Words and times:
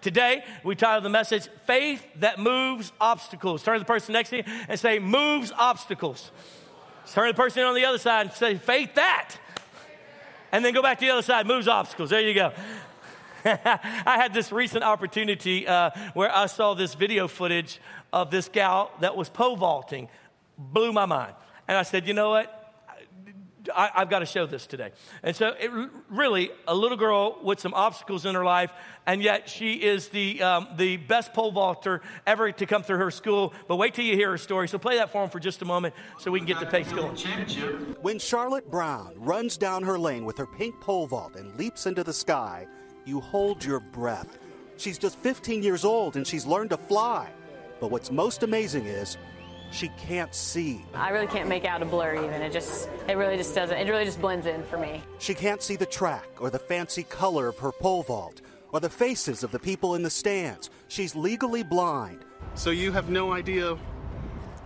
Today, 0.00 0.44
we 0.64 0.74
titled 0.74 1.04
the 1.04 1.10
message, 1.10 1.48
Faith 1.66 2.04
That 2.16 2.38
Moves 2.38 2.92
Obstacles. 3.00 3.62
Turn 3.62 3.74
to 3.74 3.80
the 3.80 3.84
person 3.84 4.12
next 4.14 4.30
to 4.30 4.38
you 4.38 4.44
and 4.68 4.80
say, 4.80 4.98
Moves 4.98 5.52
Obstacles. 5.56 6.30
Turn 7.06 7.26
to 7.26 7.32
the 7.32 7.36
person 7.36 7.62
on 7.64 7.74
the 7.74 7.84
other 7.84 7.98
side 7.98 8.26
and 8.26 8.34
say, 8.34 8.56
Faith 8.56 8.94
That. 8.94 9.36
And 10.52 10.64
then 10.64 10.74
go 10.74 10.82
back 10.82 10.98
to 10.98 11.04
the 11.04 11.12
other 11.12 11.22
side, 11.22 11.46
moves 11.46 11.68
obstacles. 11.68 12.10
There 12.10 12.20
you 12.20 12.34
go. 12.34 12.52
I 13.44 14.16
had 14.16 14.34
this 14.34 14.52
recent 14.52 14.84
opportunity 14.84 15.66
uh, 15.66 15.90
where 16.14 16.34
I 16.34 16.46
saw 16.46 16.74
this 16.74 16.94
video 16.94 17.28
footage 17.28 17.80
of 18.12 18.30
this 18.30 18.48
gal 18.48 18.90
that 19.00 19.16
was 19.16 19.28
pole 19.28 19.56
vaulting. 19.56 20.08
Blew 20.58 20.92
my 20.92 21.06
mind. 21.06 21.34
And 21.68 21.78
I 21.78 21.82
said, 21.84 22.06
you 22.06 22.14
know 22.14 22.30
what? 22.30 22.59
I, 23.74 23.90
have 23.94 24.10
got 24.10 24.20
to 24.20 24.26
show 24.26 24.46
this 24.46 24.66
today. 24.66 24.92
And 25.22 25.34
so, 25.34 25.54
it, 25.58 25.70
really, 26.08 26.50
a 26.66 26.74
little 26.74 26.96
girl 26.96 27.38
with 27.42 27.60
some 27.60 27.74
obstacles 27.74 28.26
in 28.26 28.34
her 28.34 28.44
life, 28.44 28.70
and 29.06 29.22
yet 29.22 29.48
she 29.48 29.74
is 29.74 30.08
the, 30.08 30.42
um, 30.42 30.68
the 30.76 30.96
best 30.96 31.32
pole 31.32 31.52
vaulter 31.52 32.00
ever 32.26 32.52
to 32.52 32.66
come 32.66 32.82
through 32.82 32.98
her 32.98 33.10
school. 33.10 33.52
But 33.68 33.76
wait 33.76 33.94
till 33.94 34.04
you 34.04 34.14
hear 34.14 34.30
her 34.30 34.38
story. 34.38 34.68
So, 34.68 34.78
play 34.78 34.96
that 34.96 35.10
for 35.10 35.20
them 35.20 35.30
for 35.30 35.40
just 35.40 35.62
a 35.62 35.64
moment 35.64 35.94
so 36.18 36.30
we 36.30 36.38
can 36.38 36.46
get 36.46 36.60
the 36.60 36.66
pace 36.66 36.90
going. 36.92 37.16
When 38.00 38.18
Charlotte 38.18 38.70
Brown 38.70 39.14
runs 39.16 39.56
down 39.56 39.82
her 39.82 39.98
lane 39.98 40.24
with 40.24 40.38
her 40.38 40.46
pink 40.46 40.80
pole 40.80 41.06
vault 41.06 41.36
and 41.36 41.56
leaps 41.58 41.86
into 41.86 42.04
the 42.04 42.12
sky, 42.12 42.66
you 43.04 43.20
hold 43.20 43.64
your 43.64 43.80
breath. 43.80 44.38
She's 44.76 44.98
just 44.98 45.18
15 45.18 45.62
years 45.62 45.84
old 45.84 46.16
and 46.16 46.26
she's 46.26 46.46
learned 46.46 46.70
to 46.70 46.76
fly. 46.76 47.28
But 47.80 47.90
what's 47.90 48.10
most 48.10 48.42
amazing 48.42 48.86
is 48.86 49.16
she 49.70 49.88
can't 49.98 50.34
see. 50.34 50.84
I 50.94 51.10
really 51.10 51.26
can't 51.26 51.48
make 51.48 51.64
out 51.64 51.82
a 51.82 51.84
blur 51.84 52.16
even. 52.16 52.42
It 52.42 52.52
just, 52.52 52.88
it 53.08 53.16
really 53.16 53.36
just 53.36 53.54
doesn't, 53.54 53.76
it 53.76 53.88
really 53.88 54.04
just 54.04 54.20
blends 54.20 54.46
in 54.46 54.62
for 54.64 54.78
me. 54.78 55.02
She 55.18 55.34
can't 55.34 55.62
see 55.62 55.76
the 55.76 55.86
track 55.86 56.28
or 56.40 56.50
the 56.50 56.58
fancy 56.58 57.04
color 57.04 57.48
of 57.48 57.58
her 57.58 57.72
pole 57.72 58.02
vault 58.02 58.40
or 58.72 58.80
the 58.80 58.90
faces 58.90 59.42
of 59.42 59.50
the 59.50 59.58
people 59.58 59.94
in 59.94 60.02
the 60.02 60.10
stands. 60.10 60.70
She's 60.88 61.14
legally 61.14 61.62
blind. 61.62 62.24
So 62.54 62.70
you 62.70 62.92
have 62.92 63.10
no 63.10 63.32
idea, 63.32 63.76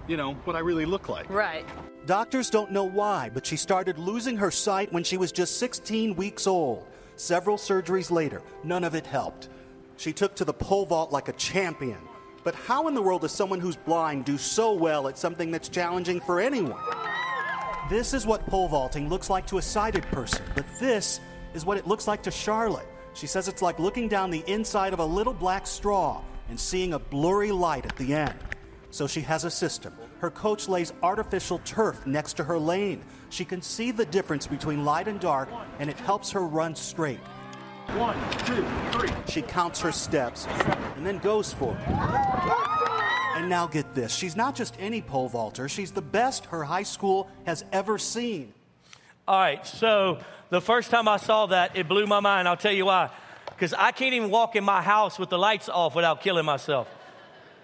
you 0.09 0.17
know, 0.17 0.35
what 0.45 0.57
I 0.57 0.61
really 0.61 0.87
look 0.87 1.09
like. 1.09 1.29
Right. 1.29 1.67
Doctors 2.07 2.51
don't 2.51 2.71
know 2.71 2.85
why, 2.85 3.31
but 3.33 3.47
she 3.47 3.57
started 3.57 3.99
losing 3.99 4.37
her 4.37 4.51
sight 4.51 4.93
when 4.93 5.05
she 5.05 5.17
was 5.17 5.33
just 5.33 5.59
16 5.59 6.17
weeks 6.17 6.47
old. 6.47 6.87
Several 7.17 7.57
surgeries 7.57 8.11
later, 8.11 8.43
none 8.63 8.85
of 8.85 8.95
it 8.95 9.07
helped. 9.07 9.49
She 9.97 10.13
took 10.13 10.35
to 10.37 10.45
the 10.45 10.53
pole 10.53 10.87
vault 10.87 11.13
like 11.13 11.29
a 11.29 11.33
champion 11.35 11.99
but 12.45 12.55
how 12.55 12.87
in 12.89 12.95
the 12.95 13.03
world 13.03 13.23
does 13.23 13.33
someone 13.33 13.59
who's 13.59 13.77
blind 13.77 14.27
do 14.27 14.37
so 14.39 14.73
well 14.73 15.09
at 15.09 15.19
something 15.19 15.51
that's 15.51 15.69
challenging 15.69 16.21
for 16.21 16.41
anyone? 16.41 16.79
This 17.91 18.15
is 18.15 18.27
what 18.27 18.47
pole 18.47 18.69
vaulting 18.69 19.09
looks 19.09 19.31
like 19.31 19.47
to 19.49 19.59
a 19.59 19.63
sighted 19.63 20.05
person, 20.05 20.45
but 20.55 20.67
this 20.79 21.21
is 21.55 21.65
what 21.65 21.79
it 21.79 21.87
looks 21.87 22.07
like 22.07 22.23
to 22.23 22.31
Charlotte. 22.31 22.87
She 23.15 23.27
says 23.27 23.49
it's 23.49 23.63
like 23.63 23.79
looking 23.79 24.09
down 24.09 24.31
the 24.31 24.45
inside 24.47 24.93
of 24.93 24.99
a 24.99 25.05
little 25.05 25.35
black 25.35 25.67
straw 25.67 26.23
and 26.49 26.61
seeing 26.61 26.93
a 26.93 26.99
blurry 26.99 27.53
light 27.53 27.87
at 27.87 27.97
the 27.97 28.15
end. 28.15 28.35
So 28.91 29.07
she 29.07 29.23
has 29.23 29.45
a 29.45 29.51
system. 29.51 29.95
Her 30.19 30.31
coach 30.31 30.69
lays 30.69 30.93
artificial 31.03 31.59
turf 31.65 32.07
next 32.07 32.35
to 32.35 32.45
her 32.45 32.59
lane. 32.59 33.03
She 33.31 33.45
can 33.45 33.61
see 33.61 33.91
the 33.91 34.07
difference 34.07 34.47
between 34.47 34.85
light 34.85 35.09
and 35.09 35.19
dark, 35.19 35.49
and 35.79 35.91
it 35.91 35.99
helps 35.99 36.31
her 36.31 36.47
run 36.47 36.75
straight. 36.77 37.21
One, 37.93 38.17
two, 38.45 38.65
three. 38.93 39.11
She 39.29 39.43
counts 39.43 39.81
her 39.81 39.93
steps 39.93 40.47
and 40.97 41.07
then 41.07 41.19
goes 41.19 41.53
for 41.53 41.77
it. 41.77 41.89
And 43.37 43.49
now 43.49 43.67
get 43.67 43.95
this 43.95 44.15
she's 44.15 44.37
not 44.37 44.55
just 44.55 44.77
any 44.79 45.03
pole 45.03 45.29
vaulter, 45.29 45.69
she's 45.69 45.93
the 45.93 46.03
best 46.03 46.47
her 46.47 46.65
high 46.65 46.83
school 46.83 47.29
has 47.47 47.65
ever 47.73 47.99
seen. 47.99 48.53
All 49.27 49.39
right, 49.39 49.67
so 49.67 50.19
the 50.51 50.61
first 50.61 50.91
time 50.91 51.09
I 51.09 51.17
saw 51.17 51.47
that, 51.47 51.77
it 51.77 51.89
blew 51.89 52.07
my 52.07 52.21
mind. 52.21 52.47
I'll 52.47 52.57
tell 52.57 52.73
you 52.73 52.87
why. 52.87 53.11
Because 53.47 53.73
I 53.73 53.93
can't 53.93 54.15
even 54.15 54.31
walk 54.31 54.57
in 54.57 54.65
my 54.65 54.83
house 54.83 55.19
with 55.19 55.31
the 55.31 55.39
lights 55.39 55.69
off 55.69 55.95
without 55.95 56.21
killing 56.21 56.45
myself. 56.45 56.89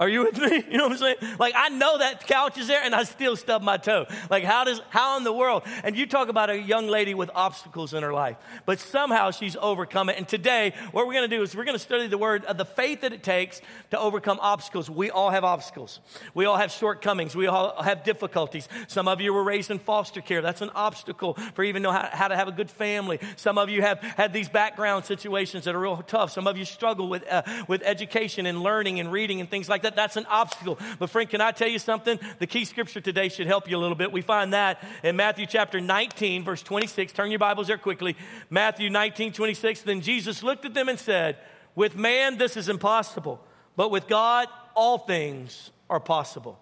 Are 0.01 0.09
you 0.09 0.25
with 0.25 0.39
me? 0.39 0.65
You 0.71 0.79
know 0.79 0.85
what 0.85 0.93
I'm 0.93 0.99
saying? 0.99 1.37
Like 1.39 1.55
I 1.57 1.69
know 1.69 1.99
that 1.99 2.27
couch 2.29 2.57
is 2.57 2.69
there 2.69 2.81
and 2.83 2.95
I 2.95 3.03
still 3.03 3.35
stub 3.35 3.61
my 3.61 3.77
toe. 3.77 4.07
Like 4.31 4.45
how 4.45 4.63
does 4.65 4.81
how 4.89 5.17
in 5.17 5.25
the 5.25 5.33
world? 5.33 5.65
And 5.83 5.97
you 5.97 6.07
talk 6.07 6.29
about 6.29 6.49
a 6.49 6.57
young 6.57 6.87
lady 6.87 7.13
with 7.13 7.29
obstacles 7.35 7.93
in 7.93 8.05
her 8.05 8.13
life, 8.13 8.37
but 8.67 8.79
somehow 8.79 9.33
she's 9.33 9.57
overcome 9.61 10.09
it. 10.09 10.17
And 10.17 10.29
today, 10.29 10.73
what 10.93 11.07
we're 11.07 11.13
going 11.13 11.29
to 11.29 11.37
do 11.37 11.43
is 11.43 11.57
we're 11.57 11.65
going 11.65 11.77
to 11.77 11.83
study 11.83 12.07
the 12.07 12.19
word 12.19 12.45
of 12.45 12.57
the 12.57 12.65
faith 12.65 13.01
that 13.01 13.13
it 13.13 13.25
takes 13.25 13.61
to 13.91 13.99
overcome 13.99 14.39
obstacles. 14.41 14.89
We 14.89 15.11
all 15.11 15.31
have 15.31 15.45
obstacles. 15.45 15.99
We 16.35 16.47
all 16.47 16.57
have 16.57 16.71
shortcomings. 16.71 17.35
We 17.35 17.49
all 17.49 17.83
have 17.83 18.05
difficulties. 18.05 18.69
Some 18.87 19.09
of 19.09 19.21
you 19.21 19.35
were 19.35 19.45
raised 19.45 19.71
in 19.71 19.81
foster 19.81 20.21
care. 20.21 20.41
That's 20.41 20.63
an 20.63 20.71
obstacle 20.75 21.35
for 21.55 21.65
even 21.65 21.83
know 21.83 21.93
how, 21.93 22.09
how 22.13 22.29
to 22.29 22.37
have 22.37 22.49
a 22.49 22.53
good 22.53 22.71
family. 22.71 23.19
Some 23.37 23.59
of 23.59 23.69
you 23.69 23.83
have 23.83 23.99
had 23.99 24.33
these 24.33 24.49
background 24.49 25.05
situations 25.05 25.65
that 25.65 25.75
are 25.75 25.81
real 25.81 26.03
tough. 26.07 26.31
Some 26.31 26.47
of 26.47 26.57
you 26.57 26.65
struggle 26.65 27.09
with 27.09 27.27
uh, 27.29 27.43
with 27.67 27.83
education 27.85 28.47
and 28.47 28.63
learning 28.63 29.01
and 29.01 29.11
reading 29.11 29.41
and 29.41 29.51
things 29.51 29.69
like 29.69 29.83
that 29.83 29.90
that 29.91 29.97
that's 29.97 30.17
an 30.17 30.27
obstacle. 30.27 30.79
But, 30.99 31.11
friend, 31.11 31.29
can 31.29 31.41
I 31.41 31.51
tell 31.51 31.69
you 31.69 31.79
something? 31.79 32.19
The 32.39 32.47
key 32.47 32.65
scripture 32.65 33.01
today 33.01 33.29
should 33.29 33.47
help 33.47 33.69
you 33.69 33.77
a 33.77 33.79
little 33.81 33.97
bit. 33.97 34.13
We 34.13 34.23
find 34.23 34.53
that 34.53 34.83
in 35.03 35.17
Matthew 35.17 35.47
chapter 35.47 35.81
19, 35.81 36.45
verse 36.45 36.63
26. 36.63 37.13
Turn 37.13 37.31
your 37.31 37.39
Bibles 37.39 37.67
there 37.67 37.79
quickly. 37.79 38.17
Matthew 38.49 38.91
19, 38.91 39.33
26. 39.33 39.83
Then 39.83 40.01
Jesus 40.01 40.43
looked 40.43 40.65
at 40.65 40.75
them 40.75 40.89
and 40.89 40.99
said, 40.99 41.39
With 41.75 41.97
man, 41.97 42.39
this 42.39 42.57
is 42.57 42.69
impossible, 42.69 43.45
but 43.77 43.91
with 43.91 44.07
God, 44.07 44.49
all 44.75 44.99
things 44.99 45.71
are 45.89 46.01
possible. 46.01 46.59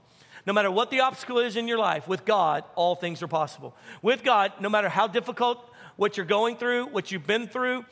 No 0.47 0.53
matter 0.53 0.71
what 0.71 0.91
the 0.91 1.01
obstacle 1.01 1.39
is 1.39 1.57
in 1.57 1.69
your 1.69 1.79
life, 1.79 2.09
with 2.09 2.25
God, 2.25 2.65
all 2.75 2.95
things 2.95 3.23
are 3.23 3.29
possible. 3.29 3.77
With 4.01 4.25
God, 4.25 4.53
no 4.61 4.71
matter 4.71 4.89
how 4.89 5.07
difficult 5.07 5.63
what 5.97 6.17
you're 6.17 6.25
going 6.25 6.57
through, 6.57 6.87
what 6.87 7.13
you've 7.13 7.27
been 7.27 7.49
through, 7.49 7.85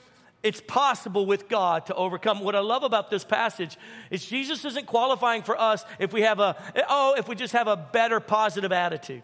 it's 0.42 0.60
possible 0.60 1.26
with 1.26 1.48
God 1.48 1.86
to 1.86 1.94
overcome. 1.94 2.40
What 2.40 2.54
I 2.54 2.60
love 2.60 2.82
about 2.82 3.10
this 3.10 3.24
passage 3.24 3.76
is 4.10 4.24
Jesus 4.24 4.64
isn't 4.64 4.86
qualifying 4.86 5.42
for 5.42 5.60
us 5.60 5.84
if 5.98 6.12
we 6.12 6.22
have 6.22 6.38
a, 6.38 6.56
oh, 6.88 7.14
if 7.18 7.28
we 7.28 7.34
just 7.34 7.52
have 7.52 7.66
a 7.66 7.76
better 7.76 8.20
positive 8.20 8.72
attitude. 8.72 9.22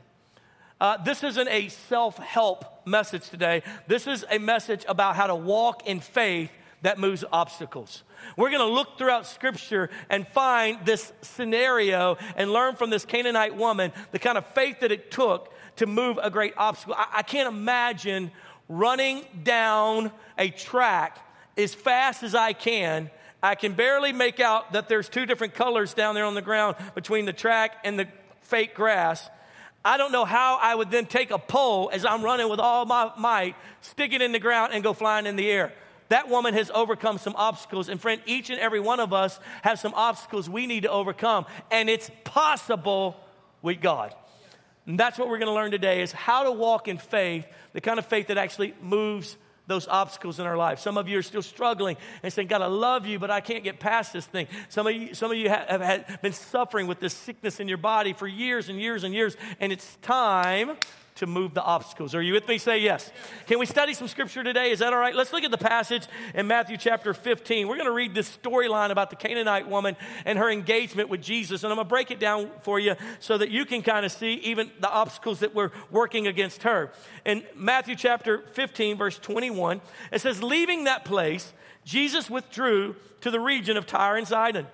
Uh, 0.81 0.97
this 1.05 1.23
isn't 1.23 1.49
a 1.49 1.69
self 1.69 2.17
help 2.19 2.87
message 2.87 3.29
today. 3.29 3.63
This 3.87 4.09
is 4.09 4.25
a 4.29 4.39
message 4.39 4.85
about 4.89 5.15
how 5.15 5.29
to 5.29 5.35
walk 5.35 5.87
in 5.87 6.01
faith 6.01 6.51
that 6.83 6.99
moves 6.99 7.25
obstacles. 7.33 8.03
We're 8.37 8.51
going 8.51 8.69
to 8.69 8.75
look 8.75 8.99
throughout 8.99 9.27
scripture 9.27 9.91
and 10.11 10.27
find 10.29 10.85
this 10.85 11.13
scenario 11.23 12.17
and 12.37 12.53
learn 12.53 12.75
from 12.75 12.91
this 12.91 13.05
Canaanite 13.05 13.57
woman 13.57 13.93
the 14.11 14.19
kind 14.19 14.37
of 14.37 14.47
faith 14.55 14.81
that 14.81 14.91
it 14.91 15.11
took 15.11 15.53
to 15.77 15.87
move 15.87 16.19
a 16.23 16.31
great 16.31 16.55
obstacle. 16.57 16.95
I, 16.97 17.07
I 17.19 17.23
can't 17.23 17.49
imagine 17.49 18.33
running 18.69 19.25
down 19.43 20.11
a 20.39 20.51
track 20.51 21.19
as 21.57 21.75
fast 21.75 22.23
as 22.23 22.35
I 22.35 22.53
can. 22.53 23.11
I 23.43 23.55
can 23.55 23.73
barely 23.73 24.13
make 24.13 24.41
out 24.41 24.73
that 24.73 24.89
there's 24.89 25.09
two 25.09 25.27
different 25.27 25.55
colors 25.55 25.95
down 25.95 26.15
there 26.15 26.25
on 26.25 26.35
the 26.35 26.43
ground 26.43 26.77
between 26.95 27.25
the 27.25 27.33
track 27.33 27.77
and 27.85 27.99
the 27.99 28.07
fake 28.43 28.75
grass. 28.75 29.29
I 29.85 29.97
don't 29.97 30.13
know 30.13 30.25
how 30.25 30.59
I 30.61 30.75
would 30.75 30.91
then 30.91 31.07
take 31.07 31.33
a 31.33 31.39
pole 31.39 31.91
as 31.93 32.05
I'm 32.05 32.23
running 32.23 32.49
with 32.49 32.61
all 32.61 32.87
my 32.87 33.11
might, 33.19 33.57
stick 33.81 34.13
it 34.13 34.23
in 34.23 34.31
the 34.31 34.39
ground, 34.39 34.73
and 34.73 34.85
go 34.85 34.93
flying 34.93 35.27
in 35.27 35.35
the 35.35 35.51
air. 35.51 35.73
That 36.09 36.29
woman 36.29 36.55
has 36.55 36.71
overcome 36.73 37.19
some 37.19 37.35
obstacles. 37.37 37.89
And 37.89 38.01
friend, 38.01 38.21
each 38.27 38.51
and 38.51 38.61
every 38.61 38.81
one 38.81 39.01
of 39.01 39.13
us 39.13 39.41
have 39.63 39.81
some 39.81 39.95
obstacles 39.95 40.49
we 40.49 40.67
need 40.67 40.83
to 40.83 40.91
overcome. 40.91 41.47
And 41.71 41.89
it's 41.89 42.11
possible 42.23 43.17
with 43.63 43.81
God. 43.81 44.15
And 44.87 44.99
that's 44.99 45.19
what 45.19 45.29
we're 45.29 45.39
going 45.39 45.49
to 45.49 45.55
learn 45.55 45.71
today 45.71 46.03
is 46.03 46.13
how 46.13 46.45
to 46.45 46.53
walk 46.53 46.89
in 46.89 46.99
faith, 46.99 47.47
the 47.73 47.81
kind 47.81 47.99
of 47.99 48.07
faith 48.07 48.29
that 48.29 48.39
actually 48.39 48.75
moves 48.81 49.37
those 49.69 49.87
obstacles 49.87 50.41
in 50.41 50.47
our 50.47 50.57
life. 50.57 50.81
Some 50.81 50.99
of 50.99 51.09
you 51.09 51.19
are 51.19 51.23
still 51.23 51.43
struggling 51.43 51.97
and 52.23 52.33
saying, 52.33 52.49
God, 52.49 52.63
I 52.63 52.67
love 52.67 53.07
you, 53.07 53.19
but 53.19 53.31
I 53.31 53.41
can't 53.41 53.63
get 53.63 53.79
past 53.79 54.13
this 54.13 54.27
thing. 54.27 54.49
Some 54.69 54.87
of 54.87 54.95
you, 54.95 55.15
some 55.15 55.31
of 55.31 55.37
you 55.37 55.49
have, 55.49 55.81
have 55.81 56.23
been 56.23 56.33
suffering 56.33 56.89
with 56.89 56.99
this 56.99 57.15
sickness 57.15 57.61
in 57.61 57.69
your 57.69 57.79
body 57.79 58.13
for 58.13 58.27
years 58.27 58.69
and 58.69 58.81
years 58.81 59.05
and 59.05 59.15
years, 59.15 59.37
and 59.61 59.73
it's 59.73 59.97
time 60.03 60.77
to 61.17 61.27
move 61.27 61.55
the 61.55 61.63
obstacles. 61.63 62.15
Are 62.15 62.23
you 62.23 62.33
with 62.33 62.49
me? 62.49 62.59
Say 62.59 62.79
yes. 62.79 63.11
Can 63.47 63.59
we 63.59 63.67
study 63.67 63.93
some 63.93 64.09
scripture 64.09 64.43
today? 64.43 64.71
Is 64.71 64.79
that 64.79 64.93
all 64.93 64.99
right? 64.99 65.15
Let's 65.15 65.33
look 65.33 65.45
at 65.45 65.51
the 65.51 65.59
passage 65.59 66.07
in 66.35 66.47
Matthew 66.47 66.77
chapter 66.77 67.13
15. 67.13 67.69
We're 67.69 67.77
going 67.77 67.87
to 67.87 67.93
read 67.93 68.15
this 68.15 68.35
storyline 68.43 68.91
about 68.91 69.11
the 69.11 69.17
Canaanite 69.17 69.69
woman 69.69 69.97
and 70.25 70.39
her 70.39 70.51
engagement 70.51 71.09
with 71.09 71.21
Jesus. 71.21 71.65
And 71.65 71.73
I'm 71.73 71.77
going 71.77 71.87
to 71.87 71.91
break 71.91 72.11
it 72.11 72.19
down 72.19 72.51
for 72.63 72.81
you 72.81 72.95
so 73.21 73.37
that 73.37 73.51
you 73.51 73.65
can 73.67 73.83
kind 73.83 74.07
of 74.07 74.13
see 74.13 74.35
even 74.35 74.71
the 74.81 74.91
obstacles 74.91 75.41
that 75.41 75.55
were 75.55 75.71
working 75.91 76.27
against 76.27 76.63
her. 76.63 76.91
In 77.27 77.45
Matthew 77.55 77.95
chapter 77.95 78.45
15, 78.53 78.97
verse 78.97 79.19
21, 79.19 79.81
it 80.13 80.21
says, 80.21 80.43
Leaving 80.43 80.85
that 80.85 81.05
place, 81.05 81.53
Jesus 81.85 82.31
withdrew 82.31 82.97
to 83.21 83.31
the 83.31 83.41
region 83.41 83.77
of 83.77 83.87
Tyre 83.87 84.17
and 84.17 84.27
Sidon. 84.27 84.67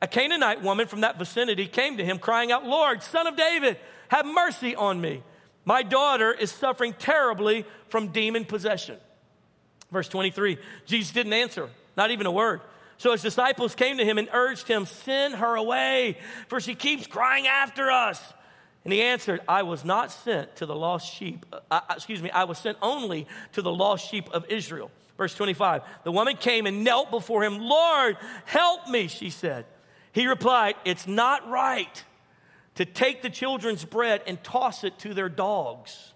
A 0.00 0.08
Canaanite 0.08 0.62
woman 0.62 0.88
from 0.88 1.02
that 1.02 1.18
vicinity 1.18 1.66
came 1.66 1.96
to 1.98 2.04
him, 2.04 2.18
crying 2.18 2.50
out, 2.50 2.66
Lord, 2.66 3.02
son 3.02 3.26
of 3.26 3.36
David, 3.36 3.76
have 4.08 4.26
mercy 4.26 4.74
on 4.74 5.00
me. 5.00 5.22
My 5.64 5.82
daughter 5.82 6.32
is 6.32 6.50
suffering 6.50 6.94
terribly 6.98 7.64
from 7.88 8.08
demon 8.08 8.44
possession. 8.44 8.96
Verse 9.90 10.08
23 10.08 10.58
Jesus 10.86 11.12
didn't 11.12 11.32
answer, 11.32 11.68
not 11.96 12.10
even 12.10 12.26
a 12.26 12.32
word. 12.32 12.60
So 12.98 13.12
his 13.12 13.22
disciples 13.22 13.74
came 13.74 13.98
to 13.98 14.04
him 14.04 14.18
and 14.18 14.28
urged 14.32 14.68
him, 14.68 14.86
Send 14.86 15.34
her 15.34 15.56
away, 15.56 16.18
for 16.48 16.60
she 16.60 16.74
keeps 16.74 17.06
crying 17.06 17.46
after 17.46 17.90
us. 17.90 18.20
And 18.84 18.92
he 18.92 19.02
answered, 19.02 19.40
I 19.48 19.62
was 19.62 19.84
not 19.84 20.10
sent 20.10 20.56
to 20.56 20.66
the 20.66 20.74
lost 20.74 21.12
sheep, 21.12 21.46
uh, 21.52 21.60
uh 21.70 21.80
excuse 21.90 22.22
me, 22.22 22.30
I 22.30 22.44
was 22.44 22.58
sent 22.58 22.78
only 22.82 23.28
to 23.52 23.62
the 23.62 23.72
lost 23.72 24.08
sheep 24.10 24.28
of 24.32 24.44
Israel. 24.48 24.90
Verse 25.16 25.34
25 25.34 25.82
The 26.04 26.12
woman 26.12 26.36
came 26.36 26.66
and 26.66 26.84
knelt 26.84 27.10
before 27.10 27.44
him. 27.44 27.58
Lord, 27.58 28.16
help 28.44 28.88
me, 28.88 29.08
she 29.08 29.30
said. 29.30 29.66
He 30.12 30.26
replied, 30.26 30.74
It's 30.84 31.06
not 31.06 31.48
right 31.48 32.04
to 32.76 32.84
take 32.84 33.22
the 33.22 33.30
children's 33.30 33.84
bread 33.84 34.22
and 34.26 34.42
toss 34.42 34.84
it 34.84 34.98
to 35.00 35.14
their 35.14 35.28
dogs. 35.28 36.12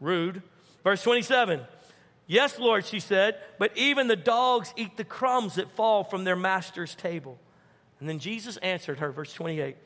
Rude. 0.00 0.42
Verse 0.84 1.02
27 1.02 1.60
Yes, 2.28 2.58
Lord, 2.58 2.84
she 2.84 2.98
said, 2.98 3.38
but 3.58 3.76
even 3.76 4.08
the 4.08 4.16
dogs 4.16 4.72
eat 4.76 4.96
the 4.96 5.04
crumbs 5.04 5.54
that 5.54 5.70
fall 5.70 6.02
from 6.02 6.24
their 6.24 6.36
master's 6.36 6.94
table. 6.94 7.38
And 8.00 8.08
then 8.08 8.18
Jesus 8.18 8.56
answered 8.58 8.98
her, 8.98 9.12
verse 9.12 9.32
28 9.32 9.76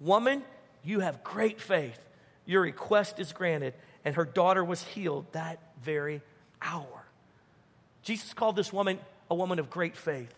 Woman, 0.00 0.42
you 0.84 1.00
have 1.00 1.24
great 1.24 1.60
faith. 1.60 1.98
Your 2.44 2.62
request 2.62 3.18
is 3.18 3.32
granted. 3.32 3.74
And 4.04 4.14
her 4.14 4.24
daughter 4.24 4.64
was 4.64 4.82
healed 4.82 5.26
that 5.32 5.58
very 5.82 6.22
hour. 6.62 7.04
Jesus 8.02 8.32
called 8.32 8.56
this 8.56 8.72
woman 8.72 8.98
a 9.30 9.34
woman 9.34 9.58
of 9.58 9.68
great 9.68 9.96
faith. 9.96 10.32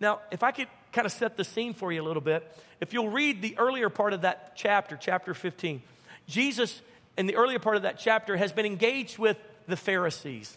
Now, 0.00 0.20
if 0.30 0.42
I 0.42 0.50
could 0.50 0.68
kind 0.94 1.06
of 1.06 1.12
set 1.12 1.36
the 1.36 1.44
scene 1.44 1.74
for 1.74 1.92
you 1.92 2.00
a 2.00 2.06
little 2.06 2.22
bit, 2.22 2.56
if 2.80 2.92
you'll 2.92 3.10
read 3.10 3.42
the 3.42 3.58
earlier 3.58 3.90
part 3.90 4.12
of 4.12 4.22
that 4.22 4.52
chapter, 4.54 4.96
chapter 4.96 5.34
15, 5.34 5.82
Jesus, 6.28 6.80
in 7.18 7.26
the 7.26 7.34
earlier 7.36 7.58
part 7.58 7.76
of 7.76 7.82
that 7.82 7.98
chapter, 7.98 8.36
has 8.36 8.52
been 8.52 8.64
engaged 8.64 9.18
with 9.18 9.36
the 9.66 9.76
Pharisees, 9.76 10.56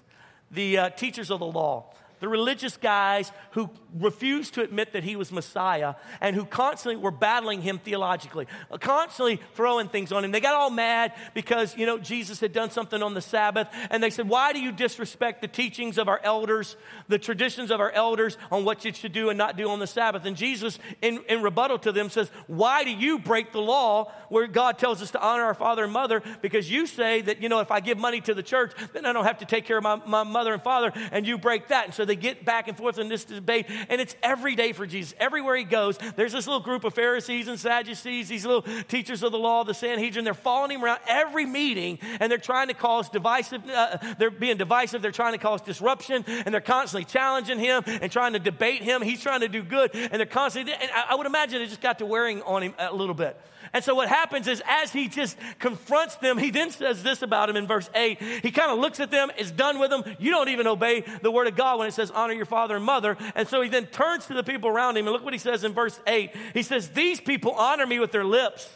the 0.51 0.77
uh, 0.77 0.89
teachers 0.91 1.31
of 1.31 1.39
the 1.39 1.45
law 1.45 1.85
the 2.19 2.27
religious 2.27 2.77
guys 2.77 3.31
who 3.51 3.69
refused 3.93 4.53
to 4.55 4.61
admit 4.61 4.93
that 4.93 5.03
he 5.03 5.15
was 5.15 5.31
Messiah 5.31 5.95
and 6.21 6.35
who 6.35 6.45
constantly 6.45 6.95
were 6.95 7.11
battling 7.11 7.61
him 7.61 7.79
theologically, 7.79 8.47
constantly 8.79 9.39
throwing 9.53 9.87
things 9.87 10.11
on 10.11 10.23
him. 10.23 10.31
They 10.31 10.39
got 10.39 10.55
all 10.55 10.69
mad 10.69 11.13
because, 11.33 11.75
you 11.77 11.85
know, 11.85 11.97
Jesus 11.97 12.39
had 12.39 12.53
done 12.53 12.71
something 12.71 13.01
on 13.03 13.13
the 13.13 13.21
Sabbath. 13.21 13.67
And 13.89 14.01
they 14.01 14.09
said, 14.09 14.27
Why 14.27 14.53
do 14.53 14.59
you 14.59 14.71
disrespect 14.71 15.41
the 15.41 15.47
teachings 15.47 15.97
of 15.97 16.07
our 16.07 16.19
elders, 16.23 16.75
the 17.07 17.19
traditions 17.19 17.71
of 17.71 17.79
our 17.79 17.91
elders 17.91 18.37
on 18.51 18.65
what 18.65 18.83
you 18.85 18.93
should 18.93 19.13
do 19.13 19.29
and 19.29 19.37
not 19.37 19.57
do 19.57 19.69
on 19.69 19.79
the 19.79 19.87
Sabbath? 19.87 20.25
And 20.25 20.35
Jesus, 20.35 20.79
in, 21.01 21.23
in 21.29 21.41
rebuttal 21.41 21.79
to 21.79 21.91
them, 21.91 22.09
says, 22.09 22.29
Why 22.47 22.83
do 22.83 22.91
you 22.91 23.19
break 23.19 23.51
the 23.51 23.61
law 23.61 24.11
where 24.29 24.47
God 24.47 24.79
tells 24.79 25.01
us 25.01 25.11
to 25.11 25.21
honor 25.21 25.43
our 25.43 25.53
father 25.53 25.83
and 25.83 25.93
mother? 25.93 26.23
Because 26.41 26.69
you 26.69 26.87
say 26.87 27.21
that, 27.21 27.41
you 27.41 27.49
know, 27.49 27.59
if 27.59 27.71
I 27.71 27.79
give 27.79 27.97
money 27.97 28.21
to 28.21 28.33
the 28.33 28.43
church, 28.43 28.73
then 28.93 29.05
I 29.05 29.13
don't 29.13 29.25
have 29.25 29.39
to 29.39 29.45
take 29.45 29.65
care 29.65 29.77
of 29.77 29.83
my, 29.83 29.95
my 30.05 30.23
mother 30.23 30.53
and 30.53 30.63
father, 30.63 30.91
and 31.11 31.27
you 31.27 31.37
break 31.37 31.67
that. 31.67 31.85
And 31.85 31.93
so 31.93 32.05
they 32.07 32.15
get 32.15 32.45
back 32.45 32.67
and 32.67 32.77
forth 32.77 32.97
in 32.97 33.09
this 33.09 33.25
debate, 33.25 33.67
and 33.89 34.01
it's 34.01 34.15
every 34.23 34.55
day 34.55 34.73
for 34.73 34.85
Jesus. 34.85 35.13
Everywhere 35.19 35.55
he 35.55 35.63
goes, 35.63 35.97
there's 36.15 36.33
this 36.33 36.47
little 36.47 36.61
group 36.61 36.83
of 36.83 36.93
Pharisees 36.93 37.47
and 37.47 37.59
Sadducees, 37.59 38.27
these 38.27 38.45
little 38.45 38.63
teachers 38.87 39.23
of 39.23 39.31
the 39.31 39.37
law, 39.37 39.63
the 39.63 39.73
Sanhedrin. 39.73 40.25
They're 40.25 40.33
following 40.33 40.71
him 40.71 40.83
around 40.83 40.99
every 41.07 41.45
meeting, 41.45 41.99
and 42.19 42.31
they're 42.31 42.37
trying 42.37 42.69
to 42.69 42.73
cause 42.73 43.09
divisive. 43.09 43.61
Uh, 43.69 43.97
they're 44.17 44.31
being 44.31 44.57
divisive. 44.57 45.01
They're 45.01 45.11
trying 45.11 45.33
to 45.33 45.37
cause 45.39 45.61
disruption, 45.61 46.23
and 46.27 46.53
they're 46.53 46.61
constantly 46.61 47.05
challenging 47.05 47.59
him 47.59 47.83
and 47.85 48.11
trying 48.11 48.33
to 48.33 48.39
debate 48.39 48.81
him. 48.81 49.01
He's 49.01 49.21
trying 49.21 49.41
to 49.41 49.47
do 49.47 49.63
good, 49.63 49.91
and 49.93 50.13
they're 50.13 50.25
constantly. 50.25 50.73
And 50.73 50.89
I, 50.91 51.07
I 51.11 51.15
would 51.15 51.27
imagine 51.27 51.61
it 51.61 51.67
just 51.67 51.81
got 51.81 51.99
to 51.99 52.05
wearing 52.05 52.41
on 52.43 52.63
him 52.63 52.73
a 52.79 52.93
little 52.93 53.15
bit. 53.15 53.39
And 53.73 53.83
so 53.83 53.95
what 53.95 54.09
happens 54.09 54.47
is 54.47 54.61
as 54.67 54.93
he 54.93 55.07
just 55.07 55.37
confronts 55.59 56.15
them, 56.15 56.37
he 56.37 56.51
then 56.51 56.71
says 56.71 57.03
this 57.03 57.21
about 57.21 57.49
him 57.49 57.55
in 57.55 57.67
verse 57.67 57.89
8. 57.93 58.21
He 58.41 58.51
kind 58.51 58.71
of 58.71 58.79
looks 58.79 58.99
at 58.99 59.11
them, 59.11 59.31
is 59.37 59.51
done 59.51 59.79
with 59.79 59.89
them. 59.89 60.03
You 60.19 60.31
don't 60.31 60.49
even 60.49 60.67
obey 60.67 61.03
the 61.21 61.31
word 61.31 61.47
of 61.47 61.55
God 61.55 61.79
when 61.79 61.87
it 61.87 61.93
says 61.93 62.11
honor 62.11 62.33
your 62.33 62.45
father 62.45 62.75
and 62.75 62.85
mother. 62.85 63.17
And 63.35 63.47
so 63.47 63.61
he 63.61 63.69
then 63.69 63.85
turns 63.87 64.25
to 64.27 64.33
the 64.33 64.43
people 64.43 64.69
around 64.69 64.97
him 64.97 65.05
and 65.05 65.13
look 65.13 65.23
what 65.23 65.33
he 65.33 65.39
says 65.39 65.63
in 65.63 65.73
verse 65.73 65.99
8. 66.07 66.31
He 66.53 66.63
says, 66.63 66.89
These 66.89 67.19
people 67.19 67.51
honor 67.51 67.85
me 67.85 67.99
with 67.99 68.11
their 68.11 68.25
lips, 68.25 68.69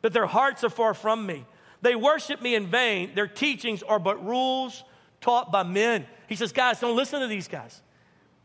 but 0.00 0.12
their 0.12 0.26
hearts 0.26 0.64
are 0.64 0.70
far 0.70 0.94
from 0.94 1.26
me. 1.26 1.44
They 1.82 1.94
worship 1.94 2.40
me 2.40 2.54
in 2.54 2.68
vain. 2.68 3.14
Their 3.14 3.26
teachings 3.26 3.82
are 3.82 3.98
but 3.98 4.24
rules 4.24 4.84
taught 5.20 5.50
by 5.52 5.62
men. 5.62 6.06
He 6.28 6.36
says, 6.36 6.52
Guys, 6.52 6.80
don't 6.80 6.96
listen 6.96 7.20
to 7.20 7.26
these 7.26 7.48
guys. 7.48 7.80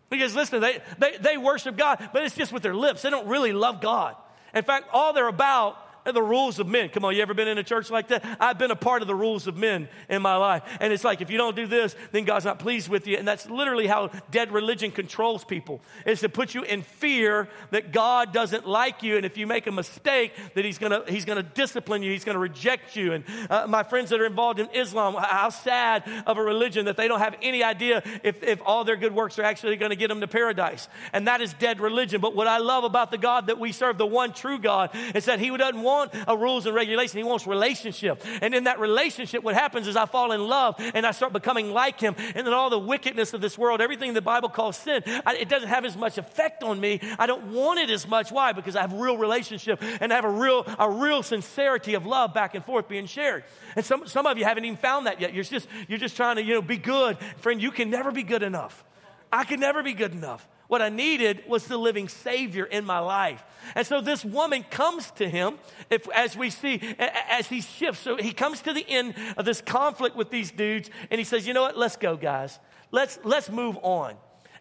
Because 0.09 0.35
listen, 0.35 0.61
they, 0.61 0.81
they, 0.97 1.17
they 1.17 1.37
worship 1.37 1.75
God, 1.75 2.09
but 2.13 2.23
it's 2.23 2.35
just 2.35 2.53
with 2.53 2.63
their 2.63 2.75
lips. 2.75 3.01
They 3.01 3.09
don't 3.09 3.27
really 3.27 3.51
love 3.51 3.81
God. 3.81 4.15
In 4.57 4.63
fact, 4.63 4.89
all 4.91 5.13
they're 5.13 5.27
about 5.27 5.77
the 6.13 6.21
rules 6.21 6.59
of 6.59 6.67
men. 6.67 6.89
Come 6.89 7.05
on, 7.05 7.15
you 7.15 7.21
ever 7.21 7.33
been 7.33 7.47
in 7.47 7.57
a 7.57 7.63
church 7.63 7.89
like 7.89 8.09
that? 8.09 8.23
I've 8.39 8.57
been 8.57 8.71
a 8.71 8.75
part 8.75 9.01
of 9.01 9.07
the 9.07 9.15
rules 9.15 9.47
of 9.47 9.57
men 9.57 9.89
in 10.09 10.21
my 10.21 10.35
life. 10.35 10.63
And 10.79 10.93
it's 10.93 11.03
like, 11.03 11.21
if 11.21 11.29
you 11.29 11.37
don't 11.37 11.55
do 11.55 11.67
this, 11.67 11.95
then 12.11 12.23
God's 12.23 12.45
not 12.45 12.59
pleased 12.59 12.89
with 12.89 13.07
you. 13.07 13.17
And 13.17 13.27
that's 13.27 13.49
literally 13.49 13.87
how 13.87 14.07
dead 14.31 14.51
religion 14.51 14.91
controls 14.91 15.43
people. 15.43 15.81
is 16.05 16.21
to 16.21 16.29
put 16.29 16.53
you 16.53 16.63
in 16.63 16.81
fear 16.81 17.49
that 17.71 17.91
God 17.91 18.33
doesn't 18.33 18.67
like 18.67 19.03
you. 19.03 19.17
And 19.17 19.25
if 19.25 19.37
you 19.37 19.47
make 19.47 19.67
a 19.67 19.71
mistake, 19.71 20.33
that 20.55 20.65
He's 20.65 20.77
going 20.77 20.91
to 20.91 21.11
He's 21.11 21.25
gonna 21.25 21.43
discipline 21.43 22.03
you, 22.03 22.11
He's 22.11 22.23
going 22.23 22.35
to 22.35 22.39
reject 22.39 22.95
you. 22.95 23.13
And 23.13 23.23
uh, 23.49 23.65
my 23.67 23.83
friends 23.83 24.09
that 24.09 24.21
are 24.21 24.25
involved 24.25 24.59
in 24.59 24.69
Islam, 24.73 25.15
how 25.15 25.49
sad 25.49 26.03
of 26.25 26.37
a 26.37 26.41
religion 26.41 26.85
that 26.85 26.97
they 26.97 27.07
don't 27.07 27.19
have 27.19 27.35
any 27.41 27.63
idea 27.63 28.03
if, 28.23 28.43
if 28.43 28.61
all 28.65 28.83
their 28.83 28.95
good 28.95 29.13
works 29.13 29.39
are 29.39 29.43
actually 29.43 29.75
going 29.75 29.91
to 29.91 29.95
get 29.95 30.07
them 30.09 30.21
to 30.21 30.27
paradise. 30.27 30.87
And 31.13 31.27
that 31.27 31.41
is 31.41 31.53
dead 31.53 31.79
religion. 31.79 32.21
But 32.21 32.35
what 32.35 32.47
I 32.47 32.57
love 32.59 32.83
about 32.83 33.11
the 33.11 33.17
God 33.17 33.47
that 33.47 33.59
we 33.59 33.71
serve, 33.71 33.97
the 33.97 34.05
one 34.05 34.33
true 34.33 34.59
God, 34.59 34.91
is 35.15 35.25
that 35.25 35.39
He 35.39 35.55
doesn't 35.55 35.81
want 35.81 35.96
want 35.97 36.13
a 36.27 36.37
rules 36.37 36.65
and 36.65 36.75
regulation. 36.75 37.17
He 37.17 37.23
wants 37.23 37.47
relationship. 37.47 38.23
And 38.41 38.53
in 38.53 38.65
that 38.65 38.79
relationship, 38.79 39.43
what 39.43 39.55
happens 39.55 39.87
is 39.87 39.95
I 39.95 40.05
fall 40.05 40.31
in 40.31 40.47
love 40.47 40.75
and 40.79 41.05
I 41.05 41.11
start 41.11 41.33
becoming 41.33 41.71
like 41.71 41.99
him. 41.99 42.15
And 42.35 42.45
then 42.45 42.53
all 42.53 42.69
the 42.69 42.79
wickedness 42.79 43.33
of 43.33 43.41
this 43.41 43.57
world, 43.57 43.81
everything 43.81 44.13
the 44.13 44.21
Bible 44.21 44.49
calls 44.49 44.77
sin, 44.77 45.03
I, 45.25 45.35
it 45.35 45.49
doesn't 45.49 45.69
have 45.69 45.85
as 45.85 45.97
much 45.97 46.17
effect 46.17 46.63
on 46.63 46.79
me. 46.79 46.99
I 47.19 47.25
don't 47.25 47.51
want 47.51 47.79
it 47.79 47.89
as 47.89 48.07
much. 48.07 48.31
Why? 48.31 48.51
Because 48.51 48.75
I 48.75 48.81
have 48.81 48.93
real 48.93 49.17
relationship 49.17 49.81
and 49.81 50.11
I 50.11 50.15
have 50.15 50.25
a 50.25 50.29
real, 50.29 50.65
a 50.79 50.89
real 50.89 51.23
sincerity 51.23 51.93
of 51.95 52.05
love 52.05 52.33
back 52.33 52.55
and 52.55 52.63
forth 52.63 52.87
being 52.87 53.05
shared. 53.05 53.43
And 53.75 53.85
some, 53.85 54.07
some 54.07 54.25
of 54.25 54.37
you 54.37 54.45
haven't 54.45 54.65
even 54.65 54.77
found 54.77 55.07
that 55.07 55.19
yet. 55.21 55.33
You're 55.33 55.43
just, 55.43 55.67
you're 55.87 55.99
just 55.99 56.15
trying 56.15 56.37
to, 56.37 56.43
you 56.43 56.53
know, 56.53 56.61
be 56.61 56.77
good. 56.77 57.17
Friend, 57.37 57.61
you 57.61 57.71
can 57.71 57.89
never 57.89 58.11
be 58.11 58.23
good 58.23 58.43
enough. 58.43 58.83
I 59.31 59.43
can 59.43 59.59
never 59.59 59.83
be 59.83 59.93
good 59.93 60.13
enough. 60.13 60.47
What 60.67 60.81
I 60.81 60.89
needed 60.89 61.43
was 61.47 61.67
the 61.67 61.77
living 61.77 62.09
Savior 62.09 62.65
in 62.65 62.83
my 62.83 62.99
life. 62.99 63.43
And 63.73 63.87
so 63.87 64.01
this 64.01 64.25
woman 64.25 64.63
comes 64.63 65.11
to 65.11 65.29
him, 65.29 65.59
if, 65.89 66.07
as 66.09 66.35
we 66.35 66.49
see, 66.49 66.81
as 66.99 67.47
he 67.47 67.61
shifts. 67.61 68.01
So 68.01 68.17
he 68.17 68.33
comes 68.33 68.61
to 68.61 68.73
the 68.73 68.85
end 68.87 69.15
of 69.37 69.45
this 69.45 69.61
conflict 69.61 70.15
with 70.15 70.29
these 70.29 70.51
dudes, 70.51 70.89
and 71.09 71.19
he 71.19 71.23
says, 71.23 71.47
You 71.47 71.53
know 71.53 71.61
what? 71.61 71.77
Let's 71.77 71.95
go, 71.95 72.17
guys. 72.17 72.59
Let's, 72.91 73.19
let's 73.23 73.49
move 73.49 73.77
on 73.81 74.15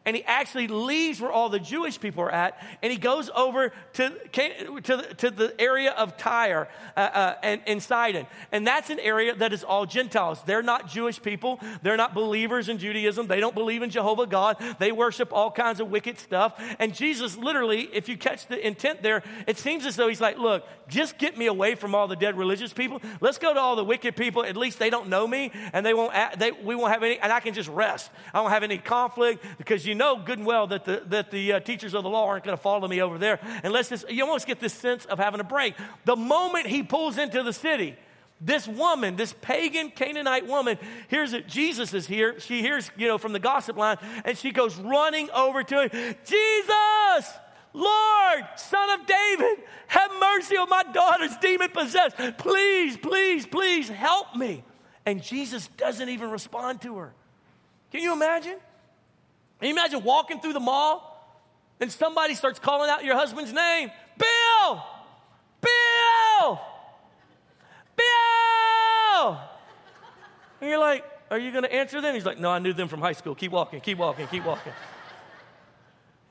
and 0.07 0.17
he 0.17 0.23
actually 0.25 0.69
leaves 0.69 1.21
where 1.21 1.33
all 1.33 1.49
the 1.49 1.59
Jewish 1.59 2.01
people 2.01 2.23
are 2.23 2.31
at, 2.31 2.63
and 2.81 2.93
he 2.93 2.99
goes 2.99 3.29
over 3.35 3.73
to, 3.95 4.11
to, 4.33 4.97
the, 4.97 5.15
to 5.17 5.31
the 5.31 5.55
area 5.61 5.91
of 5.91 6.17
Tyre 6.17 6.69
uh, 6.97 7.01
uh, 7.01 7.35
and, 7.43 7.61
and 7.67 7.83
Sidon. 7.83 8.27
And 8.53 8.67
that's 8.67 8.89
an 8.89 9.01
area 9.01 9.35
that 9.35 9.53
is 9.53 9.65
all 9.65 9.85
Gentiles. 9.85 10.41
They're 10.47 10.63
not 10.63 10.89
Jewish 10.89 11.21
people. 11.21 11.61
They're 11.83 11.97
not 11.97 12.15
believers 12.15 12.69
in 12.69 12.79
Judaism. 12.79 13.27
They 13.27 13.41
don't 13.41 13.55
believe 13.55 13.83
in 13.83 13.91
Jehovah 13.91 14.27
God. 14.27 14.57
They 14.79 14.93
worship 14.93 15.33
all 15.33 15.51
kinds 15.51 15.81
of 15.81 15.91
wicked 15.91 16.19
stuff. 16.19 16.63
And 16.79 16.95
Jesus, 16.95 17.37
literally, 17.37 17.89
if 17.93 18.09
you 18.09 18.17
catch 18.17 18.47
the 18.47 18.65
intent 18.65 19.03
there, 19.03 19.25
it 19.49 19.59
seems 19.59 19.85
as 19.87 19.97
though 19.97 20.09
he's 20.09 20.21
like, 20.21 20.39
look, 20.39 20.65
just 20.87 21.19
get 21.19 21.37
me 21.37 21.47
away 21.47 21.75
from 21.75 21.97
all 21.97 22.07
the 22.07 22.15
dead 22.15 22.39
religious 22.39 22.73
people. 22.73 23.01
Let's 23.21 23.39
go 23.39 23.53
to 23.53 23.59
all 23.59 23.75
the 23.75 23.85
wicked 23.85 24.15
people. 24.15 24.45
At 24.45 24.57
least 24.57 24.79
they 24.79 24.89
don't 24.89 25.09
know 25.09 25.27
me, 25.27 25.51
and 25.73 25.85
they 25.85 25.95
won't, 25.95 26.13
they, 26.39 26.53
we 26.53 26.77
won't 26.77 26.93
have 26.93 27.03
any, 27.03 27.19
and 27.19 27.33
I 27.33 27.41
can 27.41 27.55
just 27.55 27.69
rest. 27.69 28.11
I 28.33 28.41
won't 28.41 28.53
have 28.53 28.63
any 28.63 28.79
conflict 28.79 29.45
because 29.59 29.85
you 29.85 29.96
know 29.97 30.17
good 30.17 30.39
and 30.39 30.47
well 30.47 30.67
that 30.69 30.85
the, 30.85 31.03
that 31.07 31.31
the 31.31 31.55
uh, 31.55 31.61
teachers 31.61 31.95
of 31.95 32.03
the 32.03 32.09
law 32.09 32.27
aren't 32.27 32.45
going 32.45 32.57
to 32.57 32.63
follow 32.63 32.87
me 32.87 33.01
over 33.01 33.19
there. 33.19 33.41
Let's 33.65 33.89
just, 33.89 34.11
you 34.11 34.25
almost 34.25 34.47
get 34.47 34.61
this 34.61 34.73
sense 34.73 35.05
of 35.07 35.19
having 35.19 35.41
a 35.41 35.45
break. 35.45 35.75
The 36.05 36.17
moment 36.17 36.67
he 36.67 36.83
pulls 36.83 37.19
into 37.19 37.43
the 37.43 37.53
city, 37.53 37.97
this 38.41 38.69
woman, 38.69 39.17
this 39.17 39.35
pagan 39.41 39.91
Canaanite 39.91 40.47
woman, 40.47 40.79
hears 41.09 41.33
that 41.33 41.49
Jesus 41.49 41.95
is 41.95 42.07
here. 42.07 42.39
She 42.39 42.61
hears, 42.61 42.91
you 42.97 43.09
know, 43.09 43.19
from 43.19 43.33
the 43.33 43.39
gossip 43.39 43.77
line, 43.77 43.97
and 44.25 44.37
she 44.37 44.51
goes 44.53 44.77
running 44.77 45.31
over 45.31 45.63
to 45.63 45.89
him. 45.89 46.15
Jesus! 46.25 47.33
Lord, 47.73 48.45
son 48.57 49.01
of 49.01 49.07
David, 49.07 49.65
have 49.89 50.11
mercy 50.19 50.57
on 50.57 50.69
my 50.69 50.83
daughter's 50.83 51.37
demon 51.39 51.69
possessed. 51.71 52.17
Please, 52.39 52.97
please, 52.97 53.47
please 53.47 53.89
help 53.89 54.35
me. 54.35 54.65
And 55.05 55.23
Jesus 55.23 55.69
doesn't 55.77 56.09
even 56.09 56.31
respond 56.31 56.81
to 56.83 56.97
her. 56.97 57.13
Can 57.93 58.01
you 58.01 58.13
imagine? 58.13 58.57
Can 59.59 59.69
you 59.69 59.75
imagine 59.75 60.03
walking 60.05 60.41
through 60.41 60.53
the 60.53 60.61
mall 60.61 61.13
and 61.81 61.91
somebody 61.91 62.35
starts 62.35 62.59
calling 62.59 62.91
out 62.91 63.05
your 63.05 63.17
husband's 63.17 63.53
name? 63.53 63.91
Bill! 64.19 64.85
Bill! 65.61 66.61
Bill! 67.97 69.41
And 70.61 70.71
you're 70.71 70.79
like, 70.79 71.05
Are 71.31 71.39
you 71.39 71.51
going 71.53 71.65
to 71.65 71.73
answer 71.73 72.01
them? 72.01 72.15
He's 72.15 72.27
like, 72.27 72.39
No, 72.39 72.51
I 72.51 72.59
knew 72.59 72.73
them 72.73 72.89
from 72.89 73.01
high 73.01 73.13
school. 73.13 73.35
Keep 73.35 73.53
walking, 73.53 73.81
keep 73.81 73.99
walking, 73.99 74.27
keep 74.27 74.45
walking. 74.45 74.73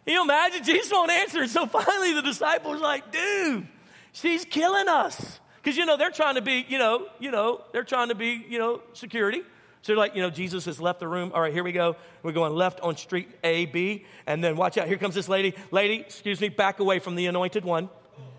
Can 0.05 0.13
you 0.13 0.21
imagine? 0.21 0.63
Jesus 0.63 0.91
won't 0.91 1.11
answer. 1.11 1.47
So 1.47 1.65
finally, 1.65 2.13
the 2.13 2.21
disciples 2.21 2.79
like, 2.79 3.11
Dude, 3.11 3.67
she's 4.11 4.45
killing 4.45 4.87
us. 4.87 5.39
Because, 5.61 5.77
you 5.77 5.87
know, 5.87 5.97
they're 5.97 6.11
trying 6.11 6.35
to 6.35 6.43
be, 6.43 6.63
you 6.69 6.77
know, 6.77 7.07
you 7.19 7.31
know, 7.31 7.61
they're 7.71 7.83
trying 7.83 8.09
to 8.09 8.15
be, 8.15 8.45
you 8.47 8.59
know, 8.59 8.81
security. 8.93 9.41
So 9.85 9.93
like, 9.93 10.15
you 10.15 10.21
know, 10.23 10.31
Jesus 10.31 10.65
has 10.65 10.81
left 10.81 10.99
the 10.99 11.07
room. 11.07 11.31
All 11.31 11.39
right, 11.39 11.53
here 11.53 11.63
we 11.63 11.71
go. 11.71 11.95
We're 12.23 12.31
going 12.31 12.55
left 12.55 12.79
on 12.79 12.97
street 12.97 13.29
A, 13.43 13.67
B. 13.67 14.03
And 14.25 14.43
then 14.43 14.57
watch 14.57 14.79
out. 14.79 14.87
Here 14.87 14.97
comes 14.97 15.13
this 15.13 15.29
lady. 15.29 15.53
Lady, 15.69 15.99
excuse 15.99 16.41
me, 16.41 16.49
back 16.49 16.79
away 16.79 16.97
from 16.97 17.13
the 17.13 17.27
anointed 17.27 17.63
one. 17.63 17.89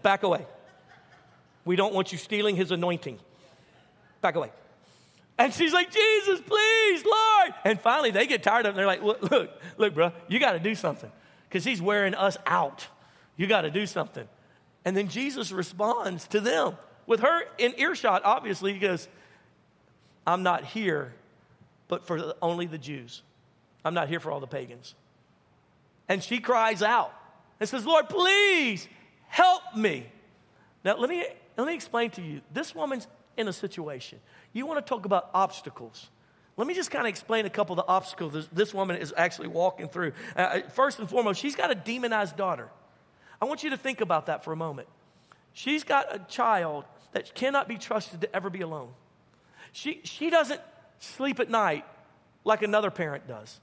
Back 0.03 0.25
away. 0.25 0.45
We 1.65 1.77
don't 1.77 1.95
want 1.95 2.11
you 2.11 2.19
stealing 2.19 2.57
his 2.57 2.73
anointing. 2.73 3.21
Back 4.23 4.35
away. 4.35 4.51
And 5.39 5.55
she's 5.55 5.73
like, 5.73 5.93
Jesus, 5.93 6.41
please, 6.41 7.05
Lord. 7.05 7.55
And 7.65 7.81
finally, 7.81 8.11
they 8.11 8.27
get 8.27 8.43
tired 8.43 8.67
of 8.67 8.75
it. 8.75 8.77
They're 8.77 8.85
like, 8.85 9.05
look, 9.05 9.23
look, 9.31 9.51
look 9.77 9.95
bro, 9.95 10.11
you 10.27 10.41
got 10.41 10.55
to 10.55 10.59
do 10.59 10.75
something 10.75 11.13
because 11.49 11.63
he's 11.63 11.81
wearing 11.81 12.17
us 12.17 12.37
out. 12.45 12.89
You 13.37 13.47
got 13.47 13.61
to 13.61 13.71
do 13.71 13.87
something. 13.87 14.27
And 14.85 14.97
then 14.97 15.07
Jesus 15.07 15.53
responds 15.53 16.27
to 16.27 16.41
them 16.41 16.77
with 17.07 17.21
her 17.21 17.43
in 17.57 17.73
earshot, 17.79 18.23
obviously, 18.25 18.73
he 18.73 18.81
goes, 18.81 19.07
I'm 20.27 20.43
not 20.43 20.65
here, 20.65 21.15
but 21.89 22.07
for 22.07 22.35
only 22.43 22.67
the 22.67 22.79
Jews. 22.79 23.23
I'm 23.85 23.95
not 23.95 24.09
here 24.09 24.21
for 24.21 24.31
all 24.31 24.41
the 24.41 24.47
pagans. 24.47 24.95
And 26.09 26.23
she 26.23 26.39
cries 26.39 26.83
out 26.83 27.13
and 27.61 27.69
says, 27.69 27.87
Lord, 27.87 28.09
please 28.09 28.89
help 29.29 29.63
me. 29.77 30.07
Now, 30.85 30.97
let 30.99 31.11
me, 31.11 31.25
let 31.57 31.67
me 31.67 31.75
explain 31.75 32.11
to 32.11 32.23
you 32.23 32.41
this 32.53 32.75
woman's 32.75 33.07
in 33.37 33.49
a 33.49 33.53
situation. 33.53 34.19
You 34.53 34.67
want 34.67 34.85
to 34.85 34.89
talk 34.89 35.05
about 35.05 35.31
obstacles. 35.35 36.09
Let 36.57 36.67
me 36.67 36.75
just 36.75 36.91
kind 36.91 37.07
of 37.07 37.11
explain 37.11 37.45
a 37.45 37.51
couple 37.51 37.79
of 37.79 37.85
the 37.85 37.93
obstacles 37.93 38.33
this, 38.33 38.49
this 38.53 38.75
woman 38.75 38.97
is 38.97 39.13
actually 39.17 39.49
walking 39.49 39.89
through. 39.89 40.13
Uh, 40.35 40.41
uh, 40.41 40.69
first 40.71 40.99
and 40.99 41.09
foremost, 41.09 41.41
she's 41.41 41.55
got 41.55 41.71
a 41.71 41.75
demonized 41.75 42.37
daughter. 42.37 42.71
I 43.41 43.45
want 43.45 43.63
you 43.63 43.71
to 43.71 43.77
think 43.77 44.01
about 44.01 44.27
that 44.27 44.43
for 44.43 44.53
a 44.53 44.57
moment. 44.57 44.89
She's 45.53 45.85
got 45.85 46.15
a 46.15 46.19
child 46.21 46.85
that 47.13 47.35
cannot 47.35 47.69
be 47.69 47.77
trusted 47.77 48.23
to 48.23 48.35
ever 48.35 48.49
be 48.49 48.63
alone. 48.63 48.89
She, 49.73 50.01
she 50.05 50.31
doesn't 50.31 50.61
sleep 50.99 51.41
at 51.41 51.51
night 51.51 51.85
like 52.45 52.63
another 52.63 52.91
parent 52.91 53.27
does. 53.27 53.61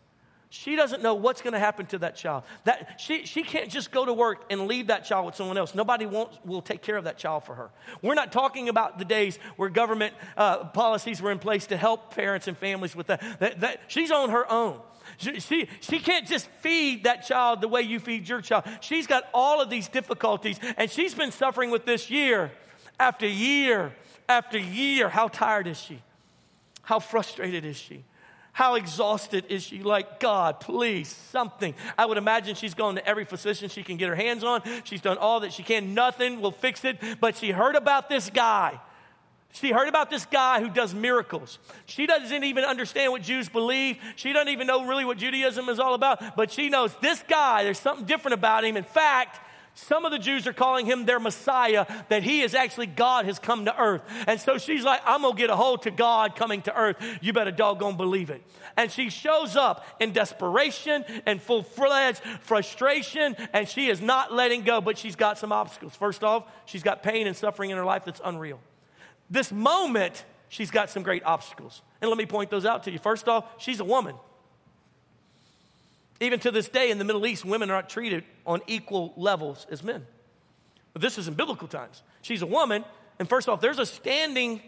She 0.50 0.76
doesn't 0.76 1.02
know 1.02 1.16
what's 1.16 1.42
going 1.42 1.54
to 1.54 1.60
happen 1.60 1.88
to 1.88 1.98
that 2.00 2.16
child. 2.16 2.44
That, 2.66 3.02
she, 3.02 3.26
she 3.26 3.42
can't 3.42 3.72
just 3.72 3.90
go 3.90 4.06
to 4.06 4.14
work 4.14 4.46
and 4.52 4.68
leave 4.68 4.88
that 4.88 5.04
child 5.04 5.26
with 5.26 5.34
someone 5.34 5.58
else. 5.58 5.74
Nobody 5.74 6.06
won't, 6.06 6.30
will 6.46 6.62
take 6.62 6.84
care 6.84 6.96
of 6.96 7.06
that 7.06 7.18
child 7.18 7.44
for 7.44 7.56
her. 7.56 7.72
We're 8.04 8.14
not 8.14 8.32
talking 8.32 8.70
about 8.70 9.00
the 9.00 9.06
days 9.06 9.40
where 9.56 9.68
government 9.70 10.14
uh, 10.38 10.66
policies 10.66 11.24
were 11.24 11.32
in 11.32 11.40
place 11.40 11.66
to 11.68 11.78
help 11.78 12.14
parents 12.14 12.48
and 12.48 12.56
families 12.56 12.96
with 12.96 13.08
that. 13.08 13.40
that, 13.40 13.62
that 13.62 13.82
she's 13.88 14.12
on 14.12 14.30
her 14.30 14.50
own. 14.52 14.80
She, 15.18 15.40
she, 15.40 15.70
she 15.82 15.98
can't 15.98 16.28
just 16.28 16.48
feed 16.60 17.06
that 17.06 17.26
child 17.26 17.62
the 17.62 17.68
way 17.68 17.82
you 17.82 18.00
feed 18.00 18.30
your 18.30 18.42
child. 18.42 18.66
She's 18.80 19.08
got 19.08 19.24
all 19.34 19.60
of 19.60 19.72
these 19.72 19.88
difficulties, 19.88 20.60
and 20.78 20.90
she's 20.92 21.16
been 21.16 21.32
suffering 21.32 21.72
with 21.72 21.86
this 21.86 22.12
year 22.12 22.52
after 23.00 23.28
year 23.28 23.92
after 24.30 24.60
year. 24.60 25.10
How 25.10 25.30
tired 25.30 25.66
is 25.66 25.80
she? 25.80 26.00
How 26.84 27.00
frustrated 27.00 27.66
is 27.66 27.78
she? 27.78 28.04
How 28.52 28.76
exhausted 28.76 29.46
is 29.50 29.64
she? 29.64 29.80
Like, 29.80 30.20
God, 30.20 30.60
please, 30.60 31.08
something. 31.08 31.74
I 31.98 32.06
would 32.06 32.20
imagine 32.20 32.54
she's 32.54 32.76
gone 32.76 32.96
to 32.96 33.08
every 33.08 33.26
physician 33.26 33.68
she 33.68 33.82
can 33.82 33.98
get 33.98 34.10
her 34.10 34.16
hands 34.16 34.44
on. 34.44 34.62
She's 34.84 35.02
done 35.02 35.18
all 35.18 35.40
that 35.40 35.52
she 35.52 35.64
can. 35.64 35.96
Nothing 35.96 36.40
will 36.40 36.52
fix 36.52 36.86
it. 36.86 37.00
But 37.20 37.36
she 37.36 37.50
heard 37.50 37.76
about 37.76 38.10
this 38.10 38.30
guy. 38.30 38.80
She 39.54 39.72
heard 39.72 39.88
about 39.88 40.12
this 40.12 40.26
guy 40.26 40.62
who 40.62 40.70
does 40.70 40.94
miracles. 40.94 41.58
She 41.86 42.06
doesn't 42.06 42.44
even 42.44 42.64
understand 42.64 43.12
what 43.12 43.24
Jews 43.24 43.50
believe. 43.50 43.98
She 44.16 44.34
doesn't 44.34 44.50
even 44.50 44.68
know 44.68 44.86
really 44.86 45.06
what 45.06 45.18
Judaism 45.18 45.70
is 45.70 45.80
all 45.80 45.96
about. 45.96 46.36
But 46.36 46.52
she 46.52 46.70
knows 46.70 46.96
this 47.02 47.24
guy, 47.28 47.64
there's 47.64 47.80
something 47.80 48.06
different 48.06 48.34
about 48.34 48.66
him. 48.66 48.78
In 48.78 48.84
fact, 48.84 49.40
some 49.76 50.06
of 50.06 50.12
the 50.12 50.20
Jews 50.20 50.46
are 50.46 50.54
calling 50.54 50.86
him 50.86 51.06
their 51.06 51.20
Messiah, 51.20 51.86
that 52.10 52.24
he 52.24 52.42
is 52.42 52.54
actually 52.54 52.86
God 52.86 53.26
has 53.26 53.40
come 53.40 53.66
to 53.66 53.80
earth. 53.80 54.02
And 54.28 54.40
so 54.40 54.58
she's 54.58 54.84
like, 54.84 55.02
I'm 55.06 55.24
gonna 55.24 55.36
get 55.36 55.50
a 55.50 55.56
hold 55.56 55.84
to 55.84 55.92
God 55.92 56.36
coming 56.36 56.62
to 56.64 56.76
earth. 56.76 56.98
You 57.22 57.34
better 57.34 57.52
doggone 57.52 57.98
believe 57.98 58.30
it. 58.30 58.44
And 58.78 58.92
she 58.92 59.10
shows 59.10 59.56
up 59.56 59.86
in 60.00 60.12
desperation 60.12 61.06
and 61.26 61.42
full 61.42 61.64
fledged 61.64 62.22
frustration, 62.42 63.36
and 63.52 63.68
she 63.68 63.88
is 63.88 64.00
not 64.02 64.32
letting 64.32 64.64
go, 64.64 64.80
but 64.80 64.98
she's 64.98 65.16
got 65.16 65.38
some 65.38 65.52
obstacles. 65.52 65.96
First 65.96 66.24
off, 66.24 66.46
she's 66.66 66.84
got 66.84 67.02
pain 67.02 67.28
and 67.28 67.36
suffering 67.36 67.72
in 67.72 67.78
her 67.78 67.86
life 67.86 68.06
that's 68.06 68.22
unreal. 68.24 68.60
This 69.30 69.52
moment, 69.52 70.24
she's 70.50 70.70
got 70.70 70.90
some 70.92 71.02
great 71.02 71.24
obstacles. 71.24 71.82
And 72.02 72.10
let 72.10 72.18
me 72.18 72.26
point 72.26 72.50
those 72.52 72.66
out 72.66 72.84
to 72.84 72.92
you. 72.92 73.00
First 73.00 73.28
off, 73.28 73.46
she's 73.58 73.80
a 73.80 73.86
woman. 73.86 74.16
Even 76.24 76.40
to 76.40 76.52
this 76.52 76.70
day 76.70 76.90
in 76.90 76.98
the 76.98 77.04
Middle 77.04 77.26
East, 77.26 77.44
women 77.44 77.70
are 77.70 77.76
not 77.76 77.90
treated 77.90 78.24
on 78.46 78.62
equal 78.68 79.14
levels 79.18 79.68
as 79.70 79.84
men. 79.84 80.06
But 80.94 81.02
this 81.02 81.18
is 81.18 81.28
in 81.28 81.34
biblical 81.34 81.68
times. 81.68 82.02
She's 82.22 82.42
a 82.42 82.48
woman, 82.48 82.86
and 83.20 83.28
first 83.28 83.50
off, 83.50 83.60
there's 83.60 83.80
a 83.80 83.86
standing, 83.86 84.62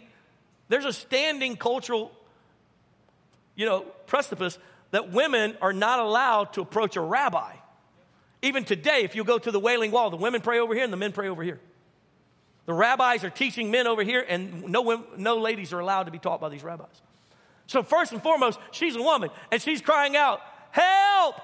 there's 0.68 0.84
a 0.84 0.92
standing 0.92 1.56
cultural, 1.56 2.12
you 3.54 3.64
know, 3.64 3.80
precipice 4.06 4.58
that 4.90 5.12
women 5.12 5.56
are 5.62 5.72
not 5.72 5.98
allowed 5.98 6.52
to 6.54 6.60
approach 6.60 6.96
a 6.96 7.00
rabbi. 7.00 7.54
Even 8.42 8.64
today, 8.64 9.00
if 9.02 9.16
you 9.16 9.24
go 9.24 9.38
to 9.38 9.50
the 9.50 9.60
Wailing 9.60 9.90
Wall, 9.90 10.10
the 10.10 10.16
women 10.16 10.42
pray 10.42 10.58
over 10.58 10.74
here 10.74 10.84
and 10.84 10.92
the 10.92 10.98
men 10.98 11.12
pray 11.12 11.28
over 11.28 11.42
here. 11.42 11.60
The 12.66 12.74
rabbis 12.74 13.24
are 13.24 13.30
teaching 13.30 13.70
men 13.70 13.86
over 13.86 14.02
here, 14.02 14.24
and 14.28 14.68
no, 14.68 15.06
no 15.16 15.38
ladies 15.38 15.72
are 15.72 15.80
allowed 15.80 16.04
to 16.04 16.10
be 16.10 16.18
taught 16.18 16.40
by 16.40 16.48
these 16.48 16.64
rabbis. 16.64 17.00
So, 17.68 17.82
first 17.82 18.12
and 18.12 18.22
foremost, 18.22 18.58
she's 18.72 18.96
a 18.96 19.02
woman, 19.02 19.30
and 19.50 19.62
she's 19.62 19.80
crying 19.80 20.16
out, 20.16 20.40
Help! 20.76 21.40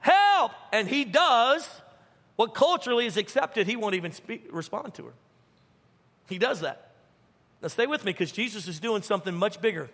Help! 0.00 0.52
And 0.72 0.88
he 0.88 1.04
does 1.04 1.68
what 2.36 2.54
culturally 2.54 3.06
is 3.06 3.16
accepted. 3.16 3.66
He 3.66 3.74
won't 3.74 3.96
even 3.96 4.12
speak, 4.12 4.46
respond 4.50 4.94
to 4.94 5.06
her. 5.06 5.12
He 6.28 6.38
does 6.38 6.60
that. 6.60 6.92
Now, 7.62 7.68
stay 7.68 7.86
with 7.86 8.04
me 8.04 8.12
because 8.12 8.30
Jesus 8.30 8.68
is 8.68 8.78
doing 8.78 9.02
something 9.02 9.34
much 9.34 9.60
bigger. 9.60 9.88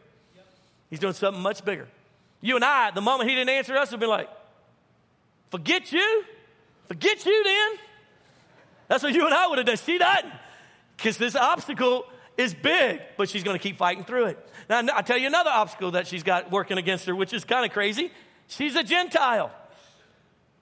He's 0.90 0.98
doing 0.98 1.14
something 1.14 1.42
much 1.42 1.64
bigger. 1.64 1.88
You 2.42 2.56
and 2.56 2.64
I, 2.64 2.90
the 2.90 3.00
moment 3.00 3.30
he 3.30 3.36
didn't 3.36 3.50
answer 3.50 3.74
us, 3.76 3.92
would 3.92 4.00
be 4.00 4.06
like, 4.06 4.28
Forget 5.50 5.92
you? 5.92 6.24
Forget 6.88 7.24
you 7.24 7.44
then? 7.44 7.78
That's 8.88 9.02
what 9.02 9.14
you 9.14 9.24
and 9.24 9.34
I 9.34 9.46
would 9.46 9.58
have 9.58 9.66
done. 9.66 9.76
She 9.76 9.96
doesn't. 9.96 10.32
Because 10.96 11.16
this 11.16 11.34
obstacle 11.34 12.04
is 12.36 12.52
big, 12.52 13.00
but 13.16 13.28
she's 13.28 13.42
going 13.42 13.58
to 13.58 13.62
keep 13.62 13.76
fighting 13.76 14.04
through 14.04 14.26
it. 14.26 14.50
Now, 14.68 14.82
I'll 14.94 15.02
tell 15.02 15.18
you 15.18 15.26
another 15.26 15.50
obstacle 15.50 15.92
that 15.92 16.06
she's 16.06 16.22
got 16.22 16.50
working 16.50 16.78
against 16.78 17.06
her, 17.06 17.14
which 17.14 17.32
is 17.32 17.44
kind 17.44 17.64
of 17.64 17.72
crazy. 17.72 18.10
She's 18.52 18.76
a 18.76 18.82
Gentile. 18.82 19.50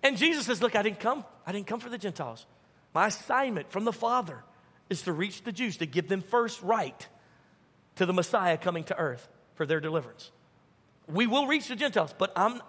And 0.02 0.16
Jesus 0.16 0.46
says, 0.46 0.62
Look, 0.62 0.76
I 0.76 0.82
didn't 0.82 1.00
come. 1.00 1.24
I 1.44 1.52
didn't 1.52 1.66
come 1.66 1.80
for 1.80 1.88
the 1.88 1.98
Gentiles. 1.98 2.46
My 2.94 3.08
assignment 3.08 3.70
from 3.72 3.84
the 3.84 3.92
Father 3.92 4.44
is 4.88 5.02
to 5.02 5.12
reach 5.12 5.42
the 5.42 5.50
Jews, 5.50 5.78
to 5.78 5.86
give 5.86 6.08
them 6.08 6.22
first 6.22 6.62
right 6.62 7.08
to 7.96 8.06
the 8.06 8.12
Messiah 8.12 8.56
coming 8.56 8.84
to 8.84 8.96
earth 8.96 9.28
for 9.54 9.66
their 9.66 9.80
deliverance. 9.80 10.30
We 11.08 11.26
will 11.26 11.48
reach 11.48 11.66
the 11.66 11.74
Gentiles, 11.74 12.14
but 12.16 12.32
I'm, 12.36 12.62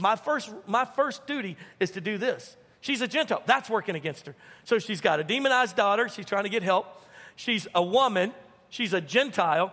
my, 0.00 0.14
first, 0.14 0.52
my 0.66 0.84
first 0.84 1.26
duty 1.26 1.56
is 1.80 1.92
to 1.92 2.00
do 2.00 2.16
this. 2.16 2.56
She's 2.80 3.00
a 3.00 3.08
Gentile. 3.08 3.42
That's 3.46 3.68
working 3.68 3.96
against 3.96 4.26
her. 4.26 4.36
So 4.62 4.78
she's 4.78 5.00
got 5.00 5.18
a 5.18 5.24
demonized 5.24 5.74
daughter. 5.74 6.08
She's 6.08 6.26
trying 6.26 6.44
to 6.44 6.50
get 6.50 6.62
help. 6.62 6.86
She's 7.34 7.66
a 7.74 7.82
woman. 7.82 8.32
She's 8.70 8.92
a 8.92 9.00
Gentile. 9.00 9.72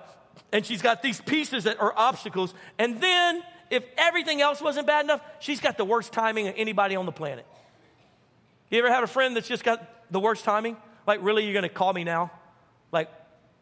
And 0.52 0.66
she's 0.66 0.82
got 0.82 1.04
these 1.04 1.22
pieces 1.22 1.66
that 1.66 1.80
are 1.80 1.94
obstacles. 1.96 2.56
And 2.80 3.00
then 3.00 3.44
if 3.70 3.84
everything 3.98 4.42
else 4.42 4.62
wasn't 4.62 4.88
bad 4.88 5.06
enough, 5.06 5.22
she's 5.40 5.60
got 5.60 5.78
the 5.78 5.86
worst 5.86 6.14
timing 6.14 6.48
of 6.48 6.56
anybody 6.58 6.96
on 6.96 7.06
the 7.06 7.12
planet. 7.12 7.46
You 8.70 8.80
ever 8.80 8.92
had 8.92 9.04
a 9.04 9.08
friend 9.08 9.36
that's 9.36 9.48
just 9.48 9.64
got 9.64 10.12
the 10.12 10.20
worst 10.20 10.44
timing? 10.44 10.78
Like, 11.08 11.20
really, 11.24 11.44
you're 11.44 11.54
going 11.54 11.64
to 11.64 11.70
call 11.70 11.94
me 11.94 12.04
now? 12.04 12.32
Like, 12.92 13.10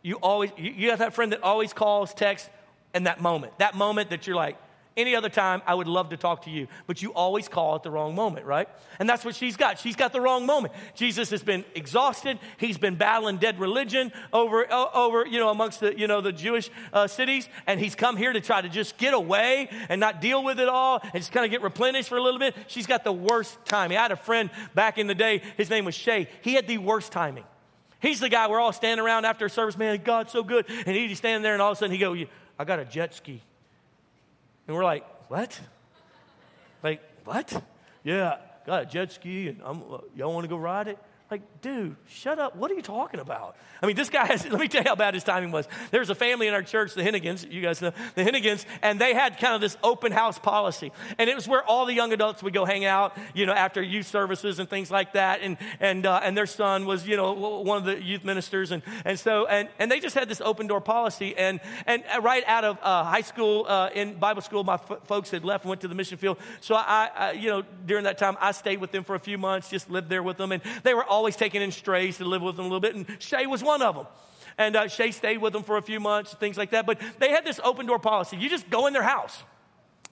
you 0.01 0.15
always, 0.15 0.51
you, 0.57 0.71
you 0.71 0.89
have 0.89 0.99
that 0.99 1.13
friend 1.13 1.31
that 1.31 1.43
always 1.43 1.73
calls, 1.73 2.13
texts, 2.13 2.49
in 2.93 3.03
that 3.03 3.21
moment. 3.21 3.57
That 3.59 3.75
moment 3.75 4.11
that 4.11 4.27
you're 4.27 4.35
like, 4.35 4.57
any 4.95 5.15
other 5.15 5.29
time, 5.29 5.61
I 5.65 5.73
would 5.73 5.87
love 5.87 6.09
to 6.09 6.17
talk 6.17 6.43
to 6.43 6.51
you, 6.51 6.67
but 6.85 7.01
you 7.01 7.13
always 7.13 7.47
call 7.47 7.75
at 7.75 7.83
the 7.83 7.89
wrong 7.89 8.13
moment, 8.13 8.45
right? 8.45 8.69
And 8.99 9.09
that's 9.09 9.25
what 9.25 9.35
she's 9.35 9.57
got. 9.57 9.79
She's 9.79 9.95
got 9.95 10.13
the 10.13 10.21
wrong 10.21 10.45
moment. 10.45 10.73
Jesus 10.93 11.31
has 11.31 11.41
been 11.41 11.65
exhausted. 11.73 12.39
He's 12.57 12.77
been 12.77 12.95
battling 12.95 13.37
dead 13.37 13.59
religion 13.59 14.11
over, 14.31 14.71
over 14.71 15.25
you 15.25 15.39
know, 15.39 15.49
amongst 15.49 15.79
the, 15.79 15.97
you 15.97 16.07
know, 16.07 16.21
the 16.21 16.31
Jewish 16.31 16.69
uh, 16.91 17.07
cities, 17.07 17.49
and 17.65 17.79
he's 17.79 17.95
come 17.95 18.17
here 18.17 18.31
to 18.31 18.41
try 18.41 18.61
to 18.61 18.69
just 18.69 18.97
get 18.97 19.13
away 19.13 19.69
and 19.89 19.99
not 19.99 20.21
deal 20.21 20.43
with 20.43 20.59
it 20.59 20.69
all 20.69 20.99
and 21.01 21.13
just 21.13 21.31
kind 21.31 21.45
of 21.45 21.51
get 21.51 21.61
replenished 21.61 22.09
for 22.09 22.17
a 22.17 22.21
little 22.21 22.39
bit. 22.39 22.55
She's 22.67 22.87
got 22.87 23.03
the 23.03 23.13
worst 23.13 23.57
timing. 23.65 23.97
I 23.97 24.03
had 24.03 24.11
a 24.11 24.15
friend 24.15 24.49
back 24.75 24.97
in 24.97 25.07
the 25.07 25.15
day. 25.15 25.41
His 25.57 25.69
name 25.69 25.85
was 25.85 25.95
Shay. 25.95 26.29
He 26.41 26.53
had 26.53 26.67
the 26.67 26.77
worst 26.77 27.11
timing. 27.11 27.45
He's 27.99 28.19
the 28.19 28.29
guy 28.29 28.47
we're 28.47 28.59
all 28.59 28.73
standing 28.73 29.03
around 29.03 29.25
after 29.25 29.45
a 29.45 29.49
service, 29.49 29.77
man, 29.77 30.01
God's 30.03 30.33
so 30.33 30.43
good. 30.43 30.65
And 30.69 30.95
he'd 30.95 31.15
stand 31.15 31.43
there, 31.45 31.53
and 31.53 31.61
all 31.61 31.71
of 31.71 31.77
a 31.77 31.79
sudden 31.79 31.93
he 31.93 31.97
go, 31.97 32.15
I 32.59 32.65
got 32.65 32.79
a 32.79 32.85
jet 32.85 33.13
ski. 33.13 33.41
And 34.67 34.75
we're 34.75 34.83
like, 34.83 35.05
what? 35.29 35.59
Like, 36.81 37.01
what? 37.25 37.63
Yeah, 38.03 38.37
got 38.65 38.83
a 38.83 38.85
jet 38.85 39.11
ski 39.11 39.49
and 39.49 39.61
I'm, 39.63 39.83
uh, 39.91 39.99
y'all 40.15 40.33
want 40.33 40.43
to 40.45 40.49
go 40.49 40.57
ride 40.57 40.87
it? 40.87 40.97
Like, 41.29 41.41
dude, 41.63 41.95
shut 42.07 42.39
up. 42.39 42.57
What 42.57 42.69
are 42.69 42.73
you 42.73 42.81
talking 42.81 43.21
about? 43.21 43.55
I 43.81 43.87
mean, 43.87 43.95
this 43.95 44.09
guy 44.09 44.25
has, 44.25 44.45
let 44.49 44.59
me 44.59 44.67
tell 44.67 44.83
you 44.83 44.89
how 44.89 44.95
bad 44.95 45.13
his 45.13 45.23
timing 45.23 45.51
was. 45.51 45.67
There 45.91 45.99
was 45.99 46.09
a 46.09 46.15
family 46.15 46.47
in 46.47 46.53
our 46.53 46.61
church, 46.61 46.93
the 46.93 47.01
Hennigans, 47.01 47.49
you 47.49 47.61
guys 47.61 47.81
know, 47.81 47.91
the 48.15 48.23
Hennigans, 48.23 48.65
and 48.81 48.99
they 48.99 49.13
had 49.13 49.39
kind 49.39 49.55
of 49.55 49.61
this 49.61 49.75
open 49.81 50.11
house 50.11 50.37
policy. 50.37 50.91
And 51.17 51.29
it 51.29 51.35
was 51.35 51.47
where 51.47 51.63
all 51.63 51.85
the 51.85 51.93
young 51.93 52.11
adults 52.13 52.43
would 52.43 52.53
go 52.53 52.65
hang 52.65 52.85
out, 52.85 53.17
you 53.33 53.45
know, 53.45 53.53
after 53.53 53.81
youth 53.81 54.07
services 54.07 54.59
and 54.59 54.69
things 54.69 54.91
like 54.91 55.13
that. 55.13 55.41
And, 55.41 55.57
and, 55.79 56.05
uh, 56.05 56.19
and 56.21 56.37
their 56.37 56.45
son 56.45 56.85
was, 56.85 57.07
you 57.07 57.15
know, 57.15 57.33
one 57.33 57.77
of 57.77 57.85
the 57.85 58.01
youth 58.01 58.25
ministers. 58.25 58.71
And, 58.71 58.83
and 59.05 59.17
so, 59.17 59.47
and, 59.47 59.69
and 59.79 59.89
they 59.89 60.01
just 60.01 60.15
had 60.15 60.27
this 60.27 60.41
open 60.41 60.67
door 60.67 60.81
policy. 60.81 61.35
And, 61.37 61.61
and 61.85 62.03
right 62.21 62.43
out 62.45 62.65
of 62.65 62.77
uh, 62.81 63.05
high 63.05 63.21
school, 63.21 63.65
uh, 63.67 63.89
in 63.95 64.15
Bible 64.15 64.41
school, 64.41 64.65
my 64.65 64.75
f- 64.75 64.99
folks 65.05 65.31
had 65.31 65.45
left 65.45 65.63
and 65.63 65.69
went 65.69 65.81
to 65.81 65.87
the 65.87 65.95
mission 65.95 66.17
field. 66.17 66.39
So 66.59 66.75
I, 66.75 67.09
I, 67.15 67.31
you 67.31 67.49
know, 67.49 67.63
during 67.85 68.03
that 68.03 68.17
time, 68.17 68.37
I 68.41 68.51
stayed 68.51 68.79
with 68.79 68.91
them 68.91 69.05
for 69.05 69.15
a 69.15 69.19
few 69.19 69.37
months, 69.37 69.69
just 69.69 69.89
lived 69.89 70.09
there 70.09 70.23
with 70.23 70.37
them. 70.37 70.51
And 70.51 70.61
they 70.83 70.93
were 70.93 71.05
always 71.05 71.35
taking 71.35 71.52
in 71.61 71.71
strays 71.71 72.17
to 72.17 72.25
live 72.25 72.41
with 72.41 72.55
them 72.55 72.65
a 72.65 72.67
little 72.67 72.79
bit, 72.79 72.95
and 72.95 73.05
Shay 73.19 73.45
was 73.45 73.63
one 73.63 73.81
of 73.81 73.95
them. 73.95 74.07
And 74.57 74.75
uh, 74.75 74.87
Shay 74.87 75.11
stayed 75.11 75.39
with 75.39 75.53
them 75.53 75.63
for 75.63 75.77
a 75.77 75.81
few 75.81 75.99
months, 75.99 76.33
things 76.35 76.57
like 76.57 76.71
that. 76.71 76.85
But 76.85 77.01
they 77.19 77.29
had 77.29 77.45
this 77.45 77.59
open 77.63 77.85
door 77.85 77.99
policy. 77.99 78.37
You 78.37 78.49
just 78.49 78.69
go 78.69 78.87
in 78.87 78.93
their 78.93 79.03
house. 79.03 79.41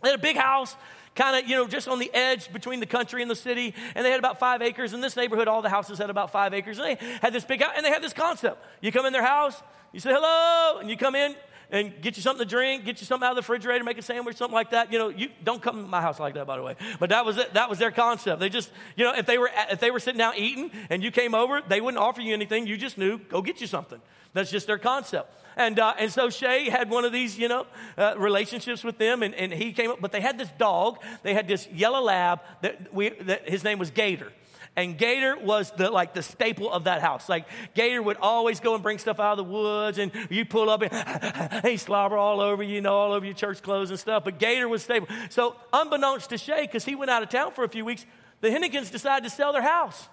They 0.02 0.10
had 0.10 0.18
a 0.18 0.22
big 0.22 0.36
house, 0.36 0.76
kind 1.16 1.36
of, 1.36 1.50
you 1.50 1.56
know, 1.56 1.68
just 1.68 1.88
on 1.88 2.00
the 2.00 2.12
edge 2.14 2.52
between 2.52 2.80
the 2.80 2.88
country 2.88 3.22
and 3.22 3.30
the 3.30 3.36
city. 3.36 3.76
And 3.94 4.04
they 4.04 4.10
had 4.10 4.20
about 4.20 4.40
five 4.40 4.62
acres. 4.64 4.94
In 4.94 5.02
this 5.02 5.16
neighborhood, 5.16 5.48
all 5.48 5.62
the 5.62 5.70
houses 5.70 6.00
had 6.00 6.10
about 6.10 6.32
five 6.32 6.54
acres. 6.54 6.80
And 6.80 6.88
they 6.88 7.06
had 7.22 7.34
this 7.34 7.46
big 7.46 7.62
house, 7.62 7.74
and 7.76 7.86
they 7.86 7.92
had 7.92 8.02
this 8.02 8.14
concept. 8.14 8.64
You 8.82 8.92
come 8.92 9.06
in 9.06 9.14
their 9.14 9.26
house, 9.26 9.62
you 9.94 10.00
say 10.00 10.12
hello, 10.12 10.80
and 10.80 10.90
you 10.90 10.98
come 10.98 11.16
in 11.16 11.36
and 11.72 12.02
get 12.02 12.18
you 12.18 12.22
something 12.22 12.46
to 12.46 12.50
drink, 12.50 12.86
get 12.86 13.00
you 13.00 13.08
something 13.08 13.26
out 13.26 13.32
of 13.32 13.36
the 13.38 13.42
refrigerator, 13.42 13.84
make 13.84 13.98
a 13.98 14.02
sandwich, 14.02 14.38
something 14.38 14.54
like 14.54 14.72
that. 14.72 14.92
You 14.92 15.00
know, 15.00 15.10
you 15.10 15.30
don't 15.44 15.62
come 15.62 15.82
to 15.82 15.88
my 15.88 16.02
house 16.02 16.20
like 16.20 16.34
that, 16.36 16.46
by 16.46 16.58
the 16.58 16.64
way. 16.64 16.76
But 17.00 17.10
that 17.10 17.26
was 17.26 17.38
it. 17.38 17.54
That 17.54 17.70
was 17.70 17.80
their 17.80 17.92
concept. 17.92 18.40
They 18.40 18.50
just, 18.50 18.70
you 18.96 19.06
know, 19.06 19.14
if 19.16 19.26
they 19.26 19.38
were 19.38 19.50
if 19.70 19.80
they 19.80 19.92
were 19.92 20.00
sitting 20.00 20.20
down 20.20 20.34
eating 20.38 20.72
and 20.90 21.04
you 21.04 21.12
came 21.12 21.34
over, 21.34 21.62
they 21.68 21.82
wouldn't 21.82 22.02
offer 22.02 22.22
you 22.22 22.34
anything. 22.34 22.68
You 22.68 22.78
just 22.78 22.98
knew, 22.98 23.18
go 23.18 23.42
get 23.42 23.62
you 23.62 23.68
something. 23.68 24.02
That's 24.34 24.52
just 24.52 24.68
their 24.68 24.78
concept. 24.78 25.38
And, 25.58 25.80
uh, 25.80 25.94
and 25.98 26.12
so 26.12 26.30
Shay 26.30 26.70
had 26.70 26.90
one 26.90 27.04
of 27.04 27.12
these, 27.12 27.38
you 27.38 27.50
know, 27.50 27.68
uh, 27.98 28.16
relationships 28.18 28.84
with 28.84 28.98
them, 28.98 29.24
and, 29.24 29.36
and 29.36 29.52
he 29.52 29.74
came 29.74 29.92
up, 29.92 30.00
but 30.00 30.14
they 30.14 30.22
had 30.22 30.38
this 30.38 30.50
dog. 30.58 31.00
They 31.24 31.34
had 31.34 31.48
this 31.48 31.68
yellow 31.68 32.02
lab 32.02 32.40
that, 32.62 32.94
we, 32.94 33.10
that 33.10 33.50
his 33.50 33.64
name 33.64 33.78
was 33.78 33.92
Gator. 33.92 34.32
And 34.76 34.98
Gator 34.98 35.38
was 35.38 35.72
the 35.72 35.92
like 35.92 36.14
the 36.14 36.24
staple 36.24 36.72
of 36.72 36.86
that 36.86 37.02
house. 37.02 37.28
Like 37.28 37.46
Gator 37.74 38.02
would 38.02 38.18
always 38.18 38.62
go 38.62 38.74
and 38.74 38.82
bring 38.82 39.00
stuff 39.00 39.20
out 39.20 39.38
of 39.38 39.38
the 39.38 39.52
woods, 39.52 39.98
and 39.98 40.12
you 40.30 40.46
pull 40.46 40.70
up 40.70 40.82
and 40.82 41.66
he 41.66 41.76
slobber 41.76 42.18
all 42.18 42.40
over 42.40 42.64
you, 42.64 42.76
you 42.76 42.82
know, 42.82 42.96
all 42.96 43.12
over 43.12 43.26
your 43.26 43.36
church 43.36 43.62
clothes 43.62 43.90
and 43.90 44.00
stuff. 44.00 44.24
But 44.24 44.40
Gator 44.40 44.70
was 44.70 44.82
stable. 44.84 45.08
So 45.30 45.58
unbeknownst 45.74 46.30
to 46.30 46.38
Shay, 46.38 46.62
because 46.62 46.86
he 46.86 46.96
went 46.96 47.12
out 47.12 47.22
of 47.22 47.30
town 47.30 47.52
for 47.52 47.66
a 47.66 47.70
few 47.70 47.84
weeks, 47.84 48.06
the 48.40 48.48
Hennigans 48.48 48.92
decided 48.92 49.26
to 49.26 49.30
sell 49.30 49.52
their 49.52 49.62
house. 49.62 50.08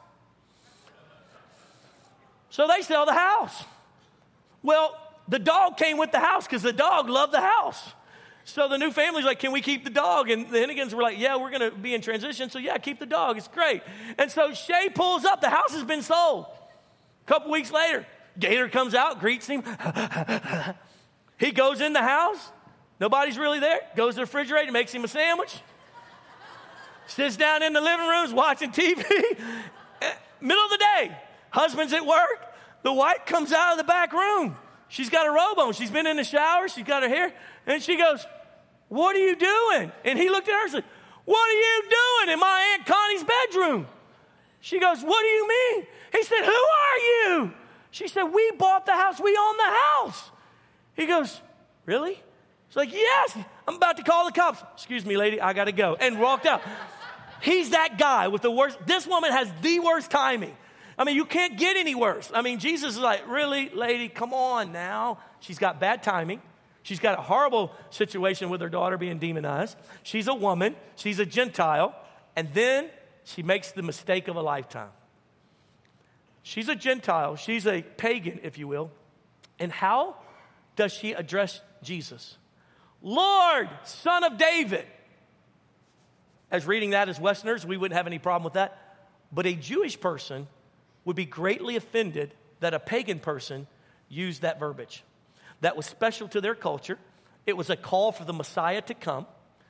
So 2.51 2.67
they 2.67 2.83
sell 2.83 3.07
the 3.07 3.15
house. 3.15 3.65
Well, 4.63 4.99
the 5.29 5.39
dog 5.39 5.77
came 5.77 5.99
with 5.99 6.11
the 6.11 6.19
house 6.19 6.47
because 6.47 6.63
the 6.63 6.73
dog 6.73 7.09
loved 7.09 7.33
the 7.33 7.41
house. 7.41 7.93
So 8.49 8.67
the 8.67 8.79
new 8.79 8.91
family's 8.91 9.27
like, 9.27 9.41
can 9.41 9.53
we 9.53 9.61
keep 9.61 9.85
the 9.85 9.91
dog? 9.91 10.31
And 10.31 10.49
the 10.49 10.57
Hennigans 10.57 10.95
were 10.95 11.03
like, 11.03 11.19
yeah, 11.19 11.37
we're 11.37 11.51
going 11.51 11.71
to 11.71 11.77
be 11.77 11.93
in 11.93 12.01
transition. 12.01 12.49
So 12.49 12.59
yeah, 12.59 12.79
keep 12.79 12.99
the 12.99 13.05
dog. 13.05 13.37
It's 13.37 13.47
great. 13.47 13.83
And 14.17 14.31
so 14.31 14.55
Shay 14.55 14.89
pulls 14.89 15.27
up. 15.27 15.43
The 15.43 15.51
house 15.51 15.73
has 15.73 15.85
been 15.85 16.01
sold. 16.01 16.47
A 16.47 17.29
couple 17.29 17.51
weeks 17.51 17.71
later, 17.71 18.07
Gator 18.39 18.71
comes 18.71 18.95
out, 18.95 19.21
greets 19.21 19.47
him. 19.47 19.63
he 21.39 21.51
goes 21.51 21.83
in 21.83 21.93
the 21.93 22.01
house. 22.01 22.39
Nobody's 22.99 23.37
really 23.37 23.61
there. 23.61 23.81
Goes 23.97 24.15
to 24.15 24.17
the 24.17 24.23
refrigerator, 24.23 24.73
makes 24.73 24.93
him 24.93 25.05
a 25.05 25.09
sandwich. 25.09 25.55
Sits 27.07 27.37
down 27.37 27.63
in 27.63 27.75
the 27.75 27.83
living 27.83 28.07
rooms 28.07 28.33
watching 28.33 28.71
TV. 28.71 28.97
Middle 30.41 30.65
of 30.65 30.71
the 30.71 30.85
day, 30.97 31.19
husband's 31.51 31.93
at 31.93 32.07
work. 32.07 32.47
The 32.83 32.95
wife 32.95 33.27
comes 33.27 33.53
out 33.53 33.73
of 33.73 33.79
the 33.79 33.85
back 33.85 34.15
room. 34.15 34.57
She's 34.89 35.11
got 35.11 35.27
a 35.27 35.31
robe 35.31 35.59
on. 35.59 35.75
She's 35.75 35.91
been 35.91 36.07
in 36.07 36.17
the 36.17 36.25
shower. 36.25 36.67
She's 36.69 36.85
got 36.85 37.03
her 37.03 37.11
hair. 37.11 37.35
And 37.67 37.83
she 37.83 37.99
goes, 37.99 38.25
What 38.89 39.15
are 39.17 39.19
you 39.19 39.37
doing? 39.37 39.93
And 40.05 40.19
he 40.19 40.31
looked 40.31 40.49
at 40.49 40.55
her 40.55 40.63
and 40.63 40.71
said, 40.73 40.85
What 41.25 41.49
are 41.49 41.53
you 41.53 41.83
doing 41.83 42.33
in 42.33 42.41
my 42.41 42.75
Aunt 42.75 42.87
Connie's 42.87 43.25
bedroom? 43.25 43.87
She 44.61 44.79
goes, 44.79 45.03
What 45.03 45.21
do 45.21 45.29
you 45.29 45.49
mean? 45.49 45.87
He 46.13 46.23
said, 46.25 46.45
Who 46.45 46.51
are 46.51 46.99
you? 46.99 47.53
She 47.91 48.09
said, 48.09 48.25
We 48.25 48.51
bought 48.59 48.87
the 48.87 48.93
house. 48.93 49.21
We 49.21 49.37
own 49.37 49.57
the 49.57 49.63
house. 49.65 50.31
He 50.95 51.07
goes, 51.07 51.41
Really? 51.87 52.23
She's 52.69 52.77
like, 52.77 52.93
Yes, 52.93 53.37
I'm 53.67 53.77
about 53.77 53.97
to 53.99 54.03
call 54.03 54.25
the 54.25 54.33
cops. 54.33 54.63
Excuse 54.75 55.05
me, 55.05 55.17
lady, 55.17 55.41
I 55.41 55.53
got 55.53 55.65
to 55.65 55.73
go. 55.73 55.97
And 56.01 56.19
walked 56.19 56.47
out. 56.47 56.63
He's 57.41 57.71
that 57.71 57.99
guy 57.99 58.29
with 58.29 58.43
the 58.43 58.51
worst. 58.51 58.79
This 58.87 59.07
woman 59.07 59.31
has 59.31 59.51
the 59.63 59.79
worst 59.81 60.11
timing. 60.11 60.57
I 60.99 61.05
mean, 61.05 61.15
you 61.15 61.25
can't 61.25 61.57
get 61.57 61.77
any 61.77 61.95
worse. 61.95 62.33
I 62.35 62.43
mean, 62.43 62.59
Jesus 62.59 62.95
is 62.95 63.01
like, 63.01 63.29
Really, 63.29 63.69
lady, 63.71 64.09
come 64.09 64.33
on 64.33 64.73
now. 64.73 65.19
She's 65.41 65.59
got 65.59 65.79
bad 65.79 66.03
timing. 66.03 66.43
She's 66.83 67.01
got 67.01 67.19
a 67.19 67.23
horrible 67.23 67.73
situation 67.91 68.51
with 68.51 68.61
her 68.61 68.69
daughter 68.69 68.97
being 68.97 69.19
demonized. 69.19 69.77
She's 70.03 70.29
a 70.29 70.35
woman, 70.35 70.77
she's 70.97 71.19
a 71.19 71.27
Gentile, 71.27 71.95
and 72.37 72.49
then 72.55 72.89
she 73.25 73.43
makes 73.43 73.73
the 73.73 73.83
mistake 73.83 74.29
of 74.29 74.37
a 74.37 74.43
lifetime. 74.43 74.91
She's 76.43 76.69
a 76.69 76.75
Gentile, 76.75 77.37
she's 77.37 77.67
a 77.67 77.83
pagan, 77.83 78.41
if 78.43 78.57
you 78.59 78.69
will. 78.69 78.91
And 79.59 79.71
how 79.71 80.17
does 80.77 80.93
she 80.93 81.13
address 81.13 81.61
Jesus? 81.83 82.39
Lord, 83.03 83.69
son 83.85 84.25
of 84.25 84.39
David. 84.39 84.87
As 86.51 86.67
reading 86.67 86.91
that 86.91 87.09
as 87.09 87.21
Westerners, 87.21 87.67
we 87.67 87.77
wouldn't 87.77 87.97
have 87.97 88.07
any 88.07 88.19
problem 88.19 88.45
with 88.45 88.55
that. 88.55 88.79
But 89.31 89.45
a 89.45 89.53
Jewish 89.53 90.01
person 90.01 90.47
would 91.05 91.17
be 91.17 91.27
greatly 91.27 91.77
offended 91.77 92.33
that 92.61 92.73
a 92.73 92.81
pagan 92.81 93.19
person 93.19 93.67
used 94.09 94.43
that 94.43 94.59
verbiage 94.59 95.05
that 95.61 95.77
was 95.77 95.87
special 95.87 96.29
to 96.29 96.41
their 96.41 96.55
culture. 96.55 96.99
It 97.47 97.57
was 97.57 97.71
a 97.71 97.77
call 97.77 98.13
for 98.13 98.25
the 98.25 98.33
Messiah 98.33 98.83
to 98.83 98.95
come, 98.95 99.27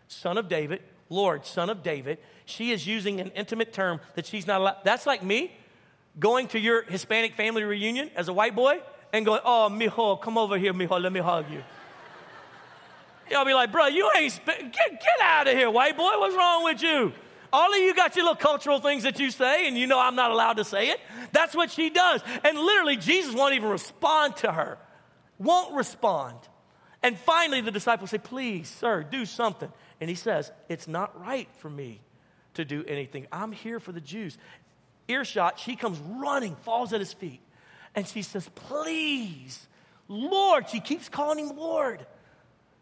son 0.08 0.36
of 0.36 0.48
David, 0.48 0.82
Lord, 1.08 1.46
son 1.46 1.70
of 1.70 1.82
David. 1.82 2.18
She 2.44 2.72
is 2.72 2.86
using 2.86 3.20
an 3.20 3.30
intimate 3.36 3.72
term 3.72 4.00
that 4.14 4.26
she's 4.26 4.46
not 4.46 4.60
allowed. 4.60 4.76
That's 4.84 5.06
like 5.06 5.22
me 5.22 5.52
going 6.18 6.48
to 6.48 6.58
your 6.58 6.82
Hispanic 6.82 7.34
family 7.34 7.62
reunion 7.62 8.10
as 8.16 8.28
a 8.28 8.32
white 8.32 8.54
boy 8.54 8.80
and 9.12 9.24
going, 9.24 9.40
Oh, 9.44 9.68
mijo, 9.70 10.20
come 10.20 10.36
over 10.36 10.58
here, 10.58 10.74
mijo, 10.74 11.00
let 11.00 11.12
me 11.12 11.20
hug 11.20 11.46
you. 11.50 11.62
Y'all 13.30 13.44
be 13.44 13.54
like, 13.54 13.72
Bro, 13.72 13.86
you 13.88 14.10
ain't, 14.16 14.32
sp- 14.34 14.58
get, 14.58 14.72
get 14.72 15.20
out 15.22 15.46
of 15.46 15.54
here, 15.54 15.70
white 15.70 15.96
boy, 15.96 16.10
what's 16.18 16.36
wrong 16.36 16.64
with 16.64 16.82
you? 16.82 17.12
All 17.50 17.72
of 17.72 17.78
you 17.78 17.94
got 17.94 18.14
your 18.14 18.26
little 18.26 18.36
cultural 18.36 18.78
things 18.78 19.04
that 19.04 19.18
you 19.18 19.30
say, 19.30 19.68
and 19.68 19.78
you 19.78 19.86
know 19.86 19.98
I'm 19.98 20.16
not 20.16 20.30
allowed 20.30 20.58
to 20.58 20.64
say 20.64 20.90
it. 20.90 21.00
That's 21.32 21.54
what 21.54 21.70
she 21.70 21.88
does. 21.88 22.20
And 22.44 22.58
literally, 22.58 22.96
Jesus 22.96 23.34
won't 23.34 23.54
even 23.54 23.70
respond 23.70 24.36
to 24.38 24.52
her 24.52 24.78
won't 25.38 25.74
respond. 25.74 26.36
And 27.02 27.16
finally, 27.16 27.60
the 27.60 27.70
disciples 27.70 28.10
say, 28.10 28.18
Please, 28.18 28.68
sir, 28.68 29.02
do 29.02 29.24
something. 29.24 29.72
And 30.00 30.10
he 30.10 30.16
says, 30.16 30.50
It's 30.68 30.88
not 30.88 31.18
right 31.20 31.48
for 31.58 31.70
me 31.70 32.00
to 32.54 32.64
do 32.64 32.84
anything. 32.86 33.26
I'm 33.30 33.52
here 33.52 33.80
for 33.80 33.92
the 33.92 34.00
Jews. 34.00 34.36
Earshot, 35.06 35.58
she 35.58 35.76
comes 35.76 35.98
running, 35.98 36.54
falls 36.56 36.92
at 36.92 37.00
his 37.00 37.12
feet, 37.12 37.40
and 37.94 38.06
she 38.06 38.22
says, 38.22 38.48
Please, 38.54 39.66
Lord. 40.08 40.68
She 40.68 40.80
keeps 40.80 41.08
calling 41.08 41.48
him 41.48 41.56
Lord. 41.56 42.04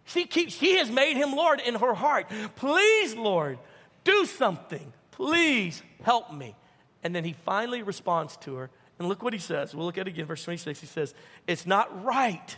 She, 0.05 0.25
keeps, 0.25 0.55
she 0.55 0.77
has 0.79 0.91
made 0.91 1.17
him 1.17 1.33
Lord 1.33 1.61
in 1.61 1.75
her 1.75 1.93
heart. 1.93 2.31
Please, 2.55 3.15
Lord, 3.15 3.59
do 4.05 4.25
something. 4.25 4.93
Please 5.11 5.83
help 6.03 6.33
me. 6.33 6.55
And 7.03 7.15
then 7.15 7.25
he 7.25 7.35
finally 7.45 7.83
responds 7.83 8.37
to 8.39 8.55
her 8.55 8.71
and 8.99 9.09
look 9.09 9.23
what 9.23 9.33
he 9.33 9.39
says. 9.39 9.75
We'll 9.75 9.87
look 9.87 9.99
at 9.99 10.07
it 10.07 10.11
again, 10.11 10.27
verse 10.27 10.45
26. 10.45 10.81
He 10.81 10.87
says, 10.87 11.15
It's 11.47 11.67
not 11.67 12.05
right 12.05 12.57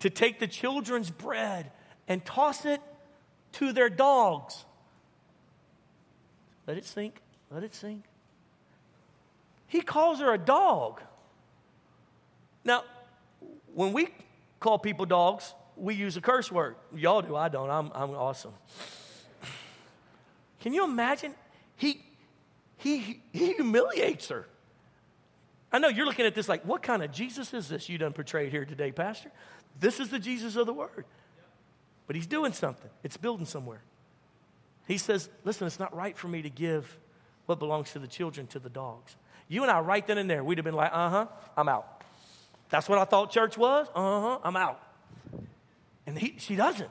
to 0.00 0.10
take 0.10 0.38
the 0.38 0.46
children's 0.46 1.10
bread 1.10 1.70
and 2.06 2.24
toss 2.24 2.64
it 2.64 2.80
to 3.52 3.72
their 3.72 3.90
dogs. 3.90 4.64
Let 6.66 6.76
it 6.76 6.84
sink. 6.84 7.20
Let 7.50 7.64
it 7.64 7.74
sink. 7.74 8.04
He 9.66 9.80
calls 9.80 10.20
her 10.20 10.32
a 10.32 10.38
dog. 10.38 11.00
Now, 12.64 12.84
when 13.74 13.92
we 13.92 14.08
call 14.60 14.78
people 14.78 15.06
dogs, 15.06 15.54
we 15.76 15.94
use 15.94 16.16
a 16.16 16.20
curse 16.20 16.50
word. 16.50 16.76
Y'all 16.94 17.22
do, 17.22 17.36
I 17.36 17.48
don't. 17.48 17.70
I'm, 17.70 17.90
I'm 17.94 18.10
awesome. 18.10 18.52
Can 20.60 20.72
you 20.72 20.84
imagine? 20.84 21.34
He, 21.76 22.02
he, 22.78 23.20
he 23.32 23.52
humiliates 23.52 24.28
her. 24.28 24.46
I 25.72 25.78
know 25.78 25.88
you're 25.88 26.06
looking 26.06 26.26
at 26.26 26.34
this 26.34 26.48
like, 26.48 26.64
what 26.64 26.82
kind 26.82 27.02
of 27.02 27.12
Jesus 27.12 27.52
is 27.52 27.68
this 27.68 27.88
you 27.88 27.98
done 27.98 28.12
portrayed 28.12 28.50
here 28.50 28.64
today, 28.64 28.90
Pastor? 28.90 29.30
This 29.78 30.00
is 30.00 30.08
the 30.08 30.18
Jesus 30.18 30.56
of 30.56 30.66
the 30.66 30.72
Word. 30.72 31.04
But 32.06 32.16
he's 32.16 32.26
doing 32.26 32.52
something, 32.52 32.90
it's 33.02 33.16
building 33.16 33.46
somewhere. 33.46 33.82
He 34.86 34.96
says, 34.96 35.28
listen, 35.44 35.66
it's 35.66 35.78
not 35.78 35.94
right 35.94 36.16
for 36.16 36.28
me 36.28 36.40
to 36.40 36.48
give 36.48 36.98
what 37.44 37.58
belongs 37.58 37.92
to 37.92 37.98
the 37.98 38.06
children 38.06 38.46
to 38.48 38.58
the 38.58 38.70
dogs. 38.70 39.14
You 39.46 39.62
and 39.62 39.70
I, 39.70 39.80
right 39.80 40.06
then 40.06 40.16
and 40.16 40.28
there, 40.28 40.42
we'd 40.42 40.56
have 40.56 40.64
been 40.64 40.74
like, 40.74 40.90
uh 40.92 41.10
huh, 41.10 41.26
I'm 41.56 41.68
out. 41.68 42.02
That's 42.70 42.88
what 42.88 42.98
I 42.98 43.04
thought 43.04 43.30
church 43.30 43.58
was? 43.58 43.86
Uh 43.94 44.20
huh, 44.20 44.38
I'm 44.42 44.56
out. 44.56 44.80
And 46.06 46.18
he, 46.18 46.36
she 46.38 46.56
doesn't. 46.56 46.90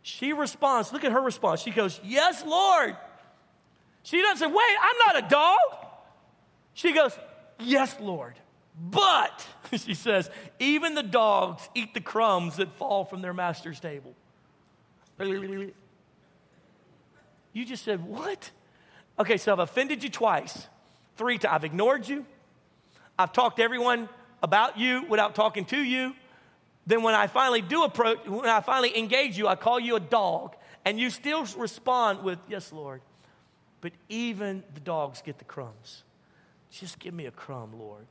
She 0.00 0.32
responds, 0.32 0.92
look 0.92 1.04
at 1.04 1.12
her 1.12 1.20
response. 1.20 1.60
She 1.60 1.70
goes, 1.70 2.00
Yes, 2.04 2.44
Lord. 2.46 2.96
She 4.02 4.20
doesn't 4.20 4.38
say, 4.38 4.46
Wait, 4.46 4.76
I'm 4.82 4.98
not 5.06 5.24
a 5.24 5.28
dog. 5.28 5.88
She 6.74 6.92
goes, 6.92 7.12
Yes, 7.58 7.96
Lord. 8.00 8.34
But, 8.78 9.46
she 9.72 9.94
says, 9.94 10.30
even 10.58 10.94
the 10.94 11.02
dogs 11.02 11.68
eat 11.74 11.94
the 11.94 12.00
crumbs 12.00 12.56
that 12.56 12.76
fall 12.76 13.04
from 13.04 13.22
their 13.22 13.34
master's 13.34 13.80
table. 13.80 14.14
You 15.18 15.72
just 17.64 17.84
said, 17.84 18.04
What? 18.04 18.50
Okay, 19.18 19.36
so 19.36 19.52
I've 19.52 19.60
offended 19.60 20.02
you 20.02 20.10
twice, 20.10 20.66
three 21.16 21.38
times. 21.38 21.54
I've 21.54 21.64
ignored 21.64 22.08
you. 22.08 22.26
I've 23.16 23.32
talked 23.32 23.58
to 23.58 23.62
everyone 23.62 24.08
about 24.42 24.76
you 24.76 25.04
without 25.08 25.36
talking 25.36 25.64
to 25.66 25.78
you. 25.78 26.14
Then 26.86 27.02
when 27.02 27.14
I 27.14 27.28
finally 27.28 27.62
do 27.62 27.84
approach, 27.84 28.26
when 28.26 28.46
I 28.46 28.60
finally 28.60 28.98
engage 28.98 29.38
you, 29.38 29.46
I 29.46 29.54
call 29.54 29.78
you 29.78 29.94
a 29.94 30.00
dog, 30.00 30.56
and 30.84 30.98
you 30.98 31.10
still 31.10 31.46
respond 31.56 32.24
with, 32.24 32.40
Yes, 32.48 32.72
Lord. 32.72 33.02
But 33.80 33.92
even 34.08 34.64
the 34.74 34.80
dogs 34.80 35.22
get 35.22 35.38
the 35.38 35.44
crumbs. 35.44 36.02
Just 36.80 36.98
give 36.98 37.14
me 37.14 37.26
a 37.26 37.30
crumb, 37.30 37.78
Lord. 37.78 38.06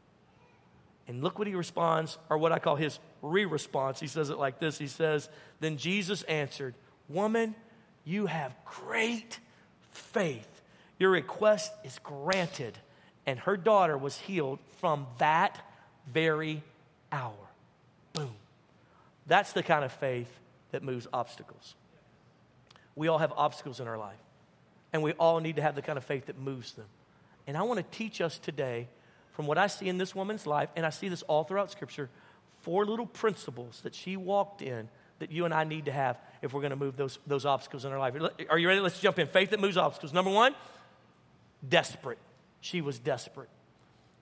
And 1.08 1.22
look 1.22 1.38
what 1.38 1.48
he 1.48 1.56
responds, 1.56 2.18
or 2.30 2.38
what 2.38 2.54
I 2.54 2.60
call 2.60 2.78
his 2.78 2.98
re 3.22 3.46
response. 3.46 4.00
He 4.00 4.08
says 4.08 4.30
it 4.30 4.38
like 4.38 4.60
this 4.60 4.78
He 4.78 4.88
says, 4.88 5.30
Then 5.60 5.78
Jesus 5.78 6.24
answered, 6.24 6.76
Woman, 7.10 7.56
you 8.06 8.28
have 8.28 8.56
great 8.64 9.40
faith. 9.92 10.48
Your 10.98 11.12
request 11.12 11.74
is 11.84 12.00
granted. 12.00 12.78
And 13.26 13.40
her 13.40 13.58
daughter 13.58 13.98
was 13.98 14.18
healed 14.18 14.60
from 14.80 15.08
that 15.18 15.60
very 16.12 16.62
hour. 17.12 17.34
Boom. 18.14 18.34
That's 19.28 19.54
the 19.54 19.64
kind 19.64 19.86
of 19.86 19.92
faith 19.92 20.32
that 20.72 20.84
moves 20.84 21.08
obstacles. 21.14 21.76
We 22.96 23.08
all 23.08 23.18
have 23.18 23.32
obstacles 23.36 23.80
in 23.80 23.88
our 23.88 23.98
life, 23.98 24.20
and 24.92 25.02
we 25.02 25.14
all 25.14 25.40
need 25.40 25.56
to 25.56 25.62
have 25.62 25.76
the 25.76 25.82
kind 25.82 25.98
of 25.98 26.04
faith 26.04 26.28
that 26.28 26.38
moves 26.38 26.74
them. 26.74 26.86
And 27.48 27.58
I 27.58 27.64
want 27.64 27.78
to 27.78 27.98
teach 27.98 28.22
us 28.22 28.40
today 28.40 28.88
from 29.32 29.48
what 29.48 29.58
I 29.58 29.68
see 29.68 29.90
in 29.90 29.98
this 29.98 30.14
woman's 30.14 30.46
life, 30.46 30.70
and 30.76 30.86
I 30.86 30.90
see 30.90 31.10
this 31.10 31.24
all 31.24 31.44
throughout 31.44 31.72
Scripture, 31.72 32.10
four 32.62 32.86
little 32.86 33.06
principles 33.06 33.82
that 33.82 33.96
she 33.96 34.16
walked 34.16 34.62
in 34.62 34.90
that 35.20 35.32
you 35.32 35.46
and 35.46 35.54
I 35.54 35.64
need 35.64 35.86
to 35.86 35.92
have 35.92 36.18
if 36.42 36.54
we're 36.54 36.62
going 36.62 36.72
to 36.72 36.76
move 36.76 36.96
those, 36.98 37.20
those 37.26 37.46
obstacles 37.46 37.86
in 37.86 37.92
our 37.92 38.00
life. 38.00 38.16
Are 38.50 38.58
you 38.58 38.68
ready? 38.68 38.80
Let's 38.80 39.00
jump 39.00 39.20
in. 39.20 39.28
Faith 39.28 39.52
that 39.52 39.60
moves 39.60 39.78
obstacles. 39.78 40.14
Number 40.14 40.32
one, 40.32 40.54
desperate. 41.68 42.20
She 42.62 42.82
was 42.82 43.00
desperate. 43.00 43.50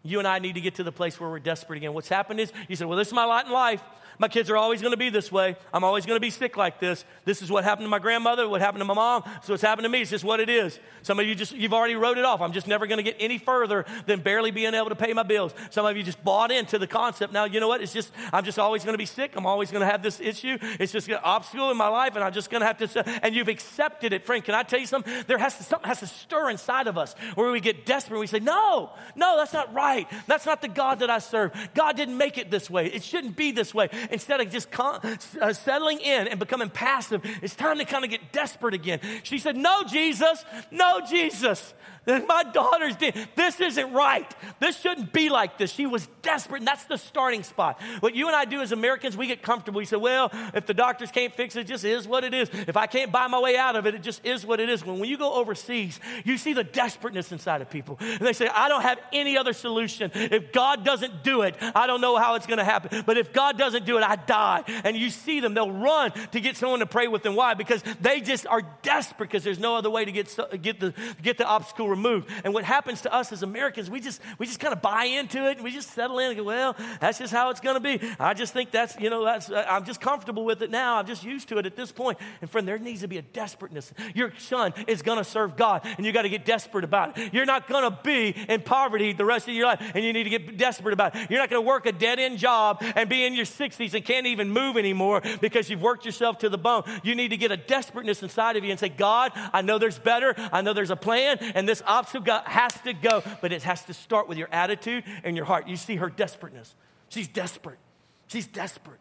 You 0.03 0.19
and 0.19 0.27
I 0.27 0.39
need 0.39 0.55
to 0.55 0.61
get 0.61 0.75
to 0.75 0.83
the 0.83 0.91
place 0.91 1.19
where 1.19 1.29
we're 1.29 1.39
desperate 1.39 1.77
again. 1.77 1.93
What's 1.93 2.09
happened 2.09 2.39
is 2.39 2.51
you 2.67 2.75
said, 2.75 2.87
Well, 2.87 2.97
this 2.97 3.07
is 3.07 3.13
my 3.13 3.25
lot 3.25 3.45
in 3.45 3.51
life. 3.51 3.83
My 4.21 4.27
kids 4.27 4.51
are 4.51 4.57
always 4.57 4.81
going 4.81 4.91
to 4.91 4.97
be 4.97 5.09
this 5.09 5.31
way. 5.31 5.55
I'm 5.73 5.83
always 5.83 6.05
going 6.05 6.15
to 6.15 6.21
be 6.21 6.29
sick 6.29 6.55
like 6.55 6.79
this. 6.79 7.05
This 7.25 7.41
is 7.41 7.49
what 7.49 7.63
happened 7.63 7.85
to 7.85 7.89
my 7.89 7.97
grandmother, 7.97 8.47
what 8.47 8.61
happened 8.61 8.81
to 8.81 8.85
my 8.85 8.93
mom. 8.93 9.23
So 9.41 9.53
what's 9.53 9.63
happened 9.63 9.85
to 9.85 9.89
me. 9.89 10.01
It's 10.01 10.11
just 10.11 10.23
what 10.23 10.39
it 10.39 10.47
is. 10.47 10.79
Some 11.01 11.19
of 11.19 11.25
you 11.25 11.33
just, 11.33 11.53
you've 11.53 11.73
already 11.73 11.95
wrote 11.95 12.19
it 12.19 12.23
off. 12.23 12.39
I'm 12.39 12.51
just 12.51 12.67
never 12.67 12.85
going 12.85 12.97
to 12.99 13.03
get 13.03 13.15
any 13.19 13.39
further 13.39 13.83
than 14.05 14.19
barely 14.19 14.51
being 14.51 14.75
able 14.75 14.89
to 14.89 14.95
pay 14.95 15.11
my 15.13 15.23
bills. 15.23 15.55
Some 15.71 15.87
of 15.87 15.97
you 15.97 16.03
just 16.03 16.23
bought 16.23 16.51
into 16.51 16.77
the 16.77 16.85
concept. 16.85 17.33
Now, 17.33 17.45
you 17.45 17.59
know 17.59 17.67
what? 17.67 17.81
It's 17.81 17.93
just, 17.93 18.11
I'm 18.31 18.45
just 18.45 18.59
always 18.59 18.83
going 18.83 18.93
to 18.93 18.99
be 18.99 19.07
sick. 19.07 19.33
I'm 19.35 19.47
always 19.47 19.71
going 19.71 19.81
to 19.81 19.87
have 19.87 20.03
this 20.03 20.19
issue. 20.19 20.55
It's 20.79 20.91
just 20.91 21.07
an 21.09 21.17
obstacle 21.23 21.71
in 21.71 21.77
my 21.77 21.87
life 21.87 22.13
and 22.13 22.23
I'm 22.23 22.33
just 22.33 22.51
going 22.51 22.61
to 22.61 22.67
have 22.67 22.77
to, 22.77 23.23
and 23.23 23.33
you've 23.33 23.47
accepted 23.47 24.13
it. 24.13 24.27
Friend, 24.27 24.43
can 24.43 24.53
I 24.53 24.61
tell 24.61 24.79
you 24.79 24.85
something? 24.85 25.11
There 25.25 25.39
has 25.39 25.57
to, 25.57 25.63
something 25.63 25.87
has 25.87 26.01
to 26.01 26.07
stir 26.07 26.51
inside 26.51 26.85
of 26.85 26.95
us 26.95 27.15
where 27.33 27.51
we 27.51 27.59
get 27.59 27.87
desperate. 27.87 28.19
We 28.19 28.27
say, 28.27 28.39
no, 28.39 28.91
no, 29.15 29.35
that's 29.37 29.53
not 29.53 29.73
right. 29.73 29.90
That's 30.27 30.45
not 30.45 30.61
the 30.61 30.67
God 30.67 30.99
that 30.99 31.09
I 31.09 31.19
serve. 31.19 31.51
God 31.73 31.95
didn't 31.95 32.17
make 32.17 32.37
it 32.37 32.51
this 32.51 32.69
way. 32.69 32.87
It 32.87 33.03
shouldn't 33.03 33.35
be 33.35 33.51
this 33.51 33.73
way. 33.73 33.89
Instead 34.09 34.41
of 34.41 34.49
just 34.49 34.67
uh, 34.79 35.53
settling 35.53 35.99
in 35.99 36.27
and 36.27 36.39
becoming 36.39 36.69
passive, 36.69 37.21
it's 37.41 37.55
time 37.55 37.77
to 37.77 37.85
kind 37.85 38.03
of 38.03 38.09
get 38.09 38.31
desperate 38.31 38.73
again. 38.73 38.99
She 39.23 39.37
said, 39.37 39.55
No, 39.55 39.83
Jesus, 39.83 40.43
no, 40.71 41.01
Jesus. 41.09 41.73
My 42.07 42.43
daughter's 42.43 42.95
dead. 42.95 43.29
This 43.35 43.59
isn't 43.59 43.93
right. 43.93 44.29
This 44.59 44.79
shouldn't 44.79 45.13
be 45.13 45.29
like 45.29 45.57
this. 45.57 45.71
She 45.71 45.85
was 45.85 46.07
desperate, 46.23 46.59
and 46.59 46.67
that's 46.67 46.85
the 46.85 46.97
starting 46.97 47.43
spot. 47.43 47.79
What 47.99 48.15
you 48.15 48.27
and 48.27 48.35
I 48.35 48.45
do 48.45 48.61
as 48.61 48.71
Americans, 48.71 49.15
we 49.15 49.27
get 49.27 49.43
comfortable. 49.43 49.77
We 49.77 49.85
say, 49.85 49.97
well, 49.97 50.29
if 50.53 50.65
the 50.65 50.73
doctors 50.73 51.11
can't 51.11 51.33
fix 51.33 51.55
it, 51.55 51.61
it 51.61 51.67
just 51.67 51.85
is 51.85 52.07
what 52.07 52.23
it 52.23 52.33
is. 52.33 52.49
If 52.67 52.75
I 52.75 52.87
can't 52.87 53.11
buy 53.11 53.27
my 53.27 53.39
way 53.39 53.55
out 53.55 53.75
of 53.75 53.85
it, 53.85 53.93
it 53.93 54.01
just 54.01 54.25
is 54.25 54.45
what 54.45 54.59
it 54.59 54.67
is. 54.67 54.83
When, 54.83 54.99
when 54.99 55.09
you 55.09 55.17
go 55.17 55.33
overseas, 55.35 55.99
you 56.25 56.37
see 56.37 56.53
the 56.53 56.63
desperateness 56.63 57.31
inside 57.31 57.61
of 57.61 57.69
people. 57.69 57.97
And 57.99 58.21
they 58.21 58.33
say, 58.33 58.47
I 58.47 58.67
don't 58.67 58.81
have 58.81 58.99
any 59.13 59.37
other 59.37 59.53
solution. 59.53 59.80
If 60.13 60.51
God 60.51 60.83
doesn't 60.85 61.23
do 61.23 61.41
it, 61.43 61.55
I 61.59 61.87
don't 61.87 62.01
know 62.01 62.17
how 62.17 62.35
it's 62.35 62.47
going 62.47 62.57
to 62.57 62.63
happen. 62.63 63.03
But 63.05 63.17
if 63.17 63.33
God 63.33 63.57
doesn't 63.57 63.85
do 63.85 63.97
it, 63.97 64.03
I 64.03 64.15
die. 64.15 64.63
And 64.83 64.95
you 64.95 65.09
see 65.09 65.39
them, 65.39 65.53
they'll 65.53 65.71
run 65.71 66.11
to 66.31 66.39
get 66.39 66.57
someone 66.57 66.79
to 66.79 66.85
pray 66.85 67.07
with 67.07 67.23
them. 67.23 67.35
Why? 67.35 67.53
Because 67.53 67.83
they 67.99 68.21
just 68.21 68.47
are 68.47 68.61
desperate 68.81 69.29
because 69.29 69.43
there's 69.43 69.59
no 69.59 69.75
other 69.75 69.89
way 69.89 70.05
to 70.05 70.11
get, 70.11 70.35
get, 70.61 70.79
the, 70.79 70.93
get 71.21 71.37
the 71.37 71.45
obstacle 71.45 71.87
removed. 71.87 72.29
And 72.43 72.53
what 72.53 72.63
happens 72.63 73.01
to 73.01 73.13
us 73.13 73.31
as 73.31 73.43
Americans, 73.43 73.89
we 73.89 73.99
just, 73.99 74.21
we 74.37 74.45
just 74.45 74.59
kind 74.59 74.73
of 74.73 74.81
buy 74.81 75.05
into 75.05 75.47
it 75.49 75.57
and 75.57 75.63
we 75.63 75.71
just 75.71 75.91
settle 75.91 76.19
in 76.19 76.27
and 76.27 76.37
go, 76.37 76.43
well, 76.43 76.75
that's 76.99 77.19
just 77.19 77.33
how 77.33 77.49
it's 77.49 77.59
going 77.59 77.75
to 77.75 77.79
be. 77.79 78.05
I 78.19 78.33
just 78.33 78.53
think 78.53 78.71
that's, 78.71 78.99
you 78.99 79.09
know, 79.09 79.23
that's, 79.23 79.49
uh, 79.49 79.65
I'm 79.67 79.85
just 79.85 80.01
comfortable 80.01 80.45
with 80.45 80.61
it 80.61 80.69
now. 80.69 80.97
I'm 80.97 81.07
just 81.07 81.23
used 81.23 81.49
to 81.49 81.57
it 81.57 81.65
at 81.65 81.75
this 81.75 81.91
point. 81.91 82.17
And 82.41 82.49
friend, 82.49 82.67
there 82.67 82.77
needs 82.77 83.01
to 83.01 83.07
be 83.07 83.17
a 83.17 83.21
desperateness. 83.21 83.93
Your 84.13 84.33
son 84.37 84.73
is 84.87 85.01
going 85.01 85.17
to 85.17 85.23
serve 85.23 85.55
God 85.55 85.85
and 85.97 86.05
you 86.05 86.11
got 86.11 86.23
to 86.23 86.29
get 86.29 86.45
desperate 86.45 86.83
about 86.83 87.17
it. 87.17 87.33
You're 87.33 87.45
not 87.45 87.67
going 87.67 87.89
to 87.89 87.97
be 88.03 88.35
in 88.49 88.61
poverty 88.61 89.13
the 89.13 89.25
rest 89.25 89.47
of 89.47 89.53
your 89.53 89.65
life 89.65 89.70
and 89.79 90.03
you 90.03 90.13
need 90.13 90.23
to 90.23 90.29
get 90.29 90.57
desperate 90.57 90.93
about 90.93 91.15
it. 91.15 91.29
You're 91.29 91.39
not 91.39 91.49
going 91.49 91.61
to 91.61 91.67
work 91.67 91.85
a 91.85 91.91
dead 91.91 92.19
end 92.19 92.37
job 92.37 92.81
and 92.81 93.09
be 93.09 93.23
in 93.25 93.33
your 93.33 93.45
60s 93.45 93.93
and 93.93 94.03
can't 94.03 94.27
even 94.27 94.49
move 94.49 94.77
anymore 94.77 95.21
because 95.39 95.69
you've 95.69 95.81
worked 95.81 96.05
yourself 96.05 96.39
to 96.39 96.49
the 96.49 96.57
bone. 96.57 96.83
You 97.03 97.15
need 97.15 97.29
to 97.29 97.37
get 97.37 97.51
a 97.51 97.57
desperateness 97.57 98.23
inside 98.23 98.55
of 98.55 98.63
you 98.63 98.71
and 98.71 98.79
say, 98.79 98.89
God, 98.89 99.31
I 99.35 99.61
know 99.61 99.77
there's 99.77 99.99
better. 99.99 100.33
I 100.51 100.61
know 100.61 100.73
there's 100.73 100.91
a 100.91 100.95
plan 100.95 101.37
and 101.39 101.67
this 101.67 101.81
obstacle 101.85 102.39
has 102.45 102.73
to 102.81 102.93
go, 102.93 103.23
but 103.41 103.51
it 103.51 103.63
has 103.63 103.83
to 103.85 103.93
start 103.93 104.27
with 104.27 104.37
your 104.37 104.49
attitude 104.51 105.03
and 105.23 105.35
your 105.35 105.45
heart. 105.45 105.67
You 105.67 105.75
see 105.75 105.95
her 105.97 106.09
desperateness. 106.09 106.75
She's 107.09 107.27
desperate. 107.27 107.79
She's 108.27 108.47
desperate. 108.47 108.99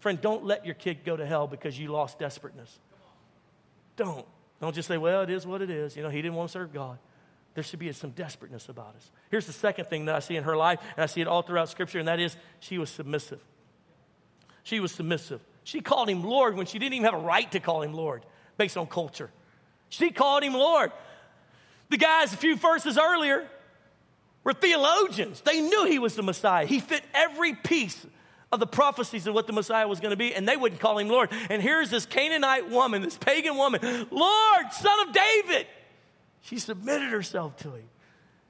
Friend, 0.00 0.20
don't 0.20 0.44
let 0.44 0.64
your 0.64 0.74
kid 0.74 1.04
go 1.04 1.16
to 1.16 1.24
hell 1.24 1.46
because 1.46 1.78
you 1.78 1.88
lost 1.88 2.18
desperateness. 2.18 2.78
Don't. 3.96 4.26
Don't 4.60 4.74
just 4.74 4.88
say, 4.88 4.98
well, 4.98 5.22
it 5.22 5.30
is 5.30 5.46
what 5.46 5.62
it 5.62 5.70
is. 5.70 5.96
You 5.96 6.02
know, 6.02 6.10
he 6.10 6.22
didn't 6.22 6.34
want 6.34 6.48
to 6.50 6.52
serve 6.52 6.72
God. 6.72 6.98
There 7.56 7.64
should 7.64 7.78
be 7.78 7.90
some 7.92 8.10
desperateness 8.10 8.68
about 8.68 8.94
us. 8.96 9.10
Here's 9.30 9.46
the 9.46 9.52
second 9.52 9.86
thing 9.86 10.04
that 10.04 10.14
I 10.14 10.18
see 10.18 10.36
in 10.36 10.44
her 10.44 10.58
life, 10.58 10.78
and 10.94 11.02
I 11.02 11.06
see 11.06 11.22
it 11.22 11.26
all 11.26 11.40
throughout 11.40 11.70
Scripture, 11.70 11.98
and 11.98 12.06
that 12.06 12.20
is 12.20 12.36
she 12.60 12.76
was 12.76 12.90
submissive. 12.90 13.42
She 14.62 14.78
was 14.78 14.92
submissive. 14.92 15.40
She 15.64 15.80
called 15.80 16.10
him 16.10 16.22
Lord 16.22 16.54
when 16.54 16.66
she 16.66 16.78
didn't 16.78 16.92
even 16.92 17.06
have 17.06 17.14
a 17.14 17.24
right 17.24 17.50
to 17.52 17.58
call 17.58 17.80
him 17.80 17.94
Lord 17.94 18.26
based 18.58 18.76
on 18.76 18.86
culture. 18.86 19.30
She 19.88 20.10
called 20.10 20.42
him 20.42 20.52
Lord. 20.52 20.92
The 21.88 21.96
guys 21.96 22.34
a 22.34 22.36
few 22.36 22.56
verses 22.56 22.98
earlier 22.98 23.48
were 24.44 24.52
theologians. 24.52 25.40
They 25.40 25.62
knew 25.62 25.86
he 25.86 25.98
was 25.98 26.14
the 26.14 26.22
Messiah. 26.22 26.66
He 26.66 26.78
fit 26.78 27.04
every 27.14 27.54
piece 27.54 28.04
of 28.52 28.60
the 28.60 28.66
prophecies 28.66 29.26
of 29.26 29.32
what 29.32 29.46
the 29.46 29.54
Messiah 29.54 29.88
was 29.88 30.00
going 30.00 30.10
to 30.10 30.16
be, 30.16 30.34
and 30.34 30.46
they 30.46 30.58
wouldn't 30.58 30.82
call 30.82 30.98
him 30.98 31.08
Lord. 31.08 31.30
And 31.48 31.62
here's 31.62 31.88
this 31.88 32.04
Canaanite 32.04 32.68
woman, 32.68 33.00
this 33.00 33.16
pagan 33.16 33.56
woman, 33.56 33.80
Lord, 34.10 34.72
son 34.72 35.08
of 35.08 35.14
David. 35.14 35.66
She 36.42 36.58
submitted 36.58 37.10
herself 37.10 37.56
to 37.58 37.70
him. 37.70 37.88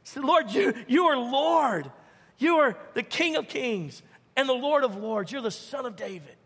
She 0.05 0.13
said, 0.13 0.25
Lord, 0.25 0.51
you, 0.51 0.75
you 0.87 1.05
are 1.07 1.17
Lord. 1.17 1.91
You 2.39 2.57
are 2.57 2.77
the 2.95 3.03
King 3.03 3.37
of 3.37 3.49
kings 3.49 4.03
and 4.37 4.49
the 4.49 4.55
Lord 4.55 4.85
of 4.85 4.97
lords. 4.97 5.33
You're 5.33 5.43
the 5.43 5.51
son 5.51 5.87
of 5.87 5.97
David. 5.97 6.37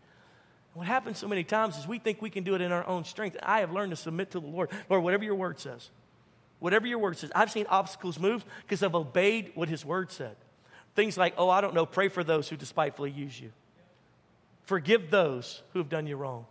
What 0.73 0.87
happens 0.87 1.17
so 1.17 1.27
many 1.27 1.43
times 1.43 1.77
is 1.77 1.85
we 1.85 1.99
think 1.99 2.21
we 2.21 2.29
can 2.29 2.43
do 2.43 2.55
it 2.55 2.61
in 2.61 2.71
our 2.71 2.87
own 2.87 3.03
strength. 3.03 3.37
I 3.43 3.59
have 3.59 3.71
learned 3.71 3.91
to 3.91 3.97
submit 3.97 4.31
to 4.31 4.39
the 4.39 4.47
Lord. 4.47 4.69
Lord, 4.89 5.03
whatever 5.03 5.23
your 5.23 5.35
word 5.35 5.59
says. 5.59 5.89
Whatever 6.59 6.87
your 6.87 6.99
word 6.99 7.17
says. 7.17 7.31
I've 7.35 7.51
seen 7.51 7.65
obstacles 7.67 8.17
move 8.17 8.45
because 8.61 8.81
I've 8.81 8.95
obeyed 8.95 9.51
what 9.55 9.67
his 9.67 9.83
word 9.83 10.11
said. 10.11 10.35
Things 10.95 11.17
like, 11.17 11.33
oh, 11.37 11.49
I 11.49 11.59
don't 11.59 11.73
know, 11.73 11.85
pray 11.85 12.07
for 12.07 12.23
those 12.23 12.47
who 12.47 12.55
despitefully 12.55 13.11
use 13.11 13.39
you. 13.39 13.51
Forgive 14.63 15.09
those 15.09 15.61
who 15.73 15.79
have 15.79 15.89
done 15.89 16.07
you 16.07 16.15
wrong. 16.15 16.45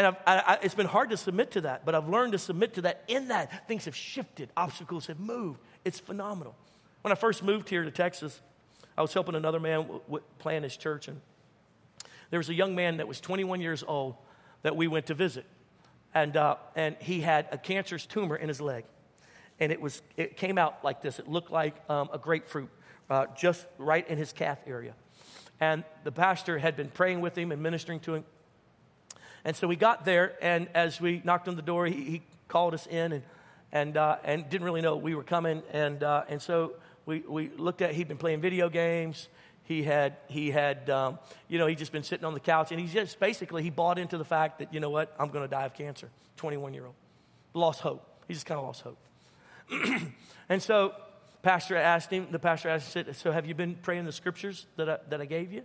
And 0.00 0.06
I, 0.06 0.14
I, 0.26 0.58
it's 0.62 0.74
been 0.74 0.86
hard 0.86 1.10
to 1.10 1.18
submit 1.18 1.50
to 1.50 1.60
that, 1.60 1.84
but 1.84 1.94
I've 1.94 2.08
learned 2.08 2.32
to 2.32 2.38
submit 2.38 2.72
to 2.74 2.80
that. 2.82 3.04
In 3.06 3.28
that, 3.28 3.68
things 3.68 3.84
have 3.84 3.94
shifted, 3.94 4.48
obstacles 4.56 5.08
have 5.08 5.20
moved. 5.20 5.60
It's 5.84 6.00
phenomenal. 6.00 6.56
When 7.02 7.12
I 7.12 7.16
first 7.16 7.42
moved 7.42 7.68
here 7.68 7.84
to 7.84 7.90
Texas, 7.90 8.40
I 8.96 9.02
was 9.02 9.12
helping 9.12 9.34
another 9.34 9.60
man 9.60 9.82
w- 9.82 10.00
w- 10.06 10.24
plan 10.38 10.62
his 10.62 10.74
church, 10.74 11.06
and 11.06 11.20
there 12.30 12.40
was 12.40 12.48
a 12.48 12.54
young 12.54 12.74
man 12.74 12.96
that 12.96 13.08
was 13.08 13.20
21 13.20 13.60
years 13.60 13.84
old 13.86 14.14
that 14.62 14.74
we 14.74 14.88
went 14.88 15.04
to 15.08 15.14
visit, 15.14 15.44
and, 16.14 16.34
uh, 16.34 16.56
and 16.74 16.96
he 17.00 17.20
had 17.20 17.46
a 17.52 17.58
cancerous 17.58 18.06
tumor 18.06 18.36
in 18.36 18.48
his 18.48 18.58
leg 18.58 18.86
and 19.60 19.70
it, 19.70 19.80
was, 19.80 20.00
it 20.16 20.38
came 20.38 20.56
out 20.56 20.82
like 20.82 21.02
this. 21.02 21.18
It 21.18 21.28
looked 21.28 21.50
like 21.50 21.74
um, 21.90 22.08
a 22.14 22.18
grapefruit 22.18 22.70
uh, 23.10 23.26
just 23.36 23.66
right 23.76 24.08
in 24.08 24.16
his 24.16 24.32
calf 24.32 24.58
area. 24.66 24.94
And 25.60 25.84
the 26.04 26.12
pastor 26.12 26.58
had 26.58 26.76
been 26.76 26.88
praying 26.88 27.20
with 27.20 27.36
him 27.36 27.52
and 27.52 27.62
ministering 27.62 28.00
to 28.00 28.14
him. 28.14 28.24
And 29.44 29.56
so 29.56 29.66
we 29.66 29.76
got 29.76 30.04
there, 30.04 30.34
and 30.42 30.68
as 30.74 31.00
we 31.00 31.22
knocked 31.24 31.48
on 31.48 31.56
the 31.56 31.62
door, 31.62 31.86
he, 31.86 32.04
he 32.04 32.22
called 32.48 32.74
us 32.74 32.86
in 32.86 33.12
and, 33.12 33.22
and, 33.72 33.96
uh, 33.96 34.16
and 34.24 34.48
didn't 34.50 34.64
really 34.64 34.82
know 34.82 34.96
we 34.96 35.14
were 35.14 35.22
coming. 35.22 35.62
And, 35.72 36.02
uh, 36.02 36.24
and 36.28 36.42
so 36.42 36.74
we, 37.06 37.20
we 37.20 37.50
looked 37.56 37.82
at, 37.82 37.94
he'd 37.94 38.08
been 38.08 38.18
playing 38.18 38.40
video 38.40 38.68
games. 38.68 39.28
He 39.64 39.82
had, 39.84 40.16
he 40.28 40.50
had 40.50 40.90
um, 40.90 41.18
you 41.48 41.58
know, 41.58 41.66
he'd 41.66 41.78
just 41.78 41.92
been 41.92 42.02
sitting 42.02 42.24
on 42.24 42.34
the 42.34 42.40
couch, 42.40 42.72
and 42.72 42.80
he 42.80 42.86
just 42.86 43.20
basically, 43.20 43.62
he 43.62 43.70
bought 43.70 43.98
into 43.98 44.18
the 44.18 44.24
fact 44.24 44.58
that, 44.58 44.74
you 44.74 44.80
know 44.80 44.90
what, 44.90 45.14
I'm 45.18 45.28
going 45.28 45.44
to 45.44 45.48
die 45.48 45.64
of 45.64 45.74
cancer, 45.74 46.10
21 46.36 46.74
year 46.74 46.86
old. 46.86 46.94
Lost 47.54 47.80
hope. 47.80 48.06
He 48.26 48.34
just 48.34 48.46
kind 48.46 48.58
of 48.58 48.66
lost 48.66 48.82
hope. 48.82 48.98
and 50.48 50.60
so, 50.62 50.94
pastor 51.42 51.76
asked 51.76 52.10
him, 52.10 52.28
the 52.30 52.38
pastor 52.38 52.68
asked 52.68 52.94
him, 52.94 53.12
so 53.14 53.32
have 53.32 53.46
you 53.46 53.54
been 53.54 53.76
praying 53.76 54.04
the 54.04 54.12
scriptures 54.12 54.66
that 54.76 54.88
I, 54.88 54.98
that 55.08 55.20
I 55.20 55.24
gave 55.24 55.52
you? 55.52 55.62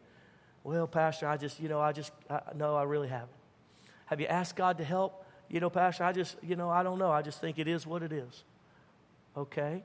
Well, 0.64 0.88
pastor, 0.88 1.28
I 1.28 1.38
just, 1.38 1.60
you 1.60 1.70
know, 1.70 1.82
I 1.82 1.92
just, 1.92 2.12
I, 2.30 2.42
no, 2.56 2.76
I 2.76 2.84
really 2.84 3.08
haven't. 3.08 3.30
Have 4.06 4.20
you 4.20 4.28
asked 4.28 4.56
God 4.56 4.78
to 4.78 4.84
help? 4.84 5.26
You 5.50 5.60
know, 5.60 5.70
pastor, 5.70 6.04
I 6.04 6.12
just, 6.12 6.38
you 6.44 6.56
know, 6.56 6.70
I 6.70 6.84
don't 6.84 7.00
know. 7.00 7.12
I 7.12 7.22
just 7.22 7.39
think 7.39 7.60
it 7.60 7.68
is 7.68 7.86
what 7.86 8.04
it 8.04 8.12
is. 8.12 8.44
Okay? 9.38 9.84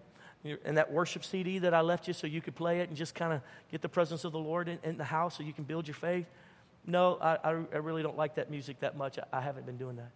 And 0.65 0.79
that 0.79 0.91
worship 0.91 1.25
CD 1.25 1.59
that 1.59 1.75
I 1.75 1.83
left 1.83 2.09
you 2.09 2.15
so 2.15 2.27
you 2.27 2.41
could 2.41 2.55
play 2.55 2.81
it 2.81 2.89
and 2.89 2.97
just 2.97 3.15
kind 3.15 3.33
of 3.33 3.43
get 3.71 3.83
the 3.83 3.89
presence 3.89 4.25
of 4.25 4.33
the 4.33 4.39
Lord 4.39 4.69
in, 4.69 4.79
in, 4.83 4.97
the 4.97 5.05
house 5.05 5.37
so 5.37 5.43
you 5.43 5.53
can 5.53 5.65
build 5.65 5.87
your 5.87 5.95
faith. 5.95 6.27
No, 6.87 7.19
I, 7.21 7.37
I, 7.45 7.51
I 7.51 7.77
really 7.77 8.03
don't 8.03 8.17
like 8.17 8.37
that 8.37 8.51
music 8.51 8.81
that 8.81 8.97
much. 8.97 9.19
I, 9.19 9.39
I 9.39 9.41
haven't 9.43 9.67
been 9.67 9.77
doing 9.77 9.97
that. 9.97 10.13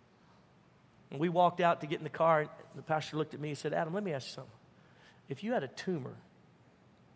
And 1.11 1.21
we 1.21 1.29
walked 1.29 1.61
out 1.61 1.83
to 1.83 1.87
get 1.87 1.99
in 1.99 2.05
the 2.05 2.11
car, 2.11 2.40
and 2.40 2.49
the 2.75 2.83
pastor 2.83 3.19
looked 3.19 3.35
at 3.35 3.40
me 3.40 3.51
and 3.51 3.59
said, 3.59 3.75
Adam, 3.75 3.93
let 3.93 4.03
me 4.03 4.14
ask 4.14 4.27
you 4.29 4.35
something. 4.35 4.53
If 5.29 5.45
you 5.45 5.53
had 5.53 5.62
a 5.62 5.69
tumor 5.69 6.14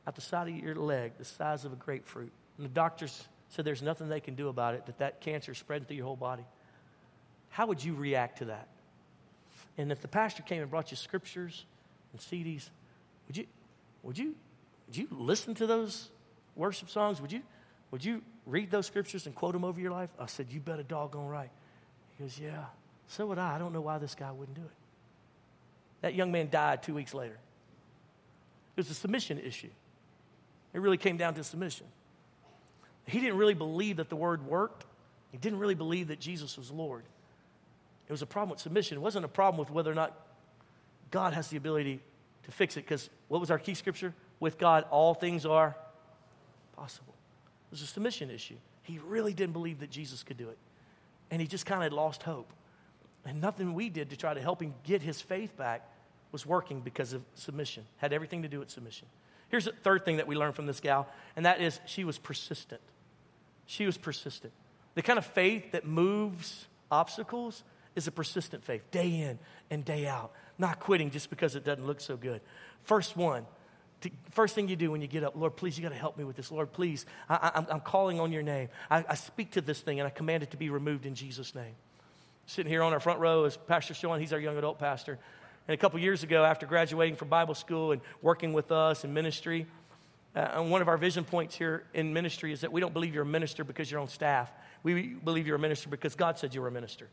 at 0.07 0.15
the 0.15 0.21
side 0.21 0.49
of 0.49 0.55
your 0.55 0.75
leg, 0.75 1.13
the 1.19 1.25
size 1.25 1.65
of 1.65 1.73
a 1.73 1.77
grapefruit. 1.77 2.33
And 2.57 2.65
the 2.65 2.71
doctors 2.71 3.29
said 3.51 3.65
there's 3.65 3.83
nothing 3.83 4.09
they 4.09 4.21
can 4.21 4.35
do 4.35 4.49
about 4.49 4.75
it, 4.75 4.87
that 4.87 4.99
that 4.99 5.21
cancer 5.21 5.55
spread 5.55 5.87
through 5.87 5.97
your 5.97 6.07
whole 6.07 6.17
body. 6.17 6.45
How 7.51 7.67
would 7.67 7.83
you 7.83 7.95
react 7.95 8.39
to 8.39 8.47
that? 8.47 8.69
And 9.77 9.93
if 9.93 10.01
the 10.01 10.09
pastor 10.09 10.43
came 10.43 10.61
and 10.61 10.71
brought 10.71 10.91
you 10.91 10.97
scriptures 10.97 11.65
and 12.13 12.21
CDs, 12.21 12.69
would 13.27 13.37
you, 13.37 13.47
would 14.03 14.19
you, 14.19 14.35
would 14.87 14.97
you 14.97 15.09
listen 15.11 15.55
to 15.55 15.67
those 15.67 16.11
worship 16.57 16.91
songs? 16.91 17.21
Would 17.21 17.33
you, 17.33 17.43
would 17.91 18.05
you 18.05 18.23
read 18.47 18.71
those 18.71 18.87
scriptures 18.87 19.27
and 19.27 19.35
quote 19.35 19.53
them 19.53 19.65
over 19.65 19.81
your 19.81 19.93
life? 19.93 20.11
I 20.19 20.27
said, 20.27 20.47
You 20.51 20.61
bet 20.61 20.79
a 20.79 20.85
doggone 20.85 21.27
right. 21.27 21.51
He 22.17 22.25
goes, 22.25 22.39
Yeah, 22.39 22.65
so 23.07 23.27
would 23.27 23.39
I. 23.39 23.55
I 23.55 23.59
don't 23.59 23.73
know 23.73 23.81
why 23.81 23.99
this 23.99 24.15
guy 24.15 24.31
wouldn't 24.33 24.57
do 24.57 24.65
it. 24.65 24.71
That 26.01 26.15
young 26.15 26.33
man 26.33 26.49
died 26.51 26.83
two 26.83 26.95
weeks 26.95 27.15
later. 27.15 27.39
It 28.77 28.81
was 28.81 28.91
a 28.91 28.95
submission 28.95 29.39
issue. 29.39 29.71
It 30.73 30.81
really 30.81 30.99
came 30.99 31.17
down 31.17 31.35
to 31.35 31.45
submission. 31.45 31.87
He 33.07 33.21
didn't 33.21 33.39
really 33.39 33.55
believe 33.55 33.97
that 33.97 34.11
the 34.11 34.17
word 34.17 34.47
worked. 34.47 34.85
He 35.33 35.39
didn't 35.39 35.59
really 35.59 35.75
believe 35.75 36.09
that 36.09 36.21
Jesus 36.21 36.57
was 36.57 36.71
Lord. 36.71 37.05
It 38.09 38.13
was 38.13 38.23
a 38.23 38.27
problem 38.27 38.51
with 38.51 38.61
submission. 38.61 38.97
It 38.97 39.01
wasn't 39.01 39.25
a 39.25 39.29
problem 39.29 39.59
with 39.59 39.71
whether 39.71 39.91
or 39.91 39.95
not 39.95 40.17
God 41.11 41.35
has 41.35 41.49
the 41.49 41.57
ability 41.57 42.01
to 42.45 42.51
fix 42.51 42.77
it. 42.77 42.81
Because 42.81 43.11
what 43.29 43.41
was 43.41 43.51
our 43.51 43.59
key 43.59 43.75
scripture? 43.75 44.15
With 44.41 44.59
God, 44.59 44.85
all 44.91 45.15
things 45.15 45.45
are 45.45 45.77
possible. 46.77 47.15
It 47.69 47.73
was 47.73 47.83
a 47.83 47.87
submission 47.87 48.31
issue. 48.31 48.57
He 48.83 48.99
really 48.99 49.35
didn't 49.35 49.53
believe 49.53 49.81
that 49.81 49.91
Jesus 49.91 50.23
could 50.23 50.39
do 50.39 50.49
it. 50.49 50.59
And 51.31 51.41
he 51.41 51.47
just 51.47 51.67
kind 51.67 51.85
of 51.85 51.93
lost 51.93 52.23
hope. 52.23 52.51
And 53.27 53.43
nothing 53.43 53.75
we 53.75 53.91
did 53.91 54.09
to 54.11 54.17
try 54.17 54.33
to 54.33 54.41
help 54.41 54.63
him 54.63 54.75
get 54.85 55.03
his 55.03 55.21
faith 55.21 55.55
back 55.57 55.87
was 56.33 56.47
working 56.47 56.81
because 56.81 57.13
of 57.13 57.23
submission. 57.35 57.85
Had 57.99 58.15
everything 58.15 58.43
to 58.43 58.49
do 58.49 58.59
with 58.59 58.71
submission. 58.71 59.07
Here's 59.51 59.67
the 59.67 59.73
third 59.73 60.05
thing 60.05 60.17
that 60.17 60.27
we 60.27 60.37
learned 60.37 60.55
from 60.55 60.67
this 60.67 60.81
gal, 60.81 61.09
and 61.37 61.45
that 61.47 61.61
is 61.61 61.81
she 61.87 62.05
was 62.05 62.19
persistent. 62.19 62.81
She 63.67 63.87
was 63.87 63.97
persistent. 63.97 64.53
The 64.95 65.03
kind 65.03 65.19
of 65.19 65.27
faith 65.27 65.73
that 65.73 65.87
moves 65.87 66.67
obstacles 66.91 67.63
is 67.99 68.07
a 68.07 68.11
persistent 68.11 68.65
faith, 68.65 68.91
day 68.91 69.21
in 69.21 69.39
and 69.71 69.85
day 69.85 70.07
out, 70.07 70.33
not 70.57 70.81
quitting 70.81 71.11
just 71.11 71.29
because 71.29 71.55
it 71.55 71.65
doesn't 71.65 71.87
look 71.87 72.01
so 72.01 72.17
good. 72.17 72.41
First 72.85 73.17
one, 73.17 73.45
to, 74.01 74.11
first 74.31 74.55
thing 74.55 74.69
you 74.69 74.77
do 74.77 74.91
when 74.91 75.03
you 75.03 75.09
get 75.09 75.25
up, 75.25 75.35
Lord, 75.37 75.57
please, 75.57 75.77
you 75.77 75.83
got 75.83 75.91
to 75.91 75.99
help 75.99 76.17
me 76.17 76.25
with 76.25 76.37
this. 76.37 76.51
Lord, 76.51 76.73
please, 76.73 77.05
I, 77.29 77.65
am 77.69 77.81
calling 77.81 78.21
on 78.21 78.33
your 78.33 78.43
name. 78.43 78.69
I, 78.91 79.05
I, 79.09 79.15
speak 79.15 79.53
to 79.53 79.61
this 79.61 79.81
thing 79.81 80.01
and 80.01 80.07
I 80.07 80.11
command 80.11 80.43
it 80.43 80.53
to 80.53 80.57
be 80.57 80.71
removed 80.71 81.05
in 81.05 81.15
Jesus' 81.15 81.55
name. 81.55 81.75
Sitting 82.47 82.71
here 82.71 82.83
on 82.83 82.93
our 82.93 83.01
front 83.01 83.21
row 83.21 83.45
is 83.45 83.57
Pastor 83.57 83.93
Sean. 83.95 84.21
He's 84.21 84.33
our 84.33 84.41
young 84.41 84.57
adult 84.57 84.79
pastor. 84.79 85.19
And 85.67 85.75
a 85.75 85.77
couple 85.77 85.99
years 85.99 86.23
ago, 86.23 86.45
after 86.45 86.65
graduating 86.65 87.17
from 87.17 87.29
Bible 87.29 87.55
school 87.55 87.93
and 87.93 88.01
working 88.23 88.55
with 88.55 88.73
us 88.73 89.05
in 89.05 89.13
ministry, 89.13 89.67
uh, 90.35 90.49
and 90.55 90.71
one 90.71 90.81
of 90.81 90.89
our 90.89 90.97
vision 90.97 91.25
points 91.25 91.57
here 91.57 91.85
in 91.93 92.13
ministry 92.13 92.53
is 92.53 92.61
that 92.61 92.73
we 92.73 92.81
don't 92.81 92.95
believe 92.95 93.13
you're 93.13 93.25
a 93.25 93.27
minister 93.27 93.65
because 93.65 93.91
you're 93.91 94.01
on 94.01 94.09
staff. 94.09 94.51
We 94.83 95.09
believe 95.09 95.47
you're 95.47 95.57
a 95.57 95.61
minister 95.61 95.89
because 95.89 96.15
God 96.15 96.39
said 96.39 96.55
you 96.55 96.63
were 96.63 96.69
a 96.69 96.73
minister. 96.73 97.09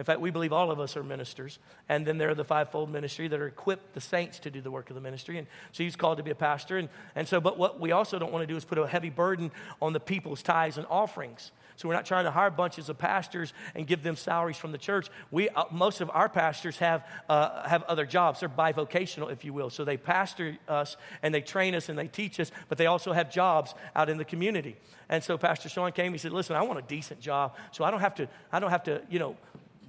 In 0.00 0.04
fact, 0.06 0.22
we 0.22 0.30
believe 0.30 0.50
all 0.50 0.70
of 0.70 0.80
us 0.80 0.96
are 0.96 1.04
ministers. 1.04 1.58
And 1.86 2.06
then 2.06 2.16
there 2.16 2.30
are 2.30 2.34
the 2.34 2.42
fivefold 2.42 2.90
ministry 2.90 3.28
that 3.28 3.38
are 3.38 3.46
equipped 3.46 3.92
the 3.92 4.00
saints 4.00 4.38
to 4.38 4.50
do 4.50 4.62
the 4.62 4.70
work 4.70 4.88
of 4.88 4.94
the 4.94 5.00
ministry. 5.02 5.36
And 5.36 5.46
so 5.72 5.84
he's 5.84 5.94
called 5.94 6.16
to 6.16 6.24
be 6.24 6.30
a 6.30 6.34
pastor. 6.34 6.78
And, 6.78 6.88
and 7.14 7.28
so, 7.28 7.38
but 7.38 7.58
what 7.58 7.78
we 7.78 7.92
also 7.92 8.18
don't 8.18 8.32
want 8.32 8.42
to 8.42 8.46
do 8.46 8.56
is 8.56 8.64
put 8.64 8.78
a 8.78 8.86
heavy 8.86 9.10
burden 9.10 9.50
on 9.82 9.92
the 9.92 10.00
people's 10.00 10.42
tithes 10.42 10.78
and 10.78 10.86
offerings. 10.88 11.52
So 11.76 11.86
we're 11.86 11.94
not 11.94 12.06
trying 12.06 12.24
to 12.24 12.30
hire 12.30 12.48
bunches 12.48 12.88
of 12.88 12.96
pastors 12.96 13.52
and 13.74 13.86
give 13.86 14.02
them 14.02 14.16
salaries 14.16 14.56
from 14.56 14.72
the 14.72 14.78
church. 14.78 15.08
We, 15.30 15.50
uh, 15.50 15.64
most 15.70 16.00
of 16.00 16.10
our 16.14 16.30
pastors 16.30 16.78
have, 16.78 17.06
uh, 17.28 17.68
have 17.68 17.82
other 17.82 18.06
jobs. 18.06 18.40
They're 18.40 18.48
bivocational, 18.48 19.30
if 19.30 19.44
you 19.44 19.52
will. 19.52 19.68
So 19.68 19.84
they 19.84 19.98
pastor 19.98 20.56
us 20.66 20.96
and 21.22 21.34
they 21.34 21.42
train 21.42 21.74
us 21.74 21.90
and 21.90 21.98
they 21.98 22.08
teach 22.08 22.40
us, 22.40 22.52
but 22.70 22.78
they 22.78 22.86
also 22.86 23.12
have 23.12 23.30
jobs 23.30 23.74
out 23.94 24.08
in 24.08 24.16
the 24.16 24.24
community. 24.24 24.78
And 25.10 25.22
so 25.22 25.36
Pastor 25.36 25.68
Sean 25.68 25.92
came. 25.92 26.12
He 26.12 26.18
said, 26.18 26.32
"Listen, 26.32 26.56
I 26.56 26.62
want 26.62 26.78
a 26.78 26.82
decent 26.82 27.20
job, 27.20 27.56
so 27.72 27.84
I 27.84 27.90
don't 27.90 28.00
have 28.00 28.14
to. 28.14 28.28
I 28.52 28.60
don't 28.60 28.70
have 28.70 28.84
to, 28.84 29.02
you 29.10 29.18
know." 29.18 29.36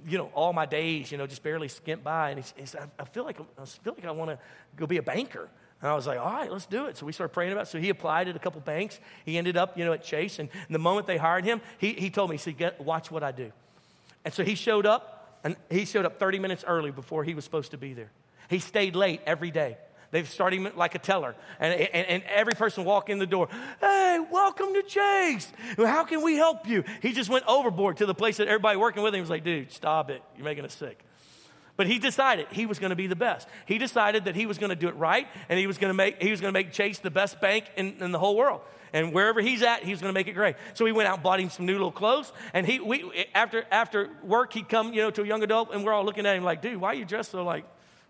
You 0.06 0.18
know, 0.18 0.30
all 0.34 0.52
my 0.52 0.66
days, 0.66 1.10
you 1.12 1.18
know, 1.18 1.26
just 1.26 1.42
barely 1.42 1.68
skimp 1.68 2.02
by. 2.02 2.30
And 2.30 2.40
he, 2.44 2.60
he 2.60 2.66
said, 2.66 2.90
I, 2.98 3.04
feel 3.04 3.24
like, 3.24 3.38
I 3.40 3.64
feel 3.64 3.94
like 3.94 4.04
I 4.04 4.10
want 4.10 4.30
to 4.30 4.38
go 4.76 4.86
be 4.86 4.98
a 4.98 5.02
banker. 5.02 5.48
And 5.80 5.90
I 5.90 5.94
was 5.94 6.06
like, 6.06 6.18
all 6.18 6.32
right, 6.32 6.50
let's 6.50 6.66
do 6.66 6.86
it. 6.86 6.96
So 6.96 7.06
we 7.06 7.12
started 7.12 7.32
praying 7.32 7.52
about 7.52 7.62
it. 7.62 7.70
So 7.70 7.78
he 7.78 7.88
applied 7.88 8.28
at 8.28 8.36
a 8.36 8.38
couple 8.38 8.60
banks. 8.60 9.00
He 9.24 9.36
ended 9.36 9.56
up, 9.56 9.76
you 9.76 9.84
know, 9.84 9.92
at 9.92 10.04
Chase. 10.04 10.38
And 10.38 10.48
the 10.70 10.78
moment 10.78 11.06
they 11.06 11.16
hired 11.16 11.44
him, 11.44 11.60
he, 11.78 11.92
he 11.92 12.08
told 12.08 12.30
me, 12.30 12.36
he 12.36 12.38
said, 12.38 12.74
watch 12.78 13.10
what 13.10 13.22
I 13.22 13.32
do. 13.32 13.52
And 14.24 14.32
so 14.32 14.44
he 14.44 14.54
showed 14.54 14.86
up, 14.86 15.40
and 15.42 15.56
he 15.70 15.84
showed 15.84 16.06
up 16.06 16.20
30 16.20 16.38
minutes 16.38 16.64
early 16.66 16.92
before 16.92 17.24
he 17.24 17.34
was 17.34 17.44
supposed 17.44 17.72
to 17.72 17.78
be 17.78 17.94
there. 17.94 18.12
He 18.48 18.60
stayed 18.60 18.94
late 18.94 19.20
every 19.26 19.50
day. 19.50 19.76
They've 20.12 20.28
started 20.28 20.60
him 20.60 20.70
like 20.76 20.94
a 20.94 20.98
teller. 20.98 21.34
And, 21.58 21.72
and, 21.72 22.06
and 22.06 22.22
every 22.24 22.52
person 22.52 22.84
walk 22.84 23.08
in 23.08 23.18
the 23.18 23.26
door, 23.26 23.48
hey, 23.80 24.20
welcome 24.30 24.74
to 24.74 24.82
Chase. 24.82 25.50
How 25.78 26.04
can 26.04 26.22
we 26.22 26.36
help 26.36 26.68
you? 26.68 26.84
He 27.00 27.12
just 27.12 27.30
went 27.30 27.46
overboard 27.48 27.96
to 27.96 28.06
the 28.06 28.14
place 28.14 28.36
that 28.36 28.46
everybody 28.46 28.76
working 28.76 29.02
with 29.02 29.14
him 29.14 29.22
was 29.22 29.30
like, 29.30 29.42
dude, 29.42 29.72
stop 29.72 30.10
it. 30.10 30.22
You're 30.36 30.44
making 30.44 30.66
us 30.66 30.74
sick. 30.74 31.02
But 31.76 31.86
he 31.86 31.98
decided 31.98 32.46
he 32.52 32.66
was 32.66 32.78
going 32.78 32.90
to 32.90 32.96
be 32.96 33.06
the 33.06 33.16
best. 33.16 33.48
He 33.64 33.78
decided 33.78 34.26
that 34.26 34.36
he 34.36 34.44
was 34.44 34.58
going 34.58 34.68
to 34.68 34.76
do 34.76 34.88
it 34.88 34.96
right, 34.96 35.26
and 35.48 35.58
he 35.58 35.66
was 35.66 35.78
going 35.78 35.88
to 35.88 35.94
make, 35.94 36.22
he 36.22 36.30
was 36.30 36.42
going 36.42 36.52
to 36.52 36.58
make 36.58 36.72
Chase 36.72 36.98
the 36.98 37.10
best 37.10 37.40
bank 37.40 37.64
in, 37.76 37.96
in 38.00 38.12
the 38.12 38.18
whole 38.18 38.36
world. 38.36 38.60
And 38.92 39.14
wherever 39.14 39.40
he's 39.40 39.62
at, 39.62 39.82
he's 39.82 40.02
going 40.02 40.10
to 40.10 40.14
make 40.14 40.28
it 40.28 40.34
great. 40.34 40.56
So 40.74 40.84
he 40.84 40.92
went 40.92 41.08
out 41.08 41.14
and 41.14 41.22
bought 41.22 41.40
him 41.40 41.48
some 41.48 41.64
new 41.64 41.72
little 41.72 41.90
clothes. 41.90 42.30
And 42.52 42.66
he, 42.66 42.78
we, 42.78 43.26
after, 43.34 43.64
after 43.70 44.10
work, 44.22 44.52
he'd 44.52 44.68
come, 44.68 44.92
you 44.92 45.00
know, 45.00 45.10
to 45.10 45.22
a 45.22 45.26
young 45.26 45.42
adult, 45.42 45.72
and 45.72 45.82
we're 45.82 45.94
all 45.94 46.04
looking 46.04 46.26
at 46.26 46.36
him 46.36 46.44
like, 46.44 46.60
dude, 46.60 46.76
why 46.76 46.88
are 46.88 46.94
you 46.94 47.06
dressed 47.06 47.30
so 47.30 47.42
like 47.42 47.64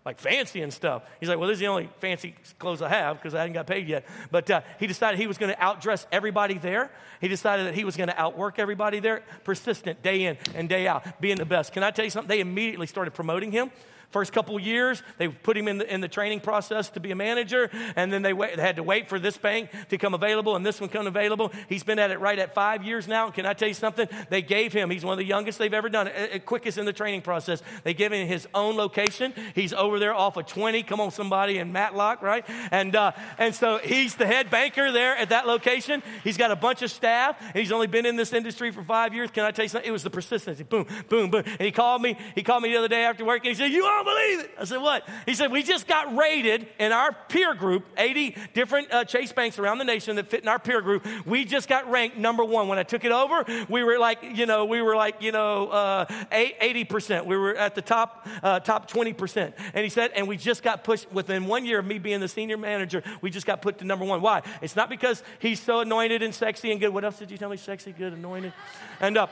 like 0.05 0.19
fancy 0.19 0.61
and 0.61 0.73
stuff. 0.73 1.03
He's 1.19 1.29
like, 1.29 1.39
well, 1.39 1.47
this 1.47 1.55
is 1.55 1.59
the 1.61 1.67
only 1.67 1.89
fancy 1.99 2.35
clothes 2.59 2.81
I 2.81 2.89
have 2.89 3.17
because 3.17 3.33
I 3.33 3.39
hadn't 3.39 3.53
got 3.53 3.67
paid 3.67 3.87
yet. 3.87 4.05
But 4.31 4.49
uh, 4.51 4.61
he 4.79 4.87
decided 4.87 5.19
he 5.19 5.27
was 5.27 5.37
going 5.37 5.53
to 5.53 5.59
outdress 5.59 6.05
everybody 6.11 6.57
there. 6.57 6.91
He 7.21 7.27
decided 7.29 7.67
that 7.67 7.75
he 7.75 7.85
was 7.85 7.95
going 7.95 8.09
to 8.09 8.19
outwork 8.19 8.59
everybody 8.59 8.99
there, 8.99 9.23
persistent 9.43 10.03
day 10.03 10.25
in 10.25 10.37
and 10.55 10.67
day 10.67 10.87
out, 10.87 11.21
being 11.21 11.37
the 11.37 11.45
best. 11.45 11.71
Can 11.71 11.83
I 11.83 11.91
tell 11.91 12.03
you 12.03 12.11
something? 12.11 12.27
They 12.27 12.41
immediately 12.41 12.87
started 12.87 13.11
promoting 13.11 13.51
him. 13.51 13.71
First 14.13 14.31
couple 14.31 14.59
years, 14.59 15.01
they 15.17 15.27
put 15.27 15.57
him 15.57 15.67
in 15.67 15.79
the, 15.79 15.91
in 15.91 15.99
the 15.99 16.07
training 16.07 16.41
process 16.41 16.87
to 16.91 16.99
be 16.99 17.09
a 17.09 17.15
manager, 17.15 17.71
and 17.95 18.13
then 18.13 18.21
they, 18.21 18.31
wait, 18.31 18.55
they 18.55 18.61
had 18.61 18.75
to 18.75 18.83
wait 18.83 19.09
for 19.09 19.17
this 19.17 19.37
bank 19.37 19.71
to 19.89 19.97
come 19.97 20.13
available 20.13 20.55
and 20.55 20.63
this 20.63 20.79
one 20.79 20.87
come 20.87 21.07
available. 21.07 21.51
He's 21.67 21.83
been 21.83 21.97
at 21.97 22.11
it 22.11 22.19
right 22.19 22.37
at 22.37 22.53
five 22.53 22.83
years 22.83 23.07
now. 23.07 23.31
Can 23.31 23.47
I 23.47 23.53
tell 23.53 23.67
you 23.67 23.73
something? 23.73 24.07
They 24.29 24.43
gave 24.43 24.71
him, 24.71 24.91
he's 24.91 25.03
one 25.03 25.13
of 25.13 25.17
the 25.17 25.25
youngest 25.25 25.57
they've 25.57 25.73
ever 25.73 25.89
done, 25.89 26.05
it, 26.05 26.45
quickest 26.45 26.77
in 26.77 26.85
the 26.85 26.93
training 26.93 27.23
process. 27.23 27.63
They 27.83 27.95
gave 27.95 28.13
him 28.13 28.27
his 28.27 28.47
own 28.53 28.75
location. 28.75 29.33
He's 29.55 29.73
over 29.73 29.97
there 29.97 30.13
off 30.13 30.37
of 30.37 30.45
20. 30.45 30.83
Come 30.83 31.01
on, 31.01 31.09
somebody 31.09 31.57
in 31.57 31.71
Matlock, 31.71 32.21
right? 32.21 32.45
And, 32.69 32.95
uh, 32.95 33.13
and 33.39 33.55
so 33.55 33.79
he's 33.79 34.13
the 34.15 34.27
head 34.27 34.51
banker 34.51 34.91
there 34.91 35.17
at 35.17 35.29
that 35.29 35.47
location. 35.47 36.03
He's 36.23 36.37
got 36.37 36.51
a 36.51 36.55
bunch 36.55 36.83
of 36.83 36.91
staff, 36.91 37.35
and 37.41 37.55
he's 37.55 37.71
only 37.71 37.87
been 37.87 38.05
in 38.05 38.15
this 38.15 38.31
industry 38.31 38.69
for 38.69 38.83
five 38.83 39.15
years. 39.15 39.31
Can 39.31 39.43
I 39.43 39.49
tell 39.49 39.65
you 39.65 39.69
something? 39.69 39.89
It 39.89 39.91
was 39.91 40.03
the 40.03 40.11
persistency. 40.11 40.61
Boom, 40.61 40.85
boom, 41.09 41.31
boom. 41.31 41.43
And 41.45 41.61
he 41.61 41.71
called 41.71 42.03
me. 42.03 42.15
He 42.35 42.43
called 42.43 42.61
me 42.61 42.69
the 42.69 42.77
other 42.77 42.87
day 42.87 43.05
after 43.05 43.25
work, 43.25 43.39
and 43.39 43.47
he 43.47 43.55
said, 43.55 43.71
You 43.71 43.85
are 43.85 44.02
don't 44.03 44.15
believe 44.15 44.39
it. 44.45 44.51
I 44.59 44.65
said, 44.65 44.77
What? 44.77 45.07
He 45.25 45.33
said, 45.33 45.51
We 45.51 45.63
just 45.63 45.87
got 45.87 46.15
rated 46.15 46.67
in 46.79 46.91
our 46.91 47.15
peer 47.29 47.53
group, 47.53 47.85
80 47.97 48.35
different 48.53 48.93
uh, 48.93 49.05
Chase 49.05 49.31
banks 49.31 49.59
around 49.59 49.77
the 49.77 49.83
nation 49.83 50.15
that 50.17 50.29
fit 50.29 50.41
in 50.41 50.47
our 50.47 50.59
peer 50.59 50.81
group. 50.81 51.05
We 51.25 51.45
just 51.45 51.67
got 51.67 51.89
ranked 51.89 52.17
number 52.17 52.43
one. 52.43 52.67
When 52.67 52.79
I 52.79 52.83
took 52.83 53.05
it 53.05 53.11
over, 53.11 53.45
we 53.69 53.83
were 53.83 53.99
like, 53.99 54.19
you 54.23 54.45
know, 54.45 54.65
we 54.65 54.81
were 54.81 54.95
like, 54.95 55.21
you 55.21 55.31
know, 55.31 55.67
uh, 55.69 56.05
80%. 56.31 57.25
We 57.25 57.37
were 57.37 57.55
at 57.55 57.75
the 57.75 57.81
top, 57.81 58.27
uh, 58.41 58.59
top 58.59 58.89
20%. 58.89 59.53
And 59.73 59.83
he 59.83 59.89
said, 59.89 60.11
and 60.15 60.27
we 60.27 60.37
just 60.37 60.63
got 60.63 60.83
pushed 60.83 61.11
within 61.11 61.45
one 61.45 61.65
year 61.65 61.79
of 61.79 61.85
me 61.85 61.99
being 61.99 62.19
the 62.19 62.27
senior 62.27 62.57
manager, 62.57 63.03
we 63.21 63.29
just 63.29 63.45
got 63.45 63.61
put 63.61 63.79
to 63.79 63.85
number 63.85 64.05
one. 64.05 64.21
Why? 64.21 64.41
It's 64.61 64.75
not 64.75 64.89
because 64.89 65.23
he's 65.39 65.59
so 65.59 65.79
anointed 65.79 66.21
and 66.21 66.33
sexy 66.33 66.71
and 66.71 66.79
good. 66.79 66.93
What 66.93 67.03
else 67.03 67.19
did 67.19 67.31
you 67.31 67.37
tell 67.37 67.49
me? 67.49 67.57
Sexy, 67.57 67.91
good, 67.91 68.13
anointed. 68.13 68.53
And 68.99 69.17
uh, 69.17 69.27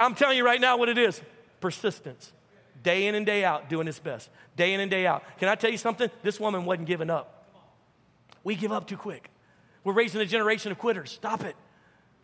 I'm 0.00 0.14
telling 0.14 0.36
you 0.36 0.44
right 0.44 0.60
now 0.60 0.76
what 0.76 0.88
it 0.88 0.98
is 0.98 1.20
persistence 1.60 2.32
day 2.88 3.06
in 3.06 3.14
and 3.14 3.26
day 3.26 3.44
out 3.44 3.68
doing 3.68 3.86
his 3.86 3.98
best, 3.98 4.30
day 4.56 4.72
in 4.72 4.80
and 4.80 4.90
day 4.90 5.06
out. 5.06 5.22
Can 5.38 5.50
I 5.50 5.56
tell 5.56 5.70
you 5.70 5.76
something? 5.76 6.10
This 6.22 6.40
woman 6.40 6.64
wasn't 6.64 6.88
giving 6.88 7.10
up. 7.10 7.46
We 8.42 8.54
give 8.54 8.72
up 8.72 8.86
too 8.86 8.96
quick. 8.96 9.28
We're 9.84 9.92
raising 9.92 10.22
a 10.22 10.24
generation 10.24 10.72
of 10.72 10.78
quitters. 10.78 11.12
Stop 11.12 11.44
it 11.44 11.54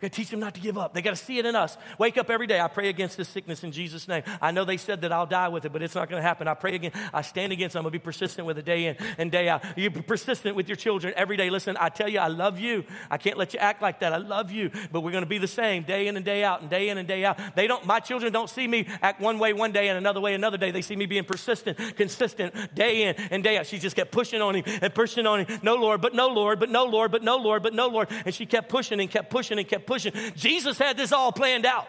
got 0.04 0.12
to 0.12 0.16
teach 0.16 0.30
them 0.30 0.40
not 0.40 0.54
to 0.54 0.60
give 0.60 0.76
up. 0.76 0.94
They 0.94 1.02
got 1.02 1.10
to 1.10 1.24
see 1.24 1.38
it 1.38 1.46
in 1.46 1.56
us. 1.56 1.76
Wake 1.98 2.18
up 2.18 2.30
every 2.30 2.46
day. 2.46 2.60
I 2.60 2.68
pray 2.68 2.88
against 2.88 3.16
this 3.16 3.28
sickness 3.28 3.64
in 3.64 3.72
Jesus' 3.72 4.06
name. 4.06 4.22
I 4.40 4.50
know 4.50 4.64
they 4.64 4.76
said 4.76 5.00
that 5.00 5.12
I'll 5.12 5.26
die 5.26 5.48
with 5.48 5.64
it, 5.64 5.72
but 5.72 5.82
it's 5.82 5.94
not 5.94 6.08
going 6.08 6.20
to 6.20 6.26
happen. 6.26 6.46
I 6.46 6.54
pray 6.54 6.74
again. 6.74 6.92
I 7.12 7.22
stand 7.22 7.52
against. 7.52 7.74
It. 7.74 7.78
I'm 7.78 7.84
going 7.84 7.92
to 7.92 7.98
be 7.98 8.02
persistent 8.02 8.46
with 8.46 8.58
it 8.58 8.64
day 8.64 8.86
in 8.86 8.96
and 9.18 9.32
day 9.32 9.48
out. 9.48 9.64
You 9.76 9.90
be 9.90 10.02
persistent 10.02 10.56
with 10.56 10.68
your 10.68 10.76
children 10.76 11.14
every 11.16 11.36
day. 11.36 11.50
Listen, 11.50 11.76
I 11.80 11.88
tell 11.88 12.08
you, 12.08 12.18
I 12.18 12.28
love 12.28 12.58
you. 12.58 12.84
I 13.10 13.16
can't 13.16 13.38
let 13.38 13.54
you 13.54 13.60
act 13.60 13.80
like 13.80 14.00
that. 14.00 14.12
I 14.12 14.18
love 14.18 14.50
you, 14.50 14.70
but 14.92 15.00
we're 15.00 15.10
going 15.10 15.24
to 15.24 15.28
be 15.28 15.38
the 15.38 15.48
same 15.48 15.84
day 15.84 16.06
in 16.06 16.16
and 16.16 16.24
day 16.24 16.44
out 16.44 16.60
and 16.60 16.68
day 16.68 16.90
in 16.90 16.98
and 16.98 17.08
day 17.08 17.24
out. 17.24 17.38
They 17.56 17.66
don't. 17.66 17.84
My 17.86 18.00
children 18.00 18.32
don't 18.32 18.50
see 18.50 18.68
me 18.68 18.86
act 19.00 19.20
one 19.20 19.38
way 19.38 19.52
one 19.52 19.72
day 19.72 19.88
and 19.88 19.96
another 19.96 20.20
way 20.20 20.34
another 20.34 20.58
day. 20.58 20.70
They 20.70 20.82
see 20.82 20.96
me 20.96 21.06
being 21.06 21.24
persistent, 21.24 21.78
consistent, 21.96 22.74
day 22.74 23.04
in 23.04 23.14
and 23.30 23.42
day 23.42 23.56
out. 23.56 23.66
She 23.66 23.78
just 23.78 23.96
kept 23.96 24.12
pushing 24.12 24.42
on 24.42 24.56
him 24.56 24.64
and 24.82 24.94
pushing 24.94 25.26
on 25.26 25.44
him. 25.44 25.60
No 25.62 25.76
Lord, 25.76 26.02
but 26.02 26.14
no 26.14 26.28
Lord, 26.28 26.60
but 26.60 26.70
no 26.70 26.84
Lord, 26.84 27.10
but 27.10 27.22
no 27.22 27.36
Lord, 27.36 27.62
but 27.62 27.72
no 27.72 27.88
Lord, 27.88 28.08
and 28.26 28.34
she 28.34 28.44
kept 28.44 28.68
pushing 28.68 29.00
and 29.00 29.10
kept 29.10 29.30
pushing 29.30 29.58
and 29.58 29.66
kept 29.66 29.86
pushing. 29.86 29.93
Jesus 29.98 30.78
had 30.78 30.96
this 30.96 31.12
all 31.12 31.32
planned 31.32 31.66
out. 31.66 31.88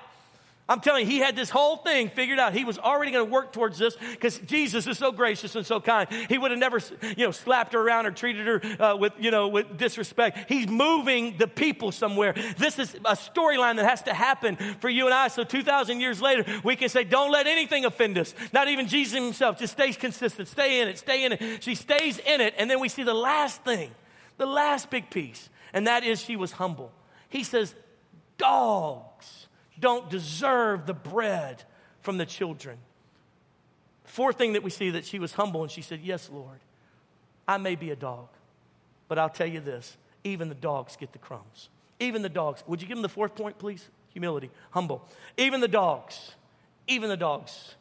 I'm 0.68 0.80
telling 0.80 1.06
you, 1.06 1.12
he 1.12 1.20
had 1.20 1.36
this 1.36 1.52
whole 1.52 1.78
thing 1.78 2.10
figured 2.10 2.40
out. 2.40 2.54
He 2.54 2.66
was 2.66 2.80
already 2.80 3.12
going 3.12 3.28
to 3.28 3.32
work 3.32 3.54
towards 3.54 3.78
this 3.78 3.96
because 3.96 4.40
Jesus 4.40 4.88
is 4.88 4.98
so 4.98 5.12
gracious 5.12 5.56
and 5.56 5.64
so 5.64 5.80
kind. 5.80 6.10
He 6.28 6.40
would 6.40 6.50
have 6.50 6.60
never, 6.60 6.80
you 7.16 7.26
know, 7.26 7.32
slapped 7.32 7.74
her 7.74 7.80
around 7.80 8.08
or 8.08 8.12
treated 8.12 8.48
her 8.48 8.84
uh, 8.84 8.96
with, 8.96 9.14
you 9.20 9.30
know, 9.30 9.48
with 9.48 9.78
disrespect. 9.78 10.50
He's 10.50 10.68
moving 10.68 11.38
the 11.38 11.48
people 11.48 11.92
somewhere. 11.92 12.34
This 12.58 12.80
is 12.80 12.96
a 12.96 13.16
storyline 13.16 13.76
that 13.76 13.86
has 13.86 14.02
to 14.04 14.14
happen 14.14 14.56
for 14.80 14.90
you 14.90 15.06
and 15.06 15.14
I. 15.14 15.28
So 15.28 15.44
2,000 15.44 16.00
years 16.00 16.20
later, 16.20 16.44
we 16.64 16.76
can 16.76 16.90
say, 16.90 17.04
don't 17.04 17.32
let 17.32 17.46
anything 17.46 17.86
offend 17.86 18.18
us. 18.18 18.34
Not 18.52 18.68
even 18.68 18.88
Jesus 18.88 19.14
himself. 19.14 19.60
Just 19.60 19.74
stay 19.74 19.94
consistent. 19.94 20.48
Stay 20.48 20.82
in 20.82 20.88
it. 20.88 20.98
Stay 20.98 21.26
in 21.26 21.34
it. 21.34 21.64
She 21.64 21.76
stays 21.76 22.18
in 22.18 22.42
it. 22.42 22.56
And 22.58 22.72
then 22.72 22.80
we 22.80 22.90
see 22.90 23.04
the 23.04 23.14
last 23.14 23.64
thing, 23.64 23.92
the 24.38 24.48
last 24.48 24.90
big 24.90 25.12
piece, 25.12 25.48
and 25.74 25.86
that 25.86 26.04
is 26.04 26.24
she 26.24 26.36
was 26.36 26.54
humble. 26.54 26.92
He 27.30 27.44
says, 27.44 27.76
dogs 28.38 29.48
don't 29.80 30.10
deserve 30.10 30.86
the 30.86 30.94
bread 30.94 31.64
from 32.02 32.18
the 32.18 32.26
children. 32.26 32.78
Fourth 34.04 34.38
thing 34.38 34.54
that 34.54 34.64
we 34.64 34.70
see 34.70 34.92
that 34.92 35.06
she 35.06 35.20
was 35.20 35.34
humble 35.34 35.64
and 35.64 35.72
she 35.72 35.82
said, 35.82 36.00
Yes, 36.02 36.30
Lord, 36.32 36.60
I 37.48 37.58
may 37.58 37.76
be 37.76 37.92
a 37.92 37.96
dog, 37.96 38.28
but 39.08 39.20
I'll 39.20 39.30
tell 39.30 39.48
you 39.48 39.60
this 39.60 39.98
even 40.24 40.50
the 40.50 40.56
dogs 40.56 40.96
get 40.96 41.12
the 41.14 41.20
crumbs. 41.20 41.70
Even 42.00 42.22
the 42.22 42.30
dogs. 42.30 42.64
Would 42.68 42.82
you 42.82 42.88
give 42.88 42.98
them 42.98 43.04
the 43.04 43.10
fourth 43.10 43.36
point, 43.36 43.58
please? 43.58 43.88
Humility, 44.10 44.50
humble. 44.72 45.08
Even 45.38 45.62
the 45.62 45.68
dogs, 45.68 46.36
even 46.88 47.10
the 47.10 47.18
dogs, 47.18 47.76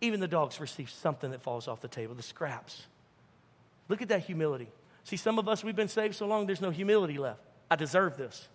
even 0.00 0.20
the 0.20 0.28
dogs 0.28 0.60
receive 0.60 0.90
something 0.90 1.30
that 1.30 1.42
falls 1.42 1.68
off 1.68 1.80
the 1.80 1.88
table, 1.88 2.14
the 2.14 2.22
scraps. 2.22 2.86
Look 3.88 4.02
at 4.02 4.08
that 4.08 4.20
humility. 4.20 4.68
See, 5.04 5.16
some 5.16 5.38
of 5.38 5.48
us, 5.48 5.64
we've 5.64 5.76
been 5.76 5.88
saved 5.88 6.14
so 6.14 6.26
long, 6.26 6.46
there's 6.46 6.60
no 6.60 6.70
humility 6.70 7.18
left. 7.18 7.40
I 7.70 7.76
deserve 7.76 8.16
this. 8.16 8.48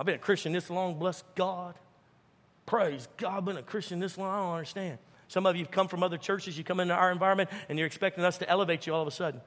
I've 0.00 0.06
been 0.06 0.14
a 0.14 0.18
Christian 0.18 0.52
this 0.54 0.70
long, 0.70 0.98
bless 0.98 1.22
God. 1.34 1.74
Praise 2.64 3.06
God, 3.18 3.36
I've 3.36 3.44
been 3.44 3.58
a 3.58 3.62
Christian 3.62 4.00
this 4.00 4.16
long, 4.16 4.30
I 4.30 4.38
don't 4.38 4.54
understand. 4.54 4.98
Some 5.28 5.44
of 5.44 5.56
you 5.56 5.66
come 5.66 5.88
from 5.88 6.02
other 6.02 6.16
churches, 6.16 6.56
you 6.56 6.64
come 6.64 6.80
into 6.80 6.94
our 6.94 7.12
environment, 7.12 7.50
and 7.68 7.78
you're 7.78 7.86
expecting 7.86 8.24
us 8.24 8.38
to 8.38 8.48
elevate 8.48 8.86
you 8.86 8.94
all 8.94 9.02
of 9.02 9.08
a 9.08 9.10
sudden 9.10 9.42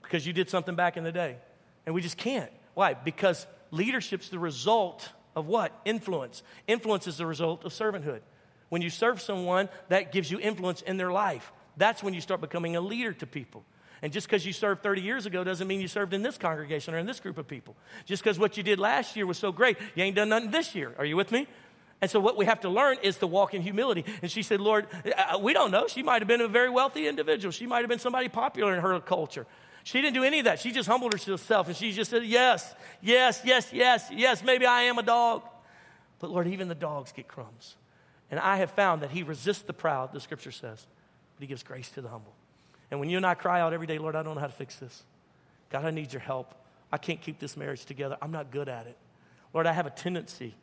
because 0.00 0.24
you 0.24 0.32
did 0.32 0.48
something 0.48 0.76
back 0.76 0.96
in 0.96 1.02
the 1.02 1.10
day. 1.10 1.38
And 1.86 1.94
we 1.94 2.02
just 2.02 2.16
can't. 2.16 2.52
Why? 2.74 2.94
Because 2.94 3.48
leadership's 3.72 4.28
the 4.28 4.38
result 4.38 5.10
of 5.34 5.46
what? 5.48 5.72
Influence. 5.84 6.44
Influence 6.68 7.08
is 7.08 7.16
the 7.16 7.26
result 7.26 7.64
of 7.64 7.72
servanthood. 7.72 8.20
When 8.68 8.80
you 8.80 8.90
serve 8.90 9.20
someone, 9.20 9.68
that 9.88 10.12
gives 10.12 10.30
you 10.30 10.38
influence 10.38 10.82
in 10.82 10.98
their 10.98 11.10
life. 11.10 11.50
That's 11.76 12.00
when 12.00 12.14
you 12.14 12.20
start 12.20 12.40
becoming 12.40 12.76
a 12.76 12.80
leader 12.80 13.12
to 13.12 13.26
people. 13.26 13.64
And 14.02 14.12
just 14.12 14.26
because 14.26 14.46
you 14.46 14.52
served 14.52 14.82
30 14.82 15.00
years 15.00 15.26
ago 15.26 15.42
doesn't 15.42 15.66
mean 15.66 15.80
you 15.80 15.88
served 15.88 16.14
in 16.14 16.22
this 16.22 16.38
congregation 16.38 16.94
or 16.94 16.98
in 16.98 17.06
this 17.06 17.20
group 17.20 17.38
of 17.38 17.48
people. 17.48 17.76
Just 18.04 18.22
because 18.22 18.38
what 18.38 18.56
you 18.56 18.62
did 18.62 18.78
last 18.78 19.16
year 19.16 19.26
was 19.26 19.38
so 19.38 19.50
great, 19.50 19.76
you 19.94 20.04
ain't 20.04 20.16
done 20.16 20.28
nothing 20.28 20.50
this 20.50 20.74
year. 20.74 20.94
Are 20.98 21.04
you 21.04 21.16
with 21.16 21.32
me? 21.32 21.46
And 22.00 22.08
so, 22.08 22.20
what 22.20 22.36
we 22.36 22.44
have 22.44 22.60
to 22.60 22.68
learn 22.68 22.98
is 23.02 23.16
to 23.18 23.26
walk 23.26 23.54
in 23.54 23.62
humility. 23.62 24.04
And 24.22 24.30
she 24.30 24.42
said, 24.42 24.60
Lord, 24.60 24.86
we 25.40 25.52
don't 25.52 25.72
know. 25.72 25.88
She 25.88 26.02
might 26.04 26.22
have 26.22 26.28
been 26.28 26.40
a 26.40 26.46
very 26.46 26.70
wealthy 26.70 27.08
individual. 27.08 27.50
She 27.50 27.66
might 27.66 27.80
have 27.80 27.88
been 27.88 27.98
somebody 27.98 28.28
popular 28.28 28.74
in 28.74 28.80
her 28.80 29.00
culture. 29.00 29.46
She 29.82 30.00
didn't 30.00 30.14
do 30.14 30.22
any 30.22 30.40
of 30.40 30.44
that. 30.44 30.60
She 30.60 30.70
just 30.70 30.88
humbled 30.88 31.12
herself 31.14 31.66
and 31.66 31.76
she 31.76 31.92
just 31.92 32.10
said, 32.10 32.24
Yes, 32.24 32.74
yes, 33.00 33.40
yes, 33.44 33.72
yes, 33.72 34.06
yes, 34.12 34.44
maybe 34.44 34.66
I 34.66 34.82
am 34.82 34.98
a 34.98 35.02
dog. 35.02 35.42
But 36.18 36.30
Lord, 36.30 36.46
even 36.46 36.68
the 36.68 36.74
dogs 36.74 37.10
get 37.10 37.26
crumbs. 37.26 37.76
And 38.30 38.38
I 38.38 38.56
have 38.56 38.70
found 38.72 39.02
that 39.02 39.10
He 39.10 39.22
resists 39.22 39.62
the 39.62 39.72
proud, 39.72 40.12
the 40.12 40.20
scripture 40.20 40.52
says, 40.52 40.86
but 41.36 41.40
He 41.40 41.46
gives 41.46 41.62
grace 41.62 41.88
to 41.90 42.02
the 42.02 42.08
humble. 42.08 42.34
And 42.90 43.00
when 43.00 43.10
you 43.10 43.16
and 43.16 43.26
I 43.26 43.34
cry 43.34 43.60
out 43.60 43.72
every 43.72 43.86
day, 43.86 43.98
Lord, 43.98 44.16
I 44.16 44.22
don't 44.22 44.34
know 44.34 44.40
how 44.40 44.46
to 44.46 44.52
fix 44.52 44.76
this. 44.76 45.02
God, 45.70 45.84
I 45.84 45.90
need 45.90 46.12
your 46.12 46.20
help. 46.20 46.54
I 46.90 46.96
can't 46.96 47.20
keep 47.20 47.38
this 47.38 47.56
marriage 47.56 47.84
together. 47.84 48.16
I'm 48.22 48.30
not 48.30 48.50
good 48.50 48.68
at 48.68 48.86
it. 48.86 48.96
Lord, 49.52 49.66
I 49.66 49.72
have 49.72 49.86
a 49.86 49.90
tendency. 49.90 50.54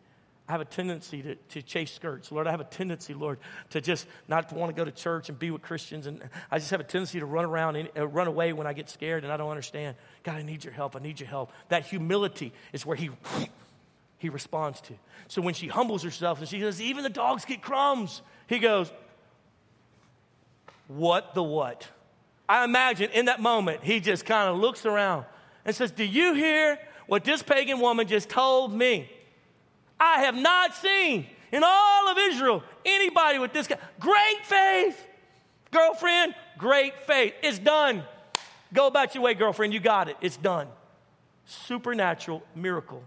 I 0.48 0.52
have 0.52 0.62
a 0.62 0.66
tendency 0.66 1.24
to, 1.24 1.36
to 1.36 1.62
chase 1.62 1.92
skirts. 1.92 2.32
Lord, 2.32 2.46
I 2.46 2.52
have 2.52 2.60
a 2.62 2.66
tendency, 2.66 3.16
Lord, 3.16 3.40
to 3.72 3.82
just 3.82 4.06
not 4.28 4.52
want 4.54 4.76
to 4.76 4.80
go 4.80 4.86
to 4.86 4.92
church 4.92 5.30
and 5.30 5.38
be 5.38 5.50
with 5.50 5.64
Christians. 5.64 6.06
And 6.06 6.22
I 6.52 6.60
just 6.60 6.70
have 6.72 6.80
a 6.80 6.84
tendency 6.84 7.20
to 7.20 7.26
run 7.26 7.46
around 7.46 7.78
and 7.78 7.90
uh, 7.98 8.08
run 8.08 8.28
away 8.28 8.54
when 8.54 8.68
I 8.68 8.74
get 8.74 8.90
scared 8.90 9.24
and 9.24 9.34
I 9.34 9.38
don't 9.38 9.50
understand. 9.50 9.96
God, 10.24 10.36
I 10.36 10.44
need 10.44 10.64
your 10.64 10.74
help. 10.74 10.96
I 10.96 11.00
need 11.00 11.20
your 11.20 11.30
help. 11.30 11.52
That 11.70 11.86
humility 11.86 12.54
is 12.74 12.86
where 12.86 12.96
he, 12.96 13.10
he 14.20 14.30
responds 14.30 14.82
to. 14.82 14.94
So 15.28 15.42
when 15.42 15.56
she 15.56 15.68
humbles 15.68 16.04
herself 16.04 16.40
and 16.40 16.48
she 16.48 16.60
says, 16.60 16.80
even 16.80 17.04
the 17.04 17.10
dogs 17.10 17.46
get 17.46 17.64
crumbs, 17.64 18.22
he 18.48 18.60
goes, 18.60 18.92
what 20.88 21.34
the 21.34 21.42
what? 21.42 21.88
I 22.48 22.64
imagine 22.64 23.10
in 23.12 23.26
that 23.26 23.42
moment, 23.42 23.84
he 23.84 24.00
just 24.00 24.26
kind 24.26 24.50
of 24.50 24.58
looks 24.58 24.86
around 24.86 25.26
and 25.66 25.76
says, 25.76 25.92
Do 25.92 26.04
you 26.04 26.34
hear 26.34 26.78
what 27.08 27.24
this 27.24 27.42
pagan 27.42 27.80
woman 27.80 28.08
just 28.08 28.30
told 28.30 28.74
me? 28.74 29.10
I 30.00 30.22
have 30.22 30.36
not 30.36 30.76
seen 30.76 31.28
in 31.52 31.64
all 31.64 32.10
of 32.10 32.18
Israel 32.18 32.64
anybody 32.84 33.40
with 33.40 33.54
this. 33.54 33.68
Great 34.00 34.40
faith. 34.44 35.04
Girlfriend, 35.72 36.36
great 36.58 36.94
faith. 37.06 37.34
It's 37.42 37.60
done. 37.60 38.04
Go 38.74 38.88
about 38.88 39.16
your 39.16 39.24
way, 39.24 39.34
girlfriend. 39.34 39.74
You 39.74 39.80
got 39.80 40.10
it. 40.10 40.18
It's 40.22 40.38
done. 40.38 40.68
Supernatural 41.46 42.44
miracle. 42.56 43.04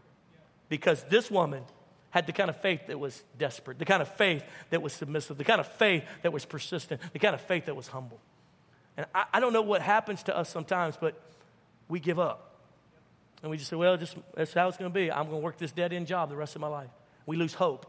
Because 0.69 1.05
this 1.05 1.31
woman 1.31 1.63
had 2.11 2.27
the 2.27 2.33
kind 2.33 2.51
of 2.51 2.61
faith 2.61 2.87
that 2.87 2.99
was 2.99 3.23
desperate, 3.39 3.79
the 3.79 3.85
kind 3.85 4.03
of 4.03 4.09
faith 4.17 4.43
that 4.71 4.81
was 4.81 4.93
submissive, 4.93 5.37
the 5.37 5.45
kind 5.45 5.61
of 5.61 5.69
faith 5.69 6.05
that 6.23 6.33
was 6.33 6.45
persistent, 6.45 7.01
the 7.13 7.19
kind 7.19 7.35
of 7.35 7.41
faith 7.41 7.67
that 7.67 7.77
was 7.77 7.89
humble. 7.89 8.19
And 8.99 9.07
I, 9.15 9.25
I 9.35 9.41
don't 9.41 9.53
know 9.53 9.63
what 9.63 9.81
happens 9.81 10.25
to 10.25 10.37
us 10.37 10.51
sometimes, 10.51 10.99
but 11.01 11.19
we 11.89 12.01
give 12.01 12.19
up. 12.19 12.57
And 13.43 13.51
we 13.51 13.57
just 13.57 13.71
say, 13.71 13.77
well, 13.77 13.97
just, 13.97 14.17
that's 14.35 14.53
how 14.53 14.67
it's 14.67 14.77
going 14.77 14.91
to 14.91 14.95
be. 14.95 15.11
I'm 15.11 15.27
going 15.27 15.39
to 15.39 15.45
work 15.45 15.57
this 15.57 15.71
dead 15.71 15.93
end 15.93 16.09
job 16.09 16.29
the 16.29 16.37
rest 16.37 16.57
of 16.57 16.61
my 16.61 16.67
life. 16.67 16.91
We 17.25 17.37
lose 17.37 17.55
hope. 17.55 17.87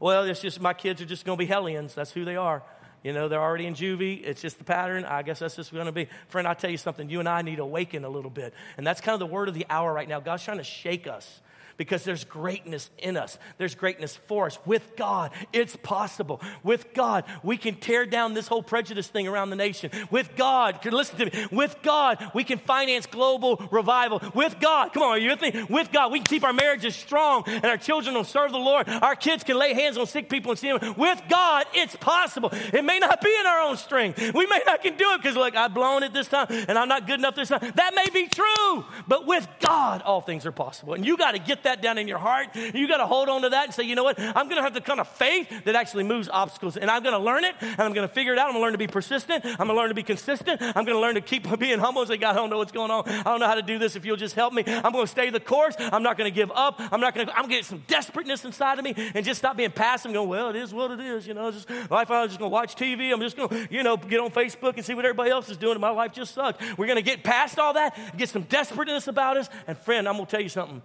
Well, 0.00 0.24
it's 0.24 0.40
just 0.40 0.60
my 0.60 0.74
kids 0.74 1.00
are 1.00 1.06
just 1.06 1.24
going 1.24 1.38
to 1.38 1.40
be 1.42 1.46
hellions. 1.46 1.94
That's 1.94 2.10
who 2.10 2.24
they 2.24 2.34
are. 2.34 2.64
You 3.04 3.12
know, 3.12 3.28
they're 3.28 3.40
already 3.40 3.66
in 3.66 3.74
juvie. 3.74 4.24
It's 4.24 4.42
just 4.42 4.58
the 4.58 4.64
pattern. 4.64 5.04
I 5.04 5.22
guess 5.22 5.38
that's 5.38 5.54
just 5.54 5.72
going 5.72 5.86
to 5.86 5.92
be. 5.92 6.08
Friend, 6.28 6.48
I'll 6.48 6.56
tell 6.56 6.70
you 6.70 6.76
something. 6.76 7.08
You 7.08 7.20
and 7.20 7.28
I 7.28 7.42
need 7.42 7.56
to 7.56 7.62
awaken 7.62 8.04
a 8.04 8.08
little 8.08 8.30
bit. 8.30 8.52
And 8.76 8.84
that's 8.84 9.00
kind 9.00 9.14
of 9.14 9.20
the 9.20 9.32
word 9.32 9.48
of 9.48 9.54
the 9.54 9.66
hour 9.70 9.92
right 9.92 10.08
now. 10.08 10.18
God's 10.18 10.42
trying 10.42 10.58
to 10.58 10.64
shake 10.64 11.06
us 11.06 11.40
because 11.78 12.04
there's 12.04 12.24
greatness 12.24 12.90
in 12.98 13.16
us. 13.16 13.38
There's 13.56 13.74
greatness 13.74 14.18
for 14.26 14.46
us. 14.46 14.58
With 14.66 14.96
God, 14.96 15.30
it's 15.54 15.76
possible. 15.76 16.42
With 16.62 16.92
God, 16.92 17.24
we 17.42 17.56
can 17.56 17.76
tear 17.76 18.04
down 18.04 18.34
this 18.34 18.48
whole 18.48 18.62
prejudice 18.62 19.06
thing 19.06 19.26
around 19.26 19.48
the 19.48 19.56
nation. 19.56 19.90
With 20.10 20.36
God, 20.36 20.84
listen 20.84 21.18
to 21.18 21.24
me. 21.26 21.46
With 21.50 21.76
God, 21.82 22.32
we 22.34 22.44
can 22.44 22.58
finance 22.58 23.06
global 23.06 23.56
revival. 23.70 24.20
With 24.34 24.60
God, 24.60 24.92
come 24.92 25.04
on, 25.04 25.10
are 25.10 25.18
you 25.18 25.30
with 25.30 25.40
me? 25.40 25.66
With 25.70 25.90
God, 25.92 26.12
we 26.12 26.18
can 26.18 26.26
keep 26.26 26.44
our 26.44 26.52
marriages 26.52 26.94
strong 26.94 27.44
and 27.46 27.64
our 27.64 27.78
children 27.78 28.14
will 28.14 28.24
serve 28.24 28.52
the 28.52 28.58
Lord. 28.58 28.88
Our 28.88 29.14
kids 29.14 29.44
can 29.44 29.56
lay 29.56 29.72
hands 29.72 29.96
on 29.96 30.06
sick 30.06 30.28
people 30.28 30.50
and 30.50 30.58
see 30.58 30.76
them. 30.76 30.94
With 30.98 31.22
God, 31.30 31.66
it's 31.72 31.96
possible. 31.96 32.50
It 32.52 32.84
may 32.84 32.98
not 32.98 33.22
be 33.22 33.34
in 33.40 33.46
our 33.46 33.60
own 33.60 33.76
strength. 33.76 34.18
We 34.34 34.46
may 34.46 34.60
not 34.66 34.82
can 34.82 34.96
do 34.96 35.12
it 35.12 35.22
because, 35.22 35.36
like, 35.36 35.54
I've 35.54 35.74
blown 35.74 36.02
it 36.02 36.12
this 36.12 36.28
time 36.28 36.46
and 36.50 36.76
I'm 36.76 36.88
not 36.88 37.06
good 37.06 37.20
enough 37.20 37.36
this 37.36 37.48
time. 37.48 37.72
That 37.76 37.94
may 37.94 38.08
be 38.10 38.26
true, 38.26 38.84
but 39.06 39.26
with 39.26 39.46
God, 39.60 40.02
all 40.02 40.20
things 40.20 40.44
are 40.44 40.52
possible. 40.52 40.94
And 40.94 41.06
you 41.06 41.16
got 41.16 41.32
to 41.32 41.38
get 41.38 41.62
that 41.64 41.67
that 41.68 41.82
down 41.82 41.98
in 41.98 42.08
your 42.08 42.18
heart. 42.18 42.56
You 42.56 42.88
got 42.88 42.98
to 42.98 43.06
hold 43.06 43.28
on 43.28 43.42
to 43.42 43.50
that 43.50 43.66
and 43.66 43.74
say, 43.74 43.84
you 43.84 43.94
know 43.94 44.04
what? 44.04 44.18
I'm 44.18 44.48
going 44.48 44.56
to 44.56 44.62
have 44.62 44.74
the 44.74 44.80
kind 44.80 45.00
of 45.00 45.08
faith 45.08 45.64
that 45.64 45.74
actually 45.74 46.04
moves 46.04 46.28
obstacles. 46.28 46.76
And 46.76 46.90
I'm 46.90 47.02
going 47.02 47.14
to 47.14 47.24
learn 47.24 47.44
it 47.44 47.54
and 47.60 47.80
I'm 47.80 47.92
going 47.92 48.08
to 48.08 48.12
figure 48.12 48.32
it 48.32 48.38
out. 48.38 48.46
I'm 48.46 48.52
going 48.52 48.62
to 48.62 48.64
learn 48.64 48.72
to 48.72 48.78
be 48.78 48.86
persistent. 48.86 49.44
I'm 49.44 49.56
going 49.56 49.68
to 49.68 49.74
learn 49.74 49.88
to 49.90 49.94
be 49.94 50.02
consistent. 50.02 50.60
I'm 50.62 50.84
going 50.84 50.96
to 50.96 51.00
learn 51.00 51.14
to 51.14 51.20
keep 51.20 51.46
being 51.58 51.78
humble 51.78 52.02
and 52.02 52.08
say, 52.08 52.16
God, 52.16 52.32
I 52.32 52.34
don't 52.34 52.50
know 52.50 52.58
what's 52.58 52.72
going 52.72 52.90
on. 52.90 53.08
I 53.08 53.22
don't 53.22 53.40
know 53.40 53.46
how 53.46 53.54
to 53.54 53.62
do 53.62 53.78
this. 53.78 53.96
If 53.96 54.04
you'll 54.04 54.16
just 54.16 54.34
help 54.34 54.52
me, 54.52 54.64
I'm 54.66 54.92
going 54.92 55.04
to 55.04 55.10
stay 55.10 55.30
the 55.30 55.40
course. 55.40 55.74
I'm 55.78 56.02
not 56.02 56.16
going 56.16 56.30
to 56.30 56.34
give 56.34 56.50
up. 56.52 56.76
I'm 56.78 57.00
not 57.00 57.14
going 57.14 57.26
to, 57.26 57.32
I'm 57.32 57.42
going 57.42 57.50
to 57.50 57.56
get 57.56 57.64
some 57.66 57.82
desperateness 57.86 58.44
inside 58.44 58.78
of 58.78 58.84
me 58.84 58.94
and 59.14 59.24
just 59.24 59.38
stop 59.38 59.56
being 59.56 59.70
passive 59.70 60.06
and 60.06 60.14
go, 60.14 60.24
well, 60.24 60.50
it 60.50 60.56
is 60.56 60.72
what 60.72 60.90
it 60.90 61.00
is. 61.00 61.26
You 61.26 61.34
know, 61.34 61.50
just 61.50 61.68
life, 61.90 62.10
I'm 62.10 62.28
just 62.28 62.38
going 62.38 62.50
to 62.50 62.54
watch 62.54 62.74
TV. 62.76 63.12
I'm 63.12 63.20
just 63.20 63.36
going 63.36 63.48
to, 63.48 63.68
you 63.70 63.82
know, 63.82 63.96
get 63.96 64.20
on 64.20 64.30
Facebook 64.30 64.76
and 64.76 64.84
see 64.84 64.94
what 64.94 65.04
everybody 65.04 65.30
else 65.30 65.48
is 65.48 65.56
doing. 65.56 65.72
And 65.72 65.80
my 65.80 65.90
life 65.90 66.12
just 66.12 66.34
sucks. 66.34 66.62
We're 66.76 66.86
going 66.86 66.96
to 66.96 67.02
get 67.02 67.22
past 67.22 67.58
all 67.58 67.74
that, 67.74 68.16
get 68.16 68.28
some 68.28 68.42
desperateness 68.42 69.06
about 69.08 69.36
us. 69.36 69.48
And 69.66 69.76
friend, 69.76 70.08
I'm 70.08 70.14
going 70.14 70.26
to 70.26 70.30
tell 70.30 70.42
you 70.42 70.48
something 70.48 70.82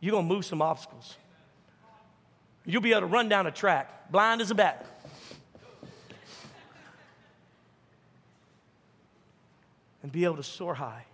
you're 0.00 0.12
going 0.12 0.28
to 0.28 0.34
move 0.34 0.44
some 0.44 0.62
obstacles. 0.62 1.16
You'll 2.64 2.82
be 2.82 2.92
able 2.92 3.02
to 3.02 3.06
run 3.06 3.28
down 3.28 3.46
a 3.46 3.50
track, 3.50 4.10
blind 4.10 4.40
as 4.40 4.50
a 4.50 4.54
bat. 4.54 4.84
And 10.02 10.12
be 10.12 10.24
able 10.24 10.36
to 10.36 10.42
soar 10.42 10.74
high. 10.74 11.04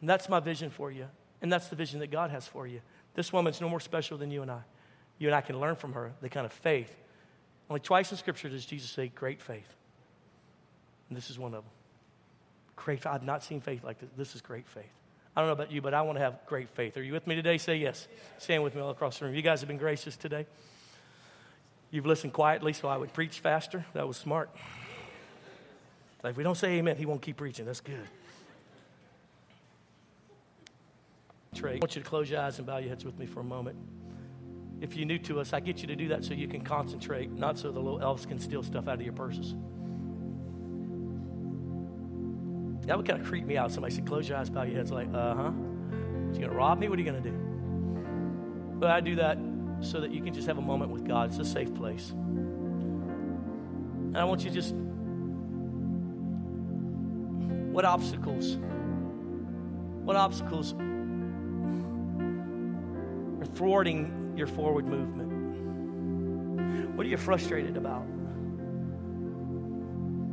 And 0.00 0.08
that's 0.08 0.28
my 0.28 0.40
vision 0.40 0.70
for 0.70 0.90
you. 0.90 1.06
And 1.42 1.52
that's 1.52 1.68
the 1.68 1.76
vision 1.76 2.00
that 2.00 2.10
God 2.10 2.30
has 2.30 2.46
for 2.46 2.66
you. 2.66 2.80
This 3.14 3.32
woman's 3.32 3.60
no 3.60 3.68
more 3.68 3.80
special 3.80 4.18
than 4.18 4.30
you 4.30 4.42
and 4.42 4.50
I. 4.50 4.60
You 5.18 5.28
and 5.28 5.34
I 5.34 5.40
can 5.40 5.58
learn 5.58 5.76
from 5.76 5.94
her 5.94 6.12
the 6.20 6.28
kind 6.28 6.46
of 6.46 6.52
faith. 6.52 6.94
Only 7.70 7.80
twice 7.80 8.12
in 8.12 8.18
Scripture 8.18 8.48
does 8.48 8.66
Jesus 8.66 8.90
say, 8.90 9.08
great 9.08 9.40
faith. 9.40 9.72
And 11.08 11.16
this 11.16 11.30
is 11.30 11.38
one 11.38 11.54
of 11.54 11.64
them. 11.64 11.72
Great 12.76 13.06
I've 13.06 13.22
not 13.22 13.42
seen 13.42 13.60
faith 13.60 13.82
like 13.82 13.98
this. 13.98 14.10
This 14.16 14.34
is 14.34 14.40
great 14.40 14.68
faith. 14.68 14.84
I 15.36 15.40
don't 15.40 15.48
know 15.48 15.52
about 15.52 15.70
you, 15.70 15.82
but 15.82 15.92
I 15.92 16.00
want 16.00 16.16
to 16.16 16.24
have 16.24 16.38
great 16.46 16.70
faith. 16.70 16.96
Are 16.96 17.02
you 17.02 17.12
with 17.12 17.26
me 17.26 17.34
today? 17.34 17.58
Say 17.58 17.76
yes. 17.76 18.08
Stand 18.38 18.62
with 18.64 18.74
me 18.74 18.80
all 18.80 18.88
across 18.90 19.18
the 19.18 19.26
room. 19.26 19.34
You 19.34 19.42
guys 19.42 19.60
have 19.60 19.68
been 19.68 19.76
gracious 19.76 20.16
today. 20.16 20.46
You've 21.90 22.06
listened 22.06 22.32
quietly 22.32 22.72
so 22.72 22.88
I 22.88 22.96
would 22.96 23.12
preach 23.12 23.40
faster. 23.40 23.84
That 23.92 24.08
was 24.08 24.16
smart. 24.16 24.48
Like 26.22 26.32
if 26.32 26.36
we 26.38 26.42
don't 26.42 26.56
say 26.56 26.78
amen, 26.78 26.96
he 26.96 27.04
won't 27.04 27.20
keep 27.20 27.36
preaching. 27.36 27.66
That's 27.66 27.80
good. 27.80 28.08
Trey, 31.54 31.74
I 31.74 31.78
want 31.78 31.96
you 31.96 32.02
to 32.02 32.08
close 32.08 32.28
your 32.30 32.40
eyes 32.40 32.58
and 32.58 32.66
bow 32.66 32.78
your 32.78 32.88
heads 32.88 33.04
with 33.04 33.18
me 33.18 33.26
for 33.26 33.40
a 33.40 33.44
moment. 33.44 33.76
If 34.80 34.96
you're 34.96 35.06
new 35.06 35.18
to 35.20 35.40
us, 35.40 35.52
I 35.52 35.60
get 35.60 35.80
you 35.80 35.86
to 35.88 35.96
do 35.96 36.08
that 36.08 36.24
so 36.24 36.34
you 36.34 36.48
can 36.48 36.62
concentrate, 36.62 37.30
not 37.30 37.58
so 37.58 37.70
the 37.70 37.80
little 37.80 38.00
elves 38.00 38.26
can 38.26 38.38
steal 38.38 38.62
stuff 38.62 38.88
out 38.88 38.94
of 38.94 39.02
your 39.02 39.14
purses. 39.14 39.54
That 42.86 42.96
would 42.96 43.06
kind 43.06 43.20
of 43.20 43.26
creep 43.26 43.44
me 43.44 43.56
out. 43.56 43.72
Somebody 43.72 43.94
said, 43.94 44.06
Close 44.06 44.28
your 44.28 44.38
eyes, 44.38 44.48
bow 44.48 44.62
your 44.62 44.76
heads, 44.76 44.92
like, 44.92 45.08
uh 45.12 45.34
huh. 45.34 45.50
You 46.32 46.40
gonna 46.40 46.54
rob 46.54 46.78
me? 46.78 46.88
What 46.88 46.98
are 46.98 47.02
you 47.02 47.10
gonna 47.10 47.20
do? 47.20 47.36
But 48.78 48.90
I 48.90 49.00
do 49.00 49.16
that 49.16 49.38
so 49.80 50.00
that 50.00 50.12
you 50.12 50.22
can 50.22 50.32
just 50.32 50.46
have 50.46 50.58
a 50.58 50.62
moment 50.62 50.90
with 50.90 51.06
God. 51.06 51.30
It's 51.30 51.38
a 51.38 51.44
safe 51.44 51.74
place. 51.74 52.10
And 52.10 54.16
I 54.16 54.24
want 54.24 54.44
you 54.44 54.50
just 54.50 54.74
what 57.76 57.84
obstacles? 57.84 58.56
What 60.04 60.16
obstacles 60.16 60.72
are 63.40 63.46
thwarting 63.54 64.32
your 64.36 64.46
forward 64.46 64.86
movement? 64.86 65.30
What 66.96 67.06
are 67.06 67.10
you 67.10 67.18
frustrated 67.18 67.76
about? 67.76 68.06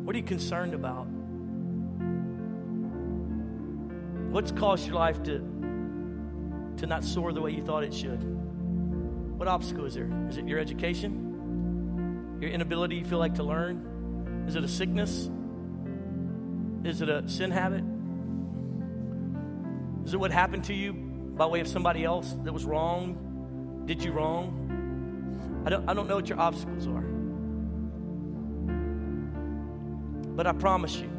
What 0.06 0.16
are 0.16 0.18
you 0.18 0.24
concerned 0.24 0.74
about? 0.74 1.06
What's 4.34 4.52
caused 4.52 4.88
your 4.88 4.96
life 4.96 5.22
to, 5.26 5.38
to 6.78 6.88
not 6.88 7.04
soar 7.04 7.32
the 7.34 7.40
way 7.40 7.52
you 7.52 7.62
thought 7.62 7.84
it 7.84 7.94
should? 7.94 8.18
What 9.38 9.48
obstacle 9.48 9.86
is 9.86 9.94
there? 9.94 10.10
Is 10.28 10.38
it 10.38 10.48
your 10.48 10.58
education? 10.58 12.40
Your 12.42 12.50
inability 12.50 12.96
you 12.96 13.06
feel 13.06 13.20
like 13.20 13.36
to 13.36 13.44
learn? 13.44 14.46
Is 14.48 14.56
it 14.56 14.64
a 14.64 14.68
sickness? 14.68 15.30
Is 16.84 17.04
it 17.04 17.10
a 17.10 17.30
sin 17.30 17.52
habit? 17.52 17.84
Is 20.04 20.16
it 20.16 20.18
what 20.18 20.32
happened 20.32 20.64
to 20.64 20.74
you 20.74 20.94
by 20.94 21.46
way 21.46 21.60
of 21.60 21.68
somebody 21.68 22.04
else 22.04 22.36
that 22.44 22.52
was 22.52 22.66
wrong? 22.66 23.84
Did 23.86 24.04
you 24.04 24.14
wrong? 24.14 25.62
I 25.64 25.70
don't, 25.70 25.88
I 25.88 25.94
don't 25.94 26.08
know 26.08 26.16
what 26.16 26.28
your 26.28 26.40
obstacles 26.40 26.88
are. 26.88 27.06
But 30.36 30.48
I 30.48 30.54
promise 30.54 30.96
you, 30.96 31.12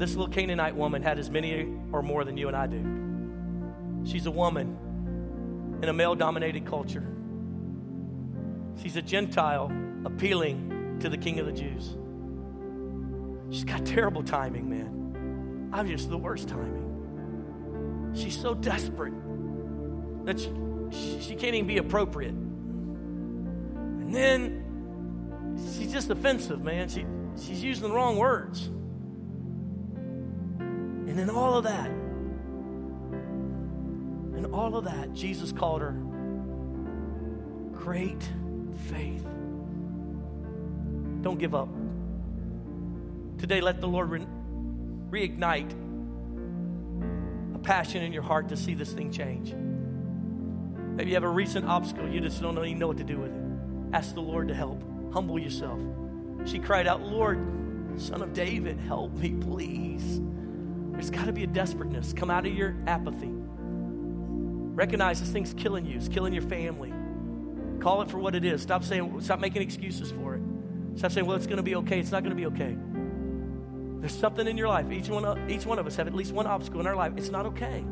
this 0.00 0.16
little 0.16 0.32
Canaanite 0.32 0.74
woman 0.74 1.02
had 1.02 1.18
as 1.18 1.28
many 1.28 1.68
or 1.92 2.02
more 2.02 2.24
than 2.24 2.38
you 2.38 2.48
and 2.48 2.56
I 2.56 2.66
do. 2.66 4.10
She's 4.10 4.24
a 4.24 4.30
woman 4.30 5.78
in 5.82 5.90
a 5.90 5.92
male 5.92 6.14
dominated 6.14 6.64
culture. 6.64 7.06
She's 8.82 8.96
a 8.96 9.02
Gentile 9.02 9.70
appealing 10.06 10.96
to 11.00 11.10
the 11.10 11.18
King 11.18 11.38
of 11.38 11.44
the 11.44 11.52
Jews. 11.52 11.98
She's 13.50 13.64
got 13.64 13.84
terrible 13.84 14.22
timing, 14.22 14.70
man. 14.70 15.68
I'm 15.70 15.86
just 15.86 16.08
the 16.08 16.16
worst 16.16 16.48
timing. 16.48 18.12
She's 18.14 18.40
so 18.40 18.54
desperate 18.54 19.12
that 20.24 20.40
she, 20.40 21.20
she, 21.20 21.34
can't 21.34 21.54
even 21.54 21.66
be 21.66 21.76
appropriate. 21.76 22.32
And 22.32 24.14
then 24.14 25.56
she's 25.76 25.92
just 25.92 26.08
offensive, 26.08 26.62
man. 26.62 26.88
She, 26.88 27.04
she's 27.38 27.62
using 27.62 27.86
the 27.88 27.94
wrong 27.94 28.16
words. 28.16 28.70
And 31.10 31.18
in 31.18 31.28
all 31.28 31.58
of 31.58 31.64
that, 31.64 31.90
in 34.38 34.48
all 34.52 34.76
of 34.76 34.84
that, 34.84 35.12
Jesus 35.12 35.50
called 35.50 35.80
her 35.80 35.96
great 37.72 38.22
faith. 38.88 39.26
Don't 41.22 41.40
give 41.40 41.52
up. 41.52 41.68
Today, 43.38 43.60
let 43.60 43.80
the 43.80 43.88
Lord 43.88 44.08
re- 44.10 44.26
reignite 45.10 45.72
a 47.56 47.58
passion 47.58 48.04
in 48.04 48.12
your 48.12 48.22
heart 48.22 48.48
to 48.50 48.56
see 48.56 48.74
this 48.74 48.92
thing 48.92 49.10
change. 49.10 49.52
Maybe 50.94 51.10
you 51.10 51.16
have 51.16 51.24
a 51.24 51.28
recent 51.28 51.66
obstacle, 51.66 52.08
you 52.08 52.20
just 52.20 52.40
don't 52.40 52.56
even 52.56 52.78
know 52.78 52.86
what 52.86 52.98
to 52.98 53.04
do 53.04 53.18
with 53.18 53.32
it. 53.32 53.42
Ask 53.92 54.14
the 54.14 54.22
Lord 54.22 54.46
to 54.46 54.54
help. 54.54 54.80
Humble 55.12 55.40
yourself. 55.40 55.80
She 56.44 56.60
cried 56.60 56.86
out, 56.86 57.02
Lord, 57.02 57.44
Son 57.96 58.22
of 58.22 58.32
David, 58.32 58.78
help 58.78 59.12
me, 59.14 59.30
please. 59.32 60.20
There's 60.92 61.10
got 61.10 61.26
to 61.26 61.32
be 61.32 61.44
a 61.44 61.46
desperateness. 61.46 62.12
Come 62.12 62.30
out 62.30 62.46
of 62.46 62.54
your 62.54 62.76
apathy. 62.86 63.30
Recognize 63.32 65.20
this 65.20 65.30
thing's 65.30 65.54
killing 65.54 65.84
you, 65.84 65.96
it's 65.96 66.08
killing 66.08 66.32
your 66.32 66.42
family. 66.42 66.92
Call 67.80 68.02
it 68.02 68.10
for 68.10 68.18
what 68.18 68.34
it 68.34 68.44
is. 68.44 68.62
Stop 68.62 68.84
saying, 68.84 69.20
stop 69.20 69.40
making 69.40 69.62
excuses 69.62 70.12
for 70.12 70.34
it. 70.34 70.42
Stop 70.96 71.12
saying, 71.12 71.26
well, 71.26 71.36
it's 71.36 71.46
going 71.46 71.56
to 71.56 71.62
be 71.62 71.76
okay. 71.76 71.98
It's 71.98 72.10
not 72.10 72.22
going 72.22 72.36
to 72.36 72.36
be 72.36 72.46
okay. 72.46 72.76
There's 74.00 74.14
something 74.14 74.46
in 74.46 74.56
your 74.56 74.68
life. 74.68 74.90
Each 74.90 75.08
one, 75.08 75.24
of, 75.24 75.50
each 75.50 75.66
one 75.66 75.78
of 75.78 75.86
us 75.86 75.96
have 75.96 76.06
at 76.06 76.14
least 76.14 76.32
one 76.32 76.46
obstacle 76.46 76.80
in 76.80 76.86
our 76.86 76.96
life. 76.96 77.12
It's 77.16 77.30
not 77.30 77.46
okay. 77.46 77.84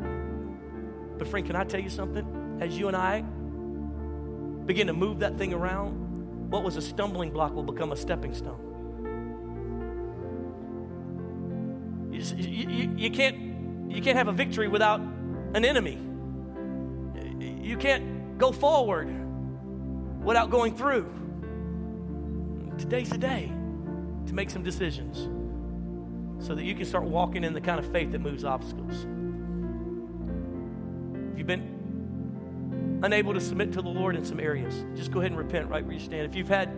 But, 1.18 1.28
friend, 1.28 1.46
can 1.46 1.56
I 1.56 1.64
tell 1.64 1.80
you 1.80 1.90
something? 1.90 2.58
As 2.60 2.78
you 2.78 2.88
and 2.88 2.96
I 2.96 3.22
begin 4.66 4.86
to 4.88 4.92
move 4.92 5.20
that 5.20 5.38
thing 5.38 5.52
around, 5.52 6.50
what 6.50 6.62
was 6.62 6.76
a 6.76 6.82
stumbling 6.82 7.30
block 7.30 7.54
will 7.54 7.62
become 7.62 7.92
a 7.92 7.96
stepping 7.96 8.34
stone. 8.34 8.64
You, 12.10 12.20
you, 12.36 12.87
you, 12.98 13.10
can't, 13.10 13.90
you 13.90 14.02
can't 14.02 14.18
have 14.18 14.28
a 14.28 14.32
victory 14.32 14.68
without 14.68 15.00
an 15.00 15.64
enemy. 15.64 15.98
You 17.62 17.76
can't 17.76 18.36
go 18.38 18.50
forward 18.52 19.08
without 20.22 20.50
going 20.50 20.76
through. 20.76 21.06
Today's 22.76 23.10
the 23.10 23.18
day 23.18 23.52
to 24.26 24.34
make 24.34 24.50
some 24.50 24.62
decisions 24.62 25.28
so 26.44 26.54
that 26.54 26.64
you 26.64 26.74
can 26.74 26.84
start 26.84 27.04
walking 27.04 27.44
in 27.44 27.52
the 27.52 27.60
kind 27.60 27.78
of 27.78 27.90
faith 27.92 28.12
that 28.12 28.20
moves 28.20 28.44
obstacles. 28.44 29.06
If 31.32 31.38
you've 31.38 31.46
been 31.46 33.00
unable 33.02 33.32
to 33.34 33.40
submit 33.40 33.72
to 33.72 33.82
the 33.82 33.88
Lord 33.88 34.16
in 34.16 34.24
some 34.24 34.40
areas, 34.40 34.84
just 34.96 35.12
go 35.12 35.20
ahead 35.20 35.30
and 35.30 35.38
repent 35.38 35.68
right 35.68 35.84
where 35.84 35.94
you 35.94 36.00
stand. 36.00 36.26
If 36.26 36.34
you've 36.34 36.48
had 36.48 36.70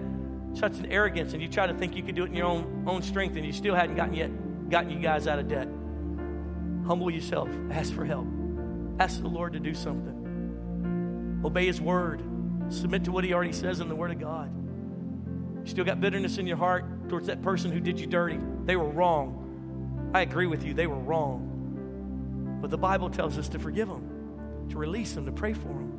such 0.53 0.79
an 0.79 0.87
arrogance 0.87 1.33
and 1.33 1.43
you 1.43 1.49
try 1.49 1.67
to 1.67 1.75
think 1.75 1.97
you 1.97 2.03
could 2.03 2.15
do 2.15 2.25
it 2.25 2.27
in 2.27 2.35
your 2.35 2.47
own, 2.47 2.85
own 2.87 3.03
strength 3.03 3.37
and 3.37 3.45
you 3.45 3.53
still 3.53 3.75
hadn't 3.75 3.97
gotten 3.97 4.15
yet 4.15 4.31
gotten 4.71 4.91
you 4.91 5.01
guys 5.01 5.27
out 5.27 5.39
of 5.39 5.49
debt, 5.49 5.69
humble 6.91 7.09
yourself, 7.09 7.49
ask 7.71 7.95
for 7.95 8.05
help. 8.05 8.27
Ask 8.99 9.23
the 9.23 9.29
Lord 9.29 9.53
to 9.53 9.61
do 9.61 9.75
something. 9.75 11.41
Obey 11.45 11.67
his 11.67 11.81
word. 11.81 12.21
Submit 12.69 13.05
to 13.05 13.13
what 13.13 13.23
he 13.23 13.33
already 13.33 13.53
says 13.53 13.79
in 13.79 13.89
the 13.89 13.95
word 13.95 14.11
of 14.11 14.19
God. 14.19 14.51
You 15.61 15.71
still 15.71 15.85
got 15.85 16.01
bitterness 16.01 16.39
in 16.39 16.49
your 16.49 16.57
heart 16.57 17.09
towards 17.09 17.29
that 17.29 17.43
person 17.43 17.71
who 17.71 17.79
did 17.79 18.01
you 18.01 18.09
dirty. 18.09 18.41
They 18.65 18.75
were 18.75 18.89
wrong. 18.89 20.11
I 20.13 20.23
agree 20.23 20.49
with 20.49 20.65
you, 20.65 20.75
they 20.75 20.89
were 20.89 20.99
wrong. 20.99 22.59
But 22.61 22.73
the 22.73 22.79
Bible 22.79 23.09
tells 23.09 23.39
us 23.39 23.49
to 23.51 23.61
forgive 23.61 23.87
them, 23.87 24.67
to 24.71 24.77
release 24.77 25.13
them, 25.13 25.27
to 25.27 25.33
pray 25.33 25.53
for 25.53 25.69
them. 25.69 25.93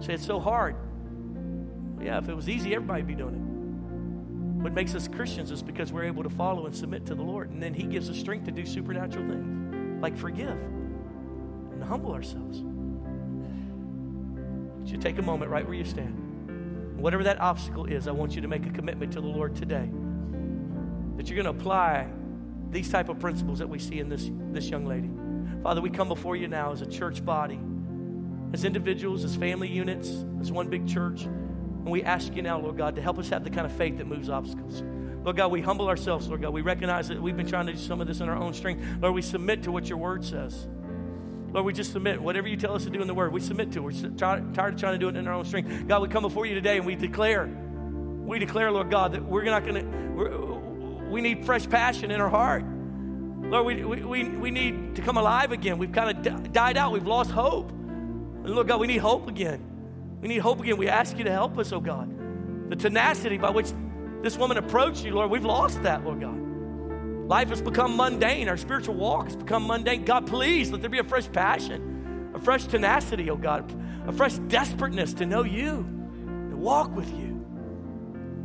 Say 0.00 0.14
it's 0.14 0.24
so 0.24 0.40
hard. 0.40 0.74
Yeah, 2.00 2.16
if 2.16 2.30
it 2.30 2.34
was 2.34 2.48
easy, 2.48 2.74
everybody'd 2.74 3.06
be 3.06 3.14
doing 3.14 3.34
it. 3.34 3.42
What 4.66 4.72
makes 4.72 4.96
us 4.96 5.06
Christians 5.06 5.52
is 5.52 5.62
because 5.62 5.92
we're 5.92 6.06
able 6.06 6.24
to 6.24 6.28
follow 6.28 6.66
and 6.66 6.74
submit 6.74 7.06
to 7.06 7.14
the 7.14 7.22
Lord. 7.22 7.50
And 7.50 7.62
then 7.62 7.72
He 7.72 7.84
gives 7.84 8.10
us 8.10 8.18
strength 8.18 8.46
to 8.46 8.50
do 8.50 8.66
supernatural 8.66 9.24
things, 9.24 10.02
like 10.02 10.16
forgive 10.16 10.58
and 10.58 11.84
humble 11.84 12.10
ourselves. 12.10 12.62
Would 14.80 14.90
you 14.90 14.98
take 14.98 15.18
a 15.18 15.22
moment 15.22 15.52
right 15.52 15.64
where 15.64 15.76
you 15.76 15.84
stand? 15.84 16.98
Whatever 16.98 17.22
that 17.22 17.40
obstacle 17.40 17.86
is, 17.86 18.08
I 18.08 18.10
want 18.10 18.34
you 18.34 18.40
to 18.40 18.48
make 18.48 18.66
a 18.66 18.70
commitment 18.70 19.12
to 19.12 19.20
the 19.20 19.28
Lord 19.28 19.54
today 19.54 19.88
that 21.16 21.28
you're 21.28 21.40
going 21.40 21.44
to 21.44 21.60
apply 21.60 22.08
these 22.72 22.88
type 22.88 23.08
of 23.08 23.20
principles 23.20 23.60
that 23.60 23.68
we 23.68 23.78
see 23.78 24.00
in 24.00 24.08
this, 24.08 24.32
this 24.50 24.68
young 24.68 24.84
lady. 24.84 25.10
Father, 25.62 25.80
we 25.80 25.90
come 25.90 26.08
before 26.08 26.34
you 26.34 26.48
now 26.48 26.72
as 26.72 26.82
a 26.82 26.86
church 26.86 27.24
body, 27.24 27.60
as 28.52 28.64
individuals, 28.64 29.22
as 29.22 29.36
family 29.36 29.68
units, 29.68 30.24
as 30.40 30.50
one 30.50 30.68
big 30.68 30.88
church. 30.88 31.28
And 31.86 31.92
we 31.92 32.02
ask 32.02 32.34
you 32.34 32.42
now, 32.42 32.58
Lord 32.58 32.76
God, 32.76 32.96
to 32.96 33.00
help 33.00 33.16
us 33.16 33.28
have 33.28 33.44
the 33.44 33.50
kind 33.50 33.64
of 33.64 33.70
faith 33.70 33.98
that 33.98 34.08
moves 34.08 34.28
obstacles. 34.28 34.82
Lord 35.22 35.36
God, 35.36 35.52
we 35.52 35.60
humble 35.60 35.86
ourselves, 35.86 36.26
Lord 36.26 36.42
God. 36.42 36.52
We 36.52 36.60
recognize 36.60 37.06
that 37.06 37.22
we've 37.22 37.36
been 37.36 37.46
trying 37.46 37.66
to 37.66 37.74
do 37.74 37.78
some 37.78 38.00
of 38.00 38.08
this 38.08 38.18
in 38.18 38.28
our 38.28 38.34
own 38.34 38.54
strength. 38.54 38.84
Lord, 39.00 39.14
we 39.14 39.22
submit 39.22 39.62
to 39.62 39.70
what 39.70 39.88
your 39.88 39.96
word 39.98 40.24
says. 40.24 40.66
Lord, 41.52 41.64
we 41.64 41.72
just 41.72 41.92
submit. 41.92 42.20
Whatever 42.20 42.48
you 42.48 42.56
tell 42.56 42.74
us 42.74 42.82
to 42.86 42.90
do 42.90 43.00
in 43.00 43.06
the 43.06 43.14
word, 43.14 43.32
we 43.32 43.40
submit 43.40 43.70
to. 43.70 43.82
We're 43.82 43.92
tired 43.92 44.42
of 44.48 44.80
trying 44.80 44.94
to 44.94 44.98
do 44.98 45.08
it 45.08 45.14
in 45.14 45.28
our 45.28 45.34
own 45.34 45.44
strength. 45.44 45.86
God, 45.86 46.02
we 46.02 46.08
come 46.08 46.22
before 46.22 46.44
you 46.44 46.56
today 46.56 46.76
and 46.76 46.84
we 46.84 46.96
declare, 46.96 47.46
we 47.46 48.40
declare, 48.40 48.72
Lord 48.72 48.90
God, 48.90 49.12
that 49.12 49.24
we're 49.24 49.44
not 49.44 49.64
going 49.64 49.76
to, 49.76 51.08
we 51.08 51.20
need 51.20 51.46
fresh 51.46 51.68
passion 51.70 52.10
in 52.10 52.20
our 52.20 52.28
heart. 52.28 52.64
Lord, 53.42 53.64
we, 53.64 53.84
we, 53.84 54.28
we 54.28 54.50
need 54.50 54.96
to 54.96 55.02
come 55.02 55.18
alive 55.18 55.52
again. 55.52 55.78
We've 55.78 55.92
kind 55.92 56.26
of 56.26 56.52
died 56.52 56.76
out. 56.76 56.90
We've 56.90 57.06
lost 57.06 57.30
hope. 57.30 57.70
And 57.70 58.48
Lord 58.48 58.66
God, 58.66 58.80
we 58.80 58.88
need 58.88 58.96
hope 58.96 59.28
again. 59.28 59.75
We 60.20 60.28
need 60.28 60.38
hope 60.38 60.60
again. 60.60 60.76
We 60.76 60.88
ask 60.88 61.16
you 61.18 61.24
to 61.24 61.32
help 61.32 61.58
us, 61.58 61.72
oh 61.72 61.80
God. 61.80 62.70
The 62.70 62.76
tenacity 62.76 63.38
by 63.38 63.50
which 63.50 63.68
this 64.22 64.36
woman 64.36 64.56
approached 64.56 65.04
you, 65.04 65.14
Lord, 65.14 65.30
we've 65.30 65.44
lost 65.44 65.82
that, 65.82 66.04
Lord 66.04 66.20
God. 66.20 66.36
Life 67.28 67.48
has 67.48 67.60
become 67.60 67.96
mundane. 67.96 68.48
Our 68.48 68.56
spiritual 68.56 68.94
walk 68.94 69.26
has 69.26 69.36
become 69.36 69.66
mundane. 69.66 70.04
God, 70.04 70.26
please 70.26 70.70
let 70.70 70.80
there 70.80 70.90
be 70.90 70.98
a 70.98 71.04
fresh 71.04 71.30
passion, 71.30 72.32
a 72.34 72.40
fresh 72.40 72.64
tenacity, 72.64 73.30
oh 73.30 73.36
God, 73.36 73.72
a 74.06 74.12
fresh 74.12 74.34
desperateness 74.34 75.12
to 75.14 75.26
know 75.26 75.42
you, 75.42 75.86
to 76.50 76.56
walk 76.56 76.94
with 76.94 77.12
you, 77.12 77.44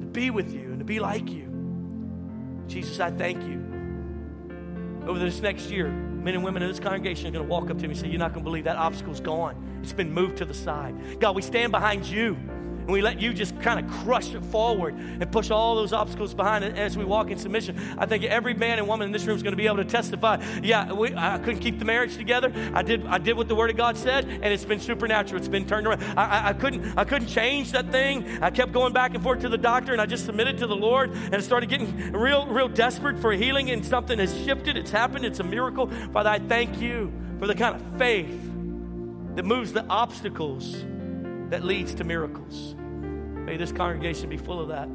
to 0.02 0.06
be 0.08 0.30
with 0.30 0.54
you, 0.54 0.72
and 0.72 0.80
to 0.80 0.86
be 0.86 1.00
like 1.00 1.30
you. 1.30 1.48
Jesus, 2.68 3.00
I 3.00 3.12
thank 3.12 3.42
you 3.44 3.60
over 5.08 5.20
this 5.20 5.42
next 5.42 5.70
year, 5.70 5.88
men 6.22 6.36
and 6.36 6.44
women 6.44 6.62
in 6.62 6.70
this 6.70 6.80
congregation 6.80 7.28
are 7.28 7.32
going 7.32 7.46
to 7.46 7.50
walk 7.50 7.70
up 7.70 7.78
to 7.78 7.84
me 7.84 7.94
and 7.94 7.98
say, 7.98 8.08
You're 8.08 8.20
not 8.20 8.34
going 8.34 8.44
to 8.44 8.50
believe 8.50 8.64
that 8.66 8.78
obstacle's 8.78 9.20
gone. 9.20 9.56
It's 9.82 9.94
been 9.94 10.14
moved 10.14 10.38
to 10.38 10.46
the 10.46 10.54
side. 10.54 11.20
God, 11.20 11.36
we 11.36 11.42
stand 11.42 11.72
behind 11.72 12.06
you 12.06 12.38
and 12.82 12.92
we 12.92 13.02
let 13.02 13.22
you 13.22 13.34
just 13.34 13.60
kind 13.62 13.84
of 13.84 13.92
crush 14.04 14.34
it 14.34 14.44
forward 14.46 14.94
and 14.96 15.32
push 15.32 15.52
all 15.52 15.76
those 15.76 15.94
obstacles 15.94 16.34
behind 16.34 16.64
it 16.64 16.78
as 16.78 16.98
we 16.98 17.06
walk 17.06 17.30
in 17.30 17.38
submission. 17.38 17.80
I 17.98 18.06
think 18.06 18.24
every 18.24 18.54
man 18.54 18.80
and 18.80 18.88
woman 18.88 19.08
in 19.08 19.12
this 19.12 19.26
room 19.26 19.36
is 19.36 19.44
going 19.44 19.54
to 19.54 19.58
be 19.58 19.68
able 19.68 19.78
to 19.78 19.86
testify. 19.86 20.44
Yeah, 20.64 20.92
we, 20.92 21.16
I 21.16 21.38
couldn't 21.38 21.60
keep 21.60 21.80
the 21.80 21.86
marriage 21.86 22.18
together. 22.18 22.52
I 22.74 22.82
did. 22.82 23.06
I 23.06 23.18
did 23.18 23.38
what 23.38 23.48
the 23.48 23.56
Word 23.56 23.70
of 23.70 23.78
God 23.78 23.98
said, 23.98 24.26
and 24.26 24.46
it's 24.46 24.66
been 24.66 24.80
supernatural. 24.80 25.40
It's 25.40 25.48
been 25.48 25.66
turned 25.66 25.88
around. 25.88 26.04
I, 26.18 26.26
I, 26.26 26.48
I 26.50 26.54
couldn't. 26.54 26.98
I 26.98 27.04
couldn't 27.04 27.28
change 27.28 27.72
that 27.72 27.92
thing. 27.92 28.42
I 28.42 28.50
kept 28.50 28.72
going 28.72 28.94
back 28.94 29.14
and 29.14 29.24
forth 29.24 29.42
to 29.42 29.50
the 29.50 29.58
doctor, 29.58 29.92
and 29.92 30.02
I 30.02 30.06
just 30.06 30.26
submitted 30.26 30.58
to 30.60 30.68
the 30.68 30.76
Lord, 30.76 31.12
and 31.12 31.36
I 31.36 31.40
started 31.40 31.70
getting 31.70 32.12
real, 32.12 32.48
real 32.48 32.68
desperate 32.68 33.20
for 33.20 33.32
healing, 33.32 33.72
and 33.72 33.86
something 33.86 34.20
has 34.20 34.36
shifted. 34.44 34.78
It's 34.78 34.92
happened. 34.92 35.26
It's 35.26 35.40
a 35.40 35.44
miracle, 35.44 35.88
Father. 36.12 36.30
I 36.30 36.40
thank 36.40 36.82
you 36.82 37.12
for 37.40 37.48
the 37.48 37.56
kind 37.56 37.76
of 37.76 37.98
faith 37.98 38.40
that 39.36 39.46
moves 39.46 39.74
the 39.74 39.86
obstacles 39.88 40.84
that 41.52 41.66
leads 41.66 41.94
to 41.96 42.06
miracles. 42.06 42.76
May 42.78 43.58
this 43.58 43.74
congregation 43.74 44.30
be 44.30 44.38
full 44.38 44.62
of 44.62 44.70
that. 44.70 44.88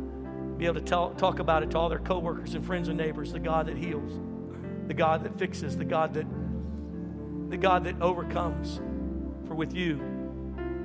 Be 0.57 0.65
able 0.65 0.77
to 0.77 0.81
tell, 0.81 1.11
talk 1.11 1.39
about 1.39 1.63
it 1.63 1.71
to 1.73 1.79
all 1.79 1.91
their 1.91 1.99
coworkers 1.99 2.55
and 2.55 2.65
friends 2.65 2.89
and 2.89 2.97
neighbors. 2.97 3.31
The 3.31 3.39
God 3.39 3.67
that 3.67 3.77
heals, 3.77 4.19
the 4.87 4.95
God 4.95 5.23
that 5.25 5.39
fixes, 5.39 5.77
the 5.77 5.85
God 5.85 6.15
that, 6.15 6.27
the 7.51 7.59
God 7.59 7.85
that 7.85 8.01
overcomes. 8.01 8.81
For 9.47 9.55
with 9.55 9.75
you, 9.75 10.01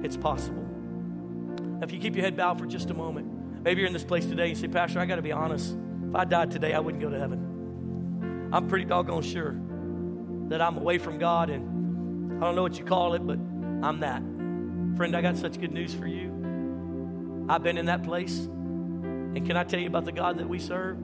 it's 0.04 0.18
possible. 0.18 0.62
Now, 0.62 1.84
if 1.84 1.94
you 1.94 2.00
keep 2.00 2.16
your 2.16 2.26
head 2.26 2.36
bowed 2.36 2.60
for 2.60 2.66
just 2.66 2.90
a 2.90 2.94
moment, 2.94 3.64
maybe 3.64 3.80
you're 3.80 3.88
in 3.88 3.94
this 3.94 4.04
place 4.04 4.26
today 4.26 4.50
and 4.50 4.50
you 4.50 4.56
say, 4.56 4.68
Pastor, 4.68 5.00
I 5.00 5.06
got 5.06 5.16
to 5.16 5.22
be 5.22 5.32
honest. 5.32 5.78
If 6.10 6.16
I 6.16 6.26
died 6.26 6.52
today, 6.52 6.74
I 6.74 6.80
wouldn't 6.80 7.02
go 7.02 7.10
to 7.10 7.18
heaven. 7.18 8.50
I'm 8.52 8.68
pretty 8.68 8.86
doggone 8.86 9.24
sure 9.24 9.56
that 10.50 10.62
I'm 10.62 10.78
away 10.78 10.98
from 10.98 11.18
God, 11.18 11.50
and 11.50 12.44
I 12.44 12.46
don't 12.46 12.56
know 12.56 12.64
what 12.64 12.78
you 12.78 12.84
call 12.84 13.14
it, 13.14 13.26
but 13.26 13.40
I'm 13.88 14.02
that. 14.02 14.22
Friend, 14.96 15.16
I 15.16 15.22
got 15.22 15.38
such 15.38 15.60
good 15.60 15.72
news 15.72 15.94
for 15.94 16.08
you. 16.08 17.46
I've 17.50 17.64
been 17.64 17.78
in 17.78 17.86
that 17.86 18.04
place. 18.04 18.38
And 18.40 19.46
can 19.46 19.56
I 19.56 19.64
tell 19.64 19.80
you 19.80 19.88
about 19.88 20.06
the 20.06 20.12
God 20.12 20.38
that 20.40 20.48
we 20.48 20.60
serve? 20.60 20.98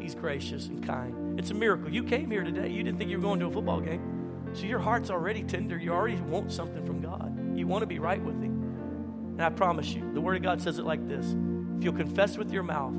He's 0.00 0.14
gracious 0.14 0.68
and 0.68 0.86
kind. 0.86 1.38
It's 1.38 1.50
a 1.50 1.54
miracle. 1.54 1.92
You 1.92 2.04
came 2.04 2.30
here 2.30 2.44
today. 2.44 2.68
You 2.68 2.82
didn't 2.84 2.98
think 2.98 3.10
you 3.10 3.18
were 3.18 3.22
going 3.22 3.40
to 3.40 3.46
a 3.46 3.50
football 3.50 3.80
game. 3.80 4.50
So 4.54 4.64
your 4.64 4.78
heart's 4.78 5.10
already 5.10 5.42
tender. 5.42 5.76
You 5.76 5.92
already 5.92 6.16
want 6.16 6.52
something 6.52 6.86
from 6.86 7.00
God. 7.00 7.58
You 7.58 7.66
want 7.66 7.82
to 7.82 7.86
be 7.86 7.98
right 7.98 8.22
with 8.22 8.40
Him. 8.40 8.62
And 9.32 9.42
I 9.42 9.50
promise 9.50 9.92
you, 9.92 10.10
the 10.14 10.20
Word 10.20 10.36
of 10.36 10.42
God 10.42 10.62
says 10.62 10.78
it 10.78 10.84
like 10.84 11.06
this 11.08 11.26
If 11.76 11.84
you'll 11.84 11.92
confess 11.92 12.38
with 12.38 12.52
your 12.52 12.62
mouth 12.62 12.94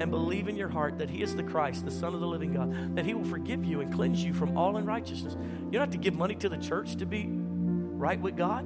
and 0.00 0.10
believe 0.10 0.48
in 0.48 0.56
your 0.56 0.68
heart 0.68 0.98
that 0.98 1.10
He 1.10 1.22
is 1.22 1.34
the 1.34 1.42
Christ, 1.42 1.84
the 1.84 1.90
Son 1.90 2.14
of 2.14 2.20
the 2.20 2.26
living 2.26 2.54
God, 2.54 2.96
that 2.96 3.04
He 3.04 3.14
will 3.14 3.24
forgive 3.24 3.64
you 3.64 3.80
and 3.80 3.92
cleanse 3.92 4.22
you 4.22 4.32
from 4.32 4.56
all 4.56 4.76
unrighteousness. 4.76 5.34
You 5.34 5.72
don't 5.72 5.82
have 5.82 5.90
to 5.90 5.98
give 5.98 6.14
money 6.14 6.36
to 6.36 6.48
the 6.48 6.56
church 6.56 6.96
to 6.96 7.06
be 7.06 7.26
right 7.28 8.20
with 8.20 8.36
God. 8.36 8.64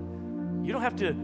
You 0.62 0.72
don't 0.72 0.82
have 0.82 0.96
to 0.96 1.16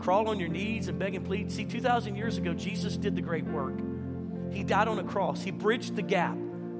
crawl 0.00 0.28
on 0.28 0.38
your 0.38 0.48
knees 0.48 0.88
and 0.88 0.98
beg 0.98 1.14
and 1.14 1.24
plead. 1.24 1.50
See, 1.50 1.64
2,000 1.64 2.16
years 2.16 2.38
ago, 2.38 2.52
Jesus 2.52 2.96
did 2.96 3.16
the 3.16 3.22
great 3.22 3.44
work. 3.44 3.74
He 4.50 4.62
died 4.62 4.88
on 4.88 4.98
a 4.98 5.04
cross, 5.04 5.42
He 5.42 5.50
bridged 5.50 5.96
the 5.96 6.02
gap. 6.02 6.36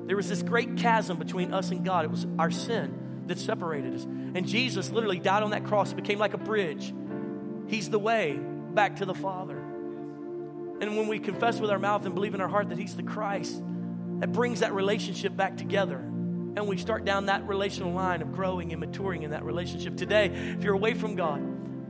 There 0.07 0.16
was 0.16 0.28
this 0.28 0.43
great 0.43 0.76
chasm 0.76 1.18
between 1.18 1.55
us 1.55 1.70
and 1.70 1.85
God. 1.85 2.05
It 2.05 2.11
was 2.11 2.26
our 2.39 2.51
sin 2.51 3.24
that 3.26 3.39
separated 3.39 3.95
us. 3.95 4.05
And 4.05 4.47
Jesus 4.47 4.91
literally 4.91 5.18
died 5.18 5.43
on 5.43 5.51
that 5.51 5.64
cross, 5.64 5.93
it 5.93 5.97
became 5.97 6.18
like 6.18 6.35
a 6.35 6.39
bridge. 6.39 6.93
He's 7.66 7.89
the 7.89 7.99
way 7.99 8.39
back 8.39 8.97
to 8.97 9.07
the 9.07 9.14
Father. 9.14 9.59
And 10.80 10.97
when 10.97 11.09
we 11.09 11.18
confess 11.18 11.61
with 11.61 11.70
our 11.70 11.78
mouth 11.78 12.05
and 12.05 12.14
believe 12.14 12.35
in 12.35 12.41
our 12.41 12.49
heart 12.49 12.68
that 12.68 12.78
He's 12.78 12.97
the 12.97 13.03
Christ, 13.03 13.62
that 14.20 14.32
brings 14.32 14.61
that 14.61 14.74
relationship 14.74 15.37
back 15.37 15.57
together. 15.57 15.97
And 15.97 16.68
we 16.68 16.76
start 16.76 17.05
down 17.05 17.26
that 17.26 17.49
relational 17.49 17.93
line 17.93 18.22
of 18.22 18.32
growing 18.32 18.72
and 18.72 18.80
maturing 18.80 19.22
in 19.22 19.30
that 19.30 19.45
relationship. 19.45 19.97
Today, 19.97 20.26
if 20.26 20.62
you're 20.62 20.74
away 20.74 20.95
from 20.95 21.16
God, 21.16 21.43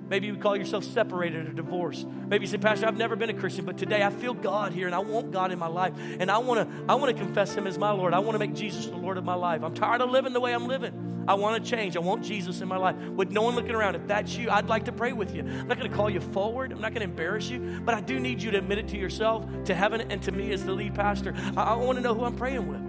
Maybe 0.09 0.27
you 0.27 0.37
call 0.37 0.57
yourself 0.57 0.85
separated 0.85 1.49
or 1.49 1.53
divorced. 1.53 2.07
Maybe 2.07 2.45
you 2.45 2.47
say, 2.47 2.59
Pastor, 2.59 2.87
I've 2.87 2.97
never 2.97 3.17
been 3.17 3.31
a 3.31 3.35
Christian, 3.35 3.65
but 3.65 3.79
today 3.79 4.03
I 4.03 4.11
feel 4.11 4.35
God 4.35 4.73
here 4.73 4.87
and 4.87 4.95
I 4.95 4.99
want 4.99 5.33
God 5.33 5.51
in 5.51 5.59
my 5.59 5.67
life. 5.67 5.95
And 6.21 6.31
I 6.31 6.39
want 6.39 6.69
to 6.69 6.85
I 6.89 6.95
want 6.97 7.17
to 7.17 7.23
confess 7.23 7.55
Him 7.55 7.67
as 7.67 7.79
my 7.79 7.91
Lord. 7.91 8.13
I 8.13 8.19
want 8.19 8.33
to 8.35 8.39
make 8.39 8.55
Jesus 8.55 8.87
the 8.87 8.97
Lord 8.97 9.17
of 9.17 9.25
my 9.25 9.35
life. 9.35 9.63
I'm 9.63 9.75
tired 9.75 10.03
of 10.03 10.11
living 10.11 10.33
the 10.33 10.41
way 10.41 10.53
I'm 10.53 10.67
living. 10.67 11.25
I 11.27 11.35
want 11.35 11.63
to 11.63 11.71
change. 11.71 11.97
I 11.97 12.01
want 12.01 12.23
Jesus 12.23 12.61
in 12.61 12.69
my 12.69 12.77
life. 12.77 12.97
With 12.97 13.31
no 13.31 13.41
one 13.41 13.55
looking 13.55 13.75
around, 13.75 13.95
if 13.95 14.07
that's 14.07 14.37
you, 14.37 14.51
I'd 14.51 14.69
like 14.69 14.85
to 14.85 14.93
pray 14.93 15.15
with 15.15 15.35
you. 15.35 15.41
I'm 15.41 15.69
not 15.69 15.79
going 15.79 15.91
to 15.91 15.97
call 15.97 16.11
you 16.11 16.21
forward. 16.21 16.71
I'm 16.71 16.83
not 16.83 16.93
going 16.93 17.01
to 17.01 17.11
embarrass 17.11 17.49
you, 17.49 17.81
but 17.83 17.95
I 17.95 18.03
do 18.03 18.21
need 18.21 18.43
you 18.43 18.51
to 18.51 18.59
admit 18.59 18.77
it 18.77 18.89
to 18.89 18.99
yourself, 18.99 19.47
to 19.65 19.75
heaven, 19.75 20.03
and 20.11 20.23
to 20.23 20.33
me 20.33 20.53
as 20.53 20.65
the 20.65 20.73
lead 20.73 20.95
pastor. 20.95 21.35
I, 21.57 21.63
I 21.63 21.75
want 21.77 21.97
to 21.97 22.03
know 22.03 22.15
who 22.15 22.25
I'm 22.25 22.37
praying 22.37 22.69
with. 22.69 22.81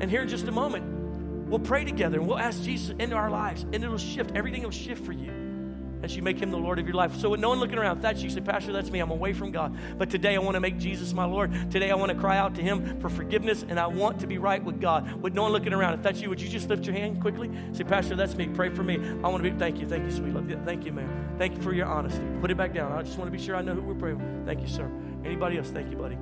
And 0.00 0.10
here 0.10 0.22
in 0.22 0.28
just 0.28 0.48
a 0.48 0.52
moment, 0.52 1.50
we'll 1.50 1.60
pray 1.60 1.84
together 1.84 2.18
and 2.18 2.26
we'll 2.26 2.38
ask 2.38 2.62
Jesus 2.62 2.96
into 2.98 3.14
our 3.14 3.30
lives, 3.30 3.64
and 3.64 3.84
it'll 3.84 3.98
shift. 3.98 4.32
Everything 4.34 4.62
will 4.62 4.70
shift 4.70 5.04
for 5.04 5.12
you 5.12 5.41
as 6.02 6.16
you 6.16 6.22
make 6.22 6.38
him 6.38 6.50
the 6.50 6.58
Lord 6.58 6.78
of 6.78 6.86
your 6.86 6.94
life. 6.94 7.14
So 7.16 7.30
with 7.30 7.40
no 7.40 7.48
one 7.48 7.60
looking 7.60 7.78
around, 7.78 7.98
if 7.98 8.02
that's 8.02 8.22
you, 8.22 8.30
say, 8.30 8.40
Pastor, 8.40 8.72
that's 8.72 8.90
me. 8.90 8.98
I'm 8.98 9.10
away 9.10 9.32
from 9.32 9.50
God. 9.50 9.76
But 9.98 10.10
today 10.10 10.34
I 10.34 10.38
want 10.38 10.54
to 10.54 10.60
make 10.60 10.78
Jesus 10.78 11.12
my 11.12 11.24
Lord. 11.24 11.52
Today 11.70 11.90
I 11.90 11.94
want 11.94 12.10
to 12.10 12.18
cry 12.18 12.38
out 12.38 12.54
to 12.56 12.62
him 12.62 13.00
for 13.00 13.08
forgiveness 13.08 13.64
and 13.68 13.78
I 13.78 13.86
want 13.86 14.20
to 14.20 14.26
be 14.26 14.38
right 14.38 14.62
with 14.62 14.80
God. 14.80 15.22
With 15.22 15.34
no 15.34 15.42
one 15.42 15.52
looking 15.52 15.72
around, 15.72 15.94
if 15.94 16.02
that's 16.02 16.20
you, 16.20 16.28
would 16.28 16.40
you 16.40 16.48
just 16.48 16.68
lift 16.68 16.84
your 16.84 16.94
hand 16.94 17.20
quickly? 17.20 17.50
Say, 17.72 17.84
Pastor, 17.84 18.16
that's 18.16 18.34
me. 18.34 18.48
Pray 18.48 18.70
for 18.70 18.82
me. 18.82 18.96
I 18.96 19.28
want 19.28 19.42
to 19.42 19.50
be, 19.50 19.56
thank 19.56 19.78
you, 19.78 19.88
thank 19.88 20.04
you, 20.04 20.10
sweet 20.10 20.34
love. 20.34 20.52
Thank 20.64 20.84
you, 20.84 20.92
man. 20.92 21.34
Thank 21.38 21.56
you 21.56 21.62
for 21.62 21.72
your 21.72 21.86
honesty. 21.86 22.22
Put 22.40 22.50
it 22.50 22.56
back 22.56 22.74
down. 22.74 22.92
I 22.92 23.02
just 23.02 23.18
want 23.18 23.30
to 23.30 23.36
be 23.36 23.42
sure 23.42 23.56
I 23.56 23.62
know 23.62 23.74
who 23.74 23.82
we're 23.82 23.94
praying 23.94 24.18
with. 24.18 24.46
Thank 24.46 24.60
you, 24.60 24.68
sir. 24.68 24.90
Anybody 25.24 25.58
else? 25.58 25.68
Thank 25.68 25.90
you, 25.90 25.96
buddy. 25.96 26.18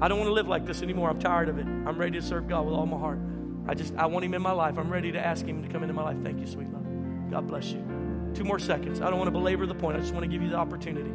I 0.00 0.08
don't 0.08 0.18
want 0.18 0.28
to 0.28 0.34
live 0.34 0.46
like 0.46 0.66
this 0.66 0.82
anymore. 0.82 1.10
I'm 1.10 1.18
tired 1.18 1.48
of 1.48 1.58
it. 1.58 1.66
I'm 1.66 1.98
ready 1.98 2.20
to 2.20 2.24
serve 2.24 2.48
God 2.48 2.66
with 2.66 2.74
all 2.74 2.86
my 2.86 2.98
heart. 2.98 3.18
I 3.66 3.74
just, 3.74 3.94
I 3.96 4.06
want 4.06 4.24
him 4.24 4.34
in 4.34 4.42
my 4.42 4.52
life. 4.52 4.78
I'm 4.78 4.90
ready 4.90 5.10
to 5.12 5.18
ask 5.18 5.44
him 5.44 5.62
to 5.62 5.68
come 5.68 5.82
into 5.82 5.94
my 5.94 6.04
life. 6.04 6.16
Thank 6.22 6.38
you, 6.38 6.46
sweet 6.46 6.68
love. 6.70 7.30
God 7.30 7.48
bless 7.48 7.72
you. 7.72 8.05
Two 8.36 8.44
more 8.44 8.58
seconds. 8.58 9.00
I 9.00 9.08
don't 9.08 9.18
want 9.18 9.28
to 9.28 9.32
belabor 9.32 9.64
the 9.64 9.74
point. 9.74 9.96
I 9.96 10.00
just 10.00 10.12
want 10.12 10.24
to 10.24 10.28
give 10.28 10.42
you 10.42 10.50
the 10.50 10.56
opportunity. 10.56 11.10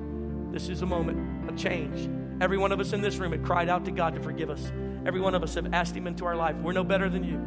This 0.52 0.70
is 0.70 0.82
a 0.82 0.88
moment 0.88 1.48
of 1.48 1.56
change. 1.56 2.10
Every 2.42 2.58
one 2.58 2.72
of 2.72 2.80
us 2.80 2.94
in 2.94 3.02
this 3.02 3.18
room 3.18 3.32
had 3.32 3.46
cried 3.46 3.70
out 3.70 3.86
to 3.86 3.92
God 3.92 4.16
to 4.16 4.22
forgive 4.22 4.50
us. 4.50 4.72
Every 5.06 5.22
one 5.22 5.36
of 5.36 5.44
us 5.44 5.54
have 5.54 5.72
asked 5.72 5.96
Him 5.96 6.08
into 6.08 6.26
our 6.26 6.36
life. 6.36 6.56
We're 6.56 6.74
no 6.74 6.84
better 6.84 7.10
than 7.10 7.24
you. 7.24 7.38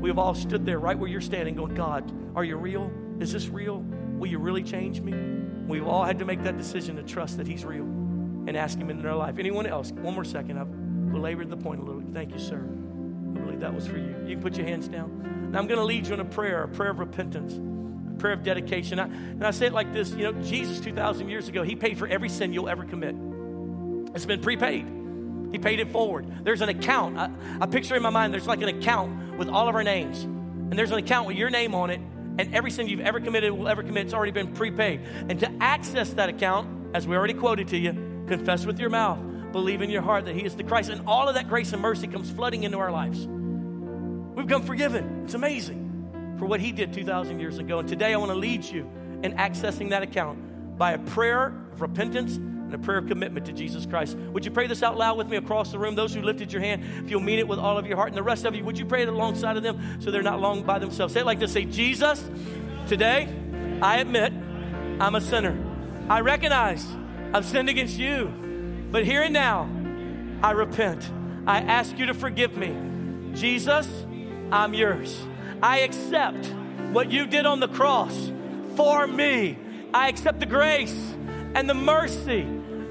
We 0.00 0.08
have 0.08 0.20
all 0.20 0.36
stood 0.36 0.64
there 0.64 0.78
right 0.78 0.96
where 0.96 1.10
you're 1.10 1.20
standing, 1.20 1.56
going, 1.56 1.74
God, 1.74 2.12
are 2.36 2.44
you 2.44 2.56
real? 2.56 2.92
Is 3.18 3.32
this 3.32 3.48
real? 3.48 3.84
Will 4.18 4.28
you 4.28 4.38
really 4.38 4.62
change 4.62 5.00
me? 5.00 5.12
We've 5.66 5.84
all 5.84 6.04
had 6.04 6.20
to 6.20 6.24
make 6.24 6.44
that 6.44 6.56
decision 6.56 6.94
to 6.94 7.02
trust 7.02 7.36
that 7.38 7.48
He's 7.48 7.64
real 7.64 7.82
and 7.82 8.56
ask 8.56 8.78
Him 8.78 8.88
into 8.88 9.08
our 9.08 9.16
life. 9.16 9.40
Anyone 9.40 9.66
else? 9.66 9.90
One 9.90 10.14
more 10.14 10.24
second. 10.24 10.58
I've 10.58 11.10
belabored 11.10 11.50
the 11.50 11.56
point 11.56 11.80
a 11.80 11.82
little. 11.82 12.04
Thank 12.12 12.30
you, 12.30 12.38
sir. 12.38 12.58
I 12.58 13.40
believe 13.40 13.58
that 13.58 13.74
was 13.74 13.88
for 13.88 13.98
you. 13.98 14.14
You 14.28 14.34
can 14.36 14.42
put 14.42 14.56
your 14.56 14.66
hands 14.66 14.86
down. 14.86 15.50
Now 15.50 15.58
I'm 15.58 15.66
going 15.66 15.80
to 15.80 15.84
lead 15.84 16.06
you 16.06 16.14
in 16.14 16.20
a 16.20 16.24
prayer, 16.24 16.62
a 16.62 16.68
prayer 16.68 16.92
of 16.92 17.00
repentance 17.00 17.58
prayer 18.18 18.32
of 18.32 18.42
dedication. 18.42 18.98
I, 18.98 19.04
and 19.04 19.44
I 19.44 19.50
say 19.50 19.66
it 19.66 19.72
like 19.72 19.92
this 19.92 20.10
you 20.10 20.30
know, 20.30 20.32
Jesus 20.42 20.80
2,000 20.80 21.28
years 21.28 21.48
ago, 21.48 21.62
he 21.62 21.76
paid 21.76 21.98
for 21.98 22.06
every 22.06 22.28
sin 22.28 22.52
you'll 22.52 22.68
ever 22.68 22.84
commit. 22.84 23.14
It's 24.14 24.26
been 24.26 24.40
prepaid. 24.40 24.86
He 25.52 25.58
paid 25.58 25.80
it 25.80 25.92
forward. 25.92 26.26
There's 26.44 26.60
an 26.60 26.68
account. 26.68 27.18
I, 27.18 27.30
I 27.60 27.66
picture 27.66 27.94
in 27.94 28.02
my 28.02 28.10
mind, 28.10 28.32
there's 28.32 28.46
like 28.46 28.62
an 28.62 28.68
account 28.68 29.38
with 29.38 29.48
all 29.48 29.68
of 29.68 29.74
our 29.74 29.84
names. 29.84 30.22
And 30.22 30.72
there's 30.72 30.90
an 30.90 30.98
account 30.98 31.26
with 31.26 31.36
your 31.36 31.50
name 31.50 31.74
on 31.74 31.90
it, 31.90 32.00
and 32.38 32.54
every 32.54 32.70
sin 32.70 32.88
you've 32.88 33.00
ever 33.00 33.20
committed, 33.20 33.52
will 33.52 33.68
ever 33.68 33.82
commit, 33.82 34.06
it's 34.06 34.14
already 34.14 34.32
been 34.32 34.54
prepaid. 34.54 35.02
And 35.28 35.38
to 35.40 35.52
access 35.60 36.10
that 36.14 36.28
account, 36.28 36.96
as 36.96 37.06
we 37.06 37.14
already 37.16 37.34
quoted 37.34 37.68
to 37.68 37.76
you, 37.76 37.92
confess 38.26 38.66
with 38.66 38.80
your 38.80 38.90
mouth, 38.90 39.18
believe 39.52 39.82
in 39.82 39.90
your 39.90 40.02
heart 40.02 40.24
that 40.24 40.34
He 40.34 40.44
is 40.44 40.56
the 40.56 40.64
Christ, 40.64 40.90
and 40.90 41.06
all 41.06 41.28
of 41.28 41.34
that 41.34 41.48
grace 41.48 41.72
and 41.72 41.80
mercy 41.80 42.08
comes 42.08 42.30
flooding 42.30 42.64
into 42.64 42.78
our 42.78 42.90
lives. 42.90 43.26
We've 43.26 44.46
become 44.46 44.62
forgiven. 44.62 45.22
It's 45.24 45.34
amazing 45.34 45.83
for 46.38 46.46
what 46.46 46.60
he 46.60 46.72
did 46.72 46.92
2,000 46.92 47.40
years 47.40 47.58
ago. 47.58 47.78
And 47.78 47.88
today 47.88 48.12
I 48.12 48.16
want 48.16 48.30
to 48.30 48.36
lead 48.36 48.64
you 48.64 48.90
in 49.22 49.32
accessing 49.34 49.90
that 49.90 50.02
account 50.02 50.76
by 50.76 50.92
a 50.92 50.98
prayer 50.98 51.54
of 51.72 51.80
repentance 51.80 52.36
and 52.36 52.74
a 52.74 52.78
prayer 52.78 52.98
of 52.98 53.06
commitment 53.06 53.46
to 53.46 53.52
Jesus 53.52 53.86
Christ. 53.86 54.16
Would 54.16 54.44
you 54.44 54.50
pray 54.50 54.66
this 54.66 54.82
out 54.82 54.96
loud 54.96 55.16
with 55.16 55.28
me 55.28 55.36
across 55.36 55.70
the 55.72 55.78
room? 55.78 55.94
Those 55.94 56.14
who 56.14 56.22
lifted 56.22 56.52
your 56.52 56.62
hand, 56.62 56.84
if 57.04 57.10
you'll 57.10 57.20
mean 57.20 57.38
it 57.38 57.46
with 57.46 57.58
all 57.58 57.78
of 57.78 57.86
your 57.86 57.96
heart, 57.96 58.08
and 58.08 58.16
the 58.16 58.22
rest 58.22 58.44
of 58.44 58.54
you, 58.54 58.64
would 58.64 58.78
you 58.78 58.84
pray 58.84 59.02
it 59.02 59.08
alongside 59.08 59.56
of 59.56 59.62
them 59.62 60.00
so 60.00 60.10
they're 60.10 60.22
not 60.22 60.40
long 60.40 60.62
by 60.62 60.78
themselves? 60.78 61.14
Say 61.14 61.20
it 61.20 61.26
like 61.26 61.38
this 61.38 61.52
Say, 61.52 61.64
Jesus, 61.64 62.22
today 62.88 63.28
I 63.80 63.98
admit 63.98 64.32
I'm 65.00 65.14
a 65.14 65.20
sinner. 65.20 65.56
I 66.08 66.20
recognize 66.20 66.86
I've 67.32 67.44
sinned 67.44 67.68
against 67.68 67.98
you, 67.98 68.32
but 68.90 69.04
here 69.04 69.22
and 69.22 69.32
now 69.32 69.68
I 70.42 70.52
repent. 70.52 71.08
I 71.46 71.60
ask 71.60 71.98
you 71.98 72.06
to 72.06 72.14
forgive 72.14 72.56
me. 72.56 72.76
Jesus, 73.34 73.88
I'm 74.50 74.74
yours. 74.74 75.20
I 75.62 75.80
accept 75.80 76.46
what 76.92 77.10
you 77.10 77.26
did 77.26 77.46
on 77.46 77.60
the 77.60 77.68
cross 77.68 78.32
for 78.76 79.06
me. 79.06 79.58
I 79.92 80.08
accept 80.08 80.40
the 80.40 80.46
grace 80.46 81.14
and 81.54 81.68
the 81.68 81.74
mercy. 81.74 82.42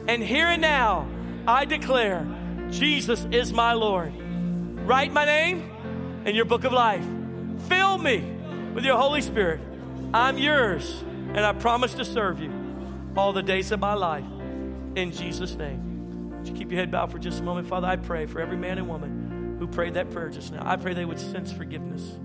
And 0.07 0.23
here 0.23 0.47
and 0.47 0.61
now, 0.61 1.07
I 1.47 1.65
declare 1.65 2.25
Jesus 2.69 3.25
is 3.31 3.53
my 3.53 3.73
Lord. 3.73 4.13
Write 4.85 5.11
my 5.11 5.25
name 5.25 5.69
in 6.25 6.35
your 6.35 6.45
book 6.45 6.63
of 6.63 6.73
life. 6.73 7.05
Fill 7.67 7.97
me 7.97 8.19
with 8.73 8.83
your 8.83 8.97
Holy 8.97 9.21
Spirit. 9.21 9.61
I'm 10.13 10.37
yours, 10.37 11.03
and 11.29 11.39
I 11.39 11.53
promise 11.53 11.93
to 11.95 12.05
serve 12.05 12.39
you 12.39 12.51
all 13.15 13.33
the 13.33 13.43
days 13.43 13.71
of 13.71 13.79
my 13.79 13.93
life. 13.93 14.25
In 14.95 15.11
Jesus' 15.11 15.55
name. 15.55 16.37
Would 16.37 16.47
you 16.47 16.53
keep 16.53 16.71
your 16.71 16.79
head 16.79 16.91
bowed 16.91 17.11
for 17.11 17.19
just 17.19 17.39
a 17.39 17.43
moment? 17.43 17.67
Father, 17.67 17.87
I 17.87 17.95
pray 17.95 18.25
for 18.25 18.41
every 18.41 18.57
man 18.57 18.77
and 18.77 18.87
woman 18.87 19.55
who 19.59 19.67
prayed 19.67 19.93
that 19.93 20.11
prayer 20.11 20.29
just 20.29 20.51
now. 20.51 20.61
I 20.65 20.75
pray 20.75 20.93
they 20.93 21.05
would 21.05 21.19
sense 21.19 21.51
forgiveness. 21.51 22.17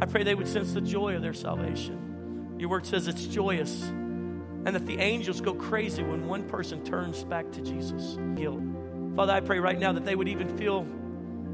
I 0.00 0.06
pray 0.06 0.22
they 0.22 0.34
would 0.34 0.48
sense 0.48 0.72
the 0.72 0.80
joy 0.80 1.14
of 1.14 1.22
their 1.22 1.34
salvation. 1.34 2.56
Your 2.58 2.68
word 2.70 2.86
says 2.86 3.08
it's 3.08 3.26
joyous, 3.26 3.82
and 3.82 4.68
that 4.68 4.86
the 4.86 4.98
angels 4.98 5.40
go 5.40 5.54
crazy 5.54 6.02
when 6.02 6.26
one 6.26 6.48
person 6.48 6.84
turns 6.84 7.24
back 7.24 7.50
to 7.52 7.60
Jesus. 7.60 8.18
Guilt. 8.34 8.62
Father, 9.16 9.32
I 9.32 9.40
pray 9.40 9.58
right 9.58 9.78
now 9.78 9.92
that 9.92 10.04
they 10.04 10.14
would 10.14 10.28
even 10.28 10.56
feel 10.56 10.86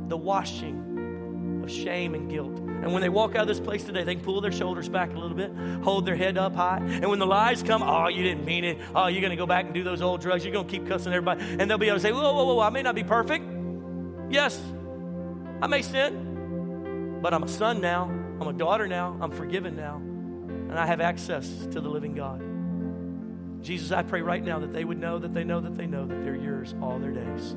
the 0.08 0.16
washing 0.16 1.62
of 1.64 1.70
shame 1.70 2.14
and 2.14 2.30
guilt. 2.30 2.58
And 2.58 2.92
when 2.92 3.02
they 3.02 3.08
walk 3.08 3.34
out 3.34 3.42
of 3.42 3.48
this 3.48 3.58
place 3.58 3.82
today, 3.82 4.04
they 4.04 4.14
can 4.14 4.24
pull 4.24 4.40
their 4.40 4.52
shoulders 4.52 4.88
back 4.88 5.12
a 5.12 5.18
little 5.18 5.36
bit, 5.36 5.50
hold 5.82 6.06
their 6.06 6.14
head 6.14 6.38
up 6.38 6.54
high. 6.54 6.78
And 6.78 7.08
when 7.08 7.18
the 7.18 7.26
lies 7.26 7.62
come, 7.62 7.82
oh, 7.82 8.08
you 8.08 8.22
didn't 8.22 8.44
mean 8.44 8.64
it. 8.64 8.78
Oh, 8.94 9.06
you're 9.08 9.22
going 9.22 9.30
to 9.30 9.36
go 9.36 9.46
back 9.46 9.64
and 9.64 9.74
do 9.74 9.82
those 9.82 10.02
old 10.02 10.20
drugs. 10.20 10.44
You're 10.44 10.52
going 10.52 10.66
to 10.66 10.70
keep 10.70 10.86
cussing 10.86 11.12
everybody. 11.12 11.44
And 11.58 11.68
they'll 11.70 11.78
be 11.78 11.86
able 11.86 11.96
to 11.96 12.02
say, 12.02 12.12
whoa, 12.12 12.32
whoa, 12.32 12.54
whoa, 12.54 12.60
I 12.60 12.70
may 12.70 12.82
not 12.82 12.94
be 12.94 13.02
perfect. 13.02 13.44
Yes, 14.30 14.60
I 15.62 15.66
may 15.66 15.82
sin, 15.82 17.18
but 17.22 17.32
I'm 17.32 17.42
a 17.42 17.48
son 17.48 17.80
now. 17.80 18.25
I'm 18.40 18.48
a 18.48 18.52
daughter 18.52 18.86
now. 18.86 19.16
I'm 19.20 19.30
forgiven 19.30 19.76
now. 19.76 19.96
And 19.96 20.78
I 20.78 20.86
have 20.86 21.00
access 21.00 21.48
to 21.72 21.80
the 21.80 21.88
living 21.88 22.14
God. 22.14 22.42
Jesus, 23.62 23.92
I 23.92 24.02
pray 24.02 24.22
right 24.22 24.44
now 24.44 24.58
that 24.58 24.72
they 24.72 24.84
would 24.84 24.98
know 24.98 25.18
that 25.18 25.34
they 25.34 25.44
know 25.44 25.60
that 25.60 25.74
they 25.74 25.86
know 25.86 26.06
that 26.06 26.22
they're 26.22 26.36
yours 26.36 26.74
all 26.80 26.98
their 26.98 27.12
days. 27.12 27.52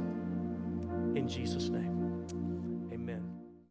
In 1.16 1.28
Jesus' 1.28 1.70
name. 1.70 1.99